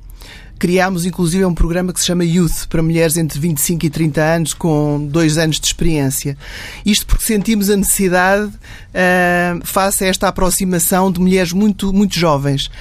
Criámos 0.57 1.05
inclusive 1.05 1.45
um 1.45 1.53
programa 1.53 1.93
que 1.93 1.99
se 1.99 2.05
chama 2.05 2.25
Youth 2.25 2.67
para 2.67 2.81
mulheres 2.81 3.17
entre 3.17 3.39
25 3.39 3.85
e 3.85 3.89
30 3.89 4.21
anos 4.21 4.53
com 4.53 5.07
dois 5.07 5.37
anos 5.37 5.59
de 5.59 5.67
experiência. 5.67 6.37
Isto 6.85 7.05
porque 7.05 7.23
sentimos 7.23 7.69
a 7.69 7.77
necessidade 7.77 8.47
uh, 8.47 9.65
face 9.65 10.03
a 10.03 10.07
esta 10.07 10.27
aproximação 10.27 11.11
de 11.11 11.19
mulheres 11.19 11.53
muito, 11.53 11.93
muito 11.93 12.17
jovens, 12.17 12.71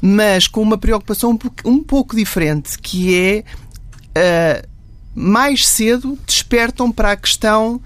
mas 0.00 0.46
com 0.46 0.62
uma 0.62 0.78
preocupação 0.78 1.30
um 1.30 1.36
pouco, 1.36 1.56
um 1.68 1.82
pouco 1.82 2.14
diferente, 2.14 2.78
que 2.78 3.14
é 3.14 3.44
uh, 4.62 4.68
mais 5.14 5.66
cedo 5.66 6.18
despertam 6.26 6.92
para 6.92 7.12
a 7.12 7.16
questão 7.16 7.80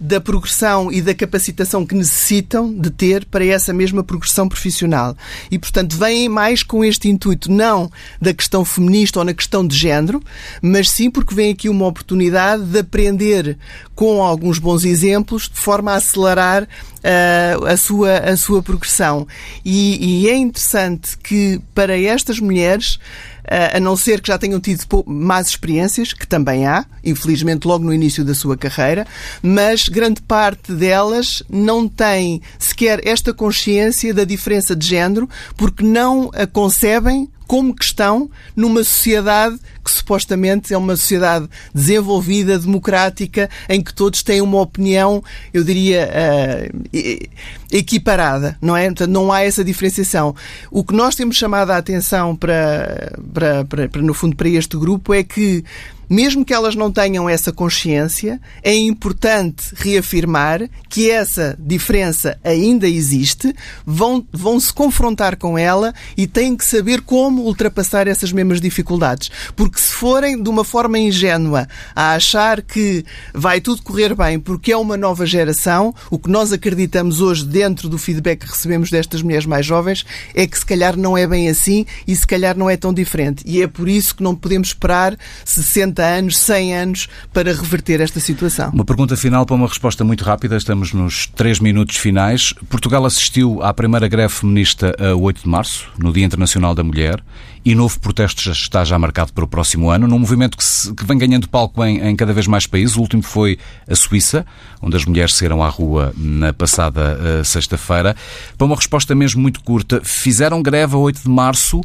da 0.00 0.18
progressão 0.18 0.90
e 0.90 1.02
da 1.02 1.14
capacitação 1.14 1.84
que 1.84 1.94
necessitam 1.94 2.72
de 2.72 2.90
ter 2.90 3.26
para 3.26 3.44
essa 3.44 3.72
mesma 3.72 4.02
progressão 4.02 4.48
profissional. 4.48 5.14
E, 5.50 5.58
portanto, 5.58 5.96
vêm 5.96 6.28
mais 6.28 6.62
com 6.62 6.82
este 6.82 7.08
intuito, 7.08 7.52
não 7.52 7.90
da 8.20 8.32
questão 8.32 8.64
feminista 8.64 9.18
ou 9.18 9.24
na 9.24 9.34
questão 9.34 9.66
de 9.66 9.76
género, 9.76 10.22
mas 10.62 10.88
sim 10.88 11.10
porque 11.10 11.34
vem 11.34 11.52
aqui 11.52 11.68
uma 11.68 11.86
oportunidade 11.86 12.64
de 12.64 12.78
aprender 12.78 13.58
com 13.94 14.22
alguns 14.22 14.58
bons 14.58 14.84
exemplos, 14.86 15.42
de 15.42 15.60
forma 15.60 15.92
a 15.92 15.96
acelerar 15.96 16.62
uh, 16.62 17.66
a, 17.66 17.76
sua, 17.76 18.18
a 18.18 18.36
sua 18.36 18.62
progressão. 18.62 19.26
E, 19.62 20.22
e 20.22 20.28
é 20.30 20.34
interessante 20.34 21.18
que, 21.18 21.60
para 21.74 22.00
estas 22.00 22.40
mulheres, 22.40 22.98
a 23.44 23.80
não 23.80 23.96
ser 23.96 24.20
que 24.20 24.28
já 24.28 24.38
tenham 24.38 24.60
tido 24.60 24.84
más 25.06 25.48
experiências, 25.48 26.12
que 26.12 26.26
também 26.26 26.66
há, 26.66 26.84
infelizmente 27.04 27.66
logo 27.66 27.84
no 27.84 27.92
início 27.92 28.24
da 28.24 28.34
sua 28.34 28.56
carreira, 28.56 29.06
mas 29.42 29.88
grande 29.88 30.20
parte 30.22 30.72
delas 30.72 31.42
não 31.48 31.88
tem 31.88 32.40
sequer 32.58 33.06
esta 33.06 33.32
consciência 33.32 34.12
da 34.14 34.24
diferença 34.24 34.74
de 34.76 34.86
género 34.86 35.28
porque 35.56 35.82
não 35.84 36.30
a 36.34 36.46
concebem 36.46 37.28
como 37.50 37.74
questão 37.74 38.30
numa 38.54 38.84
sociedade 38.84 39.58
que 39.84 39.90
supostamente 39.90 40.72
é 40.72 40.78
uma 40.78 40.94
sociedade 40.94 41.48
desenvolvida, 41.74 42.56
democrática, 42.56 43.50
em 43.68 43.82
que 43.82 43.92
todos 43.92 44.22
têm 44.22 44.40
uma 44.40 44.60
opinião, 44.60 45.20
eu 45.52 45.64
diria, 45.64 46.08
uh, 46.08 47.28
equiparada, 47.72 48.56
não 48.62 48.76
é? 48.76 48.86
Portanto, 48.86 49.10
não 49.10 49.32
há 49.32 49.42
essa 49.42 49.64
diferenciação. 49.64 50.32
O 50.70 50.84
que 50.84 50.94
nós 50.94 51.16
temos 51.16 51.34
chamado 51.34 51.72
a 51.72 51.76
atenção 51.76 52.36
para, 52.36 53.18
para, 53.34 53.64
para, 53.64 53.88
para 53.88 54.00
no 54.00 54.14
fundo, 54.14 54.36
para 54.36 54.48
este 54.48 54.76
grupo 54.76 55.12
é 55.12 55.24
que 55.24 55.64
mesmo 56.10 56.44
que 56.44 56.52
elas 56.52 56.74
não 56.74 56.90
tenham 56.90 57.28
essa 57.28 57.52
consciência, 57.52 58.40
é 58.64 58.74
importante 58.74 59.72
reafirmar 59.76 60.68
que 60.88 61.08
essa 61.08 61.56
diferença 61.56 62.36
ainda 62.42 62.88
existe, 62.88 63.54
vão, 63.86 64.26
vão 64.32 64.58
se 64.58 64.74
confrontar 64.74 65.36
com 65.36 65.56
ela 65.56 65.94
e 66.16 66.26
têm 66.26 66.56
que 66.56 66.64
saber 66.64 67.02
como 67.02 67.42
ultrapassar 67.42 68.08
essas 68.08 68.32
mesmas 68.32 68.60
dificuldades. 68.60 69.30
Porque 69.54 69.78
se 69.78 69.92
forem 69.92 70.42
de 70.42 70.48
uma 70.48 70.64
forma 70.64 70.98
ingênua 70.98 71.68
a 71.94 72.14
achar 72.14 72.60
que 72.60 73.04
vai 73.32 73.60
tudo 73.60 73.82
correr 73.82 74.12
bem 74.16 74.40
porque 74.40 74.72
é 74.72 74.76
uma 74.76 74.96
nova 74.96 75.24
geração, 75.24 75.94
o 76.10 76.18
que 76.18 76.28
nós 76.28 76.52
acreditamos 76.52 77.20
hoje 77.20 77.46
dentro 77.46 77.88
do 77.88 77.98
feedback 77.98 78.40
que 78.40 78.50
recebemos 78.50 78.90
destas 78.90 79.22
mulheres 79.22 79.46
mais 79.46 79.64
jovens 79.64 80.04
é 80.34 80.44
que 80.44 80.58
se 80.58 80.66
calhar 80.66 80.96
não 80.96 81.16
é 81.16 81.24
bem 81.24 81.48
assim 81.48 81.86
e 82.04 82.16
se 82.16 82.26
calhar 82.26 82.58
não 82.58 82.68
é 82.68 82.76
tão 82.76 82.92
diferente. 82.92 83.44
E 83.46 83.62
é 83.62 83.68
por 83.68 83.88
isso 83.88 84.16
que 84.16 84.24
não 84.24 84.34
podemos 84.34 84.68
esperar 84.68 85.16
60 85.44 85.99
anos, 86.02 86.38
100 86.38 86.74
anos 86.74 87.08
para 87.32 87.52
reverter 87.52 88.00
esta 88.00 88.20
situação. 88.20 88.70
Uma 88.70 88.84
pergunta 88.84 89.16
final 89.16 89.44
para 89.46 89.56
uma 89.56 89.66
resposta 89.66 90.04
muito 90.04 90.24
rápida. 90.24 90.56
Estamos 90.56 90.92
nos 90.92 91.26
três 91.26 91.60
minutos 91.60 91.96
finais. 91.96 92.52
Portugal 92.68 93.04
assistiu 93.04 93.62
à 93.62 93.72
primeira 93.72 94.08
greve 94.08 94.32
feminista 94.32 94.94
a 94.98 95.14
8 95.14 95.42
de 95.42 95.48
março, 95.48 95.88
no 95.98 96.12
Dia 96.12 96.24
Internacional 96.24 96.74
da 96.74 96.82
Mulher, 96.82 97.22
e 97.64 97.74
novo 97.74 98.00
protesto 98.00 98.42
já 98.42 98.52
está 98.52 98.84
já 98.84 98.98
marcado 98.98 99.32
para 99.32 99.44
o 99.44 99.48
próximo 99.48 99.90
ano, 99.90 100.08
num 100.08 100.18
movimento 100.18 100.56
que, 100.56 100.64
se, 100.64 100.94
que 100.94 101.04
vem 101.04 101.18
ganhando 101.18 101.48
palco 101.48 101.84
em, 101.84 102.00
em, 102.00 102.16
cada 102.16 102.32
vez 102.32 102.46
mais 102.46 102.66
países. 102.66 102.96
O 102.96 103.00
último 103.00 103.22
foi 103.22 103.58
a 103.88 103.94
Suíça, 103.94 104.46
onde 104.80 104.96
as 104.96 105.04
mulheres 105.04 105.34
saíram 105.34 105.62
à 105.62 105.68
rua 105.68 106.12
na 106.16 106.52
passada 106.52 107.18
uh, 107.18 107.44
sexta-feira. 107.44 108.16
Para 108.56 108.64
uma 108.64 108.76
resposta 108.76 109.14
mesmo 109.14 109.42
muito 109.42 109.62
curta, 109.62 110.00
fizeram 110.02 110.62
greve 110.62 110.94
a 110.94 110.98
8 110.98 111.22
de 111.22 111.28
março 111.28 111.82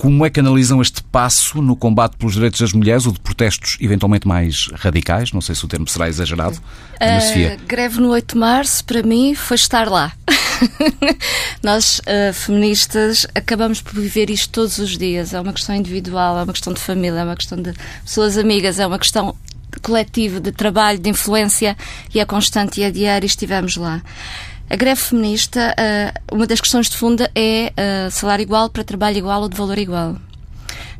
como 0.00 0.24
é 0.24 0.30
que 0.30 0.40
analisam 0.40 0.80
este 0.80 1.02
passo 1.02 1.60
no 1.60 1.76
combate 1.76 2.16
pelos 2.16 2.32
direitos 2.32 2.58
das 2.58 2.72
mulheres, 2.72 3.04
ou 3.04 3.12
de 3.12 3.20
protestos 3.20 3.76
eventualmente 3.82 4.26
mais 4.26 4.70
radicais? 4.72 5.30
Não 5.30 5.42
sei 5.42 5.54
se 5.54 5.62
o 5.62 5.68
termo 5.68 5.86
será 5.86 6.08
exagerado. 6.08 6.58
Sofia. 7.20 7.58
greve 7.66 8.00
no 8.00 8.08
8 8.08 8.32
de 8.32 8.38
março, 8.38 8.82
para 8.82 9.02
mim, 9.02 9.34
foi 9.34 9.56
estar 9.56 9.90
lá. 9.90 10.10
Nós, 11.62 12.00
uh, 12.00 12.32
feministas, 12.32 13.26
acabamos 13.34 13.82
por 13.82 13.92
viver 13.92 14.30
isto 14.30 14.48
todos 14.48 14.78
os 14.78 14.96
dias. 14.96 15.34
É 15.34 15.40
uma 15.40 15.52
questão 15.52 15.74
individual, 15.74 16.38
é 16.38 16.44
uma 16.44 16.52
questão 16.54 16.72
de 16.72 16.80
família, 16.80 17.18
é 17.18 17.24
uma 17.24 17.36
questão 17.36 17.60
de 17.60 17.74
pessoas 18.02 18.38
amigas, 18.38 18.78
é 18.78 18.86
uma 18.86 18.98
questão 18.98 19.36
coletiva, 19.82 20.40
de 20.40 20.50
trabalho, 20.50 20.98
de 20.98 21.10
influência, 21.10 21.76
e 22.14 22.20
é 22.20 22.24
constante 22.24 22.80
e 22.80 22.84
é 22.84 22.90
diário, 22.90 23.26
estivemos 23.26 23.76
lá. 23.76 24.00
A 24.70 24.76
greve 24.76 25.00
feminista, 25.00 25.74
eh, 25.76 26.14
uma 26.30 26.46
das 26.46 26.60
questões 26.60 26.88
de 26.88 26.96
fundo 26.96 27.24
é 27.34 27.72
eh, 27.76 28.08
salário 28.08 28.44
igual 28.44 28.70
para 28.70 28.84
trabalho 28.84 29.18
igual 29.18 29.42
ou 29.42 29.48
de 29.48 29.56
valor 29.56 29.76
igual. 29.76 30.16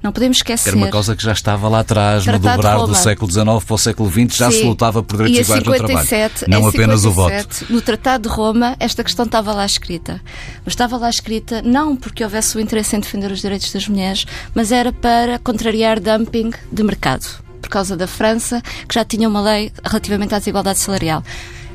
Não 0.03 0.11
podemos 0.11 0.39
esquecer. 0.39 0.71
Era 0.71 0.77
uma 0.77 0.89
causa 0.89 1.15
que 1.15 1.23
já 1.23 1.31
estava 1.31 1.69
lá 1.69 1.81
atrás, 1.81 2.27
no 2.27 2.37
dobrar 2.37 2.79
do 2.79 2.95
século 2.97 3.31
XIX 3.31 3.65
para 3.65 3.75
o 3.75 3.79
século 3.79 4.11
XX, 4.11 4.37
já 4.37 4.51
Sim. 4.51 4.59
se 4.59 4.65
lutava 4.65 5.05
por 5.05 5.19
direitos 5.19 5.49
iguais 5.49 5.63
57, 5.63 6.33
no 6.33 6.39
trabalho. 6.39 6.63
Não 6.63 6.69
apenas 6.69 7.01
57, 7.03 7.07
o 7.07 7.13
voto. 7.13 7.73
No 7.73 7.81
Tratado 7.81 8.29
de 8.29 8.35
Roma, 8.35 8.77
esta 8.81 9.05
questão 9.05 9.25
estava 9.25 9.53
lá 9.53 9.65
escrita. 9.65 10.21
Mas 10.65 10.73
estava 10.73 10.97
lá 10.97 11.09
escrita 11.09 11.63
não 11.63 11.95
porque 11.95 12.25
houvesse 12.25 12.57
o 12.57 12.61
interesse 12.61 12.97
em 12.97 13.01
defender 13.01 13.31
os 13.31 13.41
direitos 13.41 13.73
das 13.73 13.87
mulheres, 13.87 14.27
mas 14.53 14.73
era 14.73 14.93
para 14.93 15.39
contrariar 15.39 16.01
dumping 16.01 16.51
de 16.73 16.83
mercado. 16.83 17.27
Por 17.63 17.69
causa 17.69 17.97
da 17.97 18.09
França, 18.09 18.61
que 18.89 18.95
já 18.95 19.05
tinha 19.05 19.29
uma 19.29 19.41
lei 19.41 19.71
relativamente 19.85 20.35
à 20.35 20.39
desigualdade 20.39 20.81
salarial. 20.81 21.23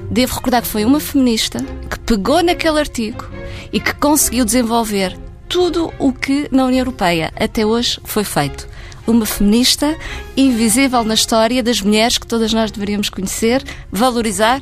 Devo 0.10 0.36
recordar 0.36 0.62
que 0.62 0.68
foi 0.68 0.86
uma 0.86 1.00
feminista 1.00 1.60
que 1.90 2.00
pegou 2.00 2.44
naquele 2.44 2.80
artigo 2.80 3.26
e 3.74 3.80
que 3.80 3.94
conseguiu 3.96 4.46
desenvolver 4.46 5.18
tudo 5.50 5.94
o 6.00 6.14
que 6.14 6.48
na 6.52 6.66
União 6.66 6.80
Europeia 6.80 7.32
até 7.36 7.66
hoje 7.66 8.00
foi 8.04 8.24
feito. 8.24 8.68
Uma 9.08 9.26
feminista 9.26 9.96
invisível 10.36 11.04
na 11.04 11.14
história 11.14 11.62
das 11.62 11.82
mulheres 11.82 12.18
que 12.18 12.26
todas 12.26 12.54
nós 12.54 12.72
deveríamos 12.72 13.10
conhecer, 13.10 13.64
valorizar 13.92 14.62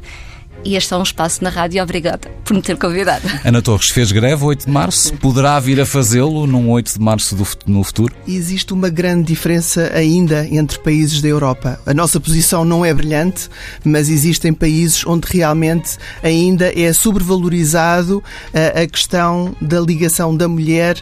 e 0.65 0.75
este 0.75 0.93
é 0.93 0.97
um 0.97 1.03
espaço 1.03 1.43
na 1.43 1.49
rádio. 1.49 1.81
Obrigada 1.81 2.29
por 2.43 2.53
me 2.53 2.61
ter 2.61 2.77
convidado. 2.77 3.23
Ana 3.43 3.61
Torres 3.61 3.89
fez 3.89 4.11
greve 4.11 4.43
8 4.43 4.65
de 4.65 4.71
março. 4.71 5.13
Poderá 5.15 5.59
vir 5.59 5.79
a 5.79 5.85
fazê-lo 5.85 6.45
num 6.47 6.69
8 6.69 6.93
de 6.93 6.99
março 6.99 7.35
do, 7.35 7.47
no 7.65 7.83
futuro? 7.83 8.13
Existe 8.27 8.73
uma 8.73 8.89
grande 8.89 9.27
diferença 9.27 9.91
ainda 9.93 10.47
entre 10.47 10.79
países 10.79 11.21
da 11.21 11.27
Europa. 11.27 11.79
A 11.85 11.93
nossa 11.93 12.19
posição 12.19 12.63
não 12.63 12.85
é 12.85 12.93
brilhante, 12.93 13.49
mas 13.83 14.09
existem 14.09 14.53
países 14.53 15.05
onde 15.05 15.27
realmente 15.29 15.97
ainda 16.21 16.71
é 16.79 16.91
sobrevalorizado 16.93 18.23
a, 18.53 18.59
eh, 18.59 18.83
a 18.83 18.87
questão 18.87 19.55
da 19.61 19.79
ligação 19.79 20.35
da 20.35 20.47
mulher 20.47 21.01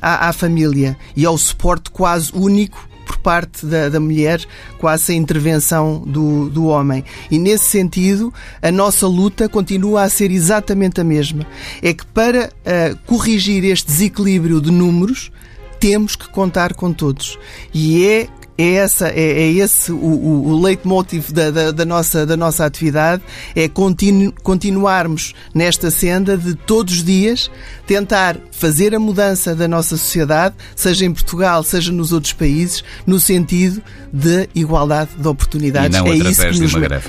à, 0.00 0.28
à 0.28 0.32
família 0.32 0.96
e 1.16 1.24
ao 1.24 1.38
suporte 1.38 1.90
quase 1.90 2.30
único 2.34 2.91
parte 3.22 3.64
da, 3.64 3.88
da 3.88 4.00
mulher, 4.00 4.40
quase 4.78 5.04
sem 5.04 5.18
intervenção 5.18 6.02
do, 6.06 6.50
do 6.50 6.66
homem. 6.66 7.04
E 7.30 7.38
nesse 7.38 7.64
sentido, 7.64 8.32
a 8.60 8.70
nossa 8.70 9.06
luta 9.06 9.48
continua 9.48 10.02
a 10.02 10.08
ser 10.08 10.30
exatamente 10.30 11.00
a 11.00 11.04
mesma. 11.04 11.46
É 11.80 11.92
que 11.92 12.04
para 12.06 12.48
uh, 12.48 12.98
corrigir 13.06 13.64
este 13.64 13.86
desequilíbrio 13.86 14.60
de 14.60 14.70
números, 14.70 15.30
temos 15.78 16.14
que 16.14 16.28
contar 16.28 16.74
com 16.74 16.92
todos. 16.92 17.38
E 17.72 18.06
é 18.06 18.28
é, 18.56 18.74
essa, 18.74 19.08
é, 19.08 19.20
é 19.20 19.52
esse 19.52 19.90
o, 19.90 19.96
o, 19.96 20.48
o 20.48 20.60
leitmotiv 20.60 21.30
da, 21.30 21.50
da, 21.50 21.70
da, 21.70 21.84
nossa, 21.84 22.26
da 22.26 22.36
nossa 22.36 22.64
atividade, 22.64 23.22
é 23.54 23.68
continu, 23.68 24.32
continuarmos 24.42 25.34
nesta 25.54 25.90
senda 25.90 26.36
de 26.36 26.54
todos 26.54 26.94
os 26.94 27.04
dias 27.04 27.50
tentar 27.86 28.38
fazer 28.50 28.94
a 28.94 29.00
mudança 29.00 29.54
da 29.54 29.66
nossa 29.66 29.96
sociedade, 29.96 30.54
seja 30.76 31.04
em 31.04 31.12
Portugal, 31.12 31.62
seja 31.62 31.90
nos 31.90 32.12
outros 32.12 32.32
países, 32.32 32.84
no 33.06 33.18
sentido 33.18 33.82
de 34.12 34.48
igualdade 34.54 35.10
de 35.16 35.26
oportunidades. 35.26 35.96
E 35.96 36.00
não 36.00 36.06
é 36.06 36.16
através 36.16 36.38
isso 36.38 36.60
que 36.60 36.66
de 36.66 36.76
uma 36.76 36.80
greve. 36.80 37.08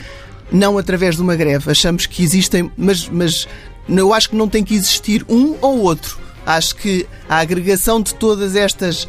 Não 0.51 0.77
através 0.77 1.15
de 1.15 1.21
uma 1.21 1.35
greve. 1.35 1.71
Achamos 1.71 2.05
que 2.05 2.23
existem, 2.23 2.71
mas, 2.77 3.09
mas 3.09 3.47
eu 3.87 4.13
acho 4.13 4.29
que 4.29 4.35
não 4.35 4.47
tem 4.47 4.63
que 4.63 4.75
existir 4.75 5.25
um 5.27 5.55
ou 5.61 5.79
outro 5.79 6.22
Acho 6.45 6.75
que 6.75 7.05
a 7.27 7.37
agregação 7.37 8.01
de 8.01 8.13
todas 8.15 8.55
estas 8.55 9.03
uh, 9.03 9.07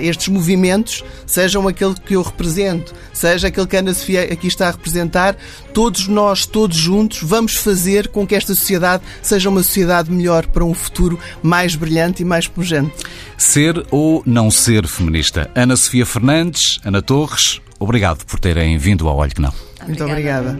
estes 0.00 0.28
movimentos, 0.28 1.04
sejam 1.26 1.68
aquele 1.68 1.94
que 1.94 2.14
eu 2.16 2.22
represento, 2.22 2.94
seja 3.12 3.48
aquele 3.48 3.66
que 3.66 3.76
a 3.76 3.80
Ana 3.80 3.94
Sofia 3.94 4.22
aqui 4.24 4.46
está 4.46 4.68
a 4.68 4.70
representar, 4.70 5.36
todos 5.74 6.08
nós, 6.08 6.46
todos 6.46 6.76
juntos, 6.76 7.20
vamos 7.22 7.54
fazer 7.54 8.08
com 8.08 8.26
que 8.26 8.34
esta 8.34 8.54
sociedade 8.54 9.02
seja 9.22 9.48
uma 9.48 9.62
sociedade 9.62 10.10
melhor 10.10 10.46
para 10.46 10.64
um 10.64 10.74
futuro 10.74 11.18
mais 11.42 11.74
brilhante 11.74 12.22
e 12.22 12.24
mais 12.24 12.46
pungente. 12.46 12.92
Ser 13.36 13.86
ou 13.90 14.22
não 14.26 14.50
ser 14.50 14.86
feminista? 14.86 15.50
Ana 15.54 15.76
Sofia 15.76 16.06
Fernandes, 16.06 16.78
Ana 16.84 17.02
Torres, 17.02 17.60
obrigado 17.78 18.24
por 18.24 18.40
terem 18.40 18.78
vindo 18.78 19.08
ao 19.08 19.16
Olho 19.16 19.34
que 19.34 19.40
Não. 19.40 19.52
Muito 19.86 20.04
obrigada. 20.04 20.58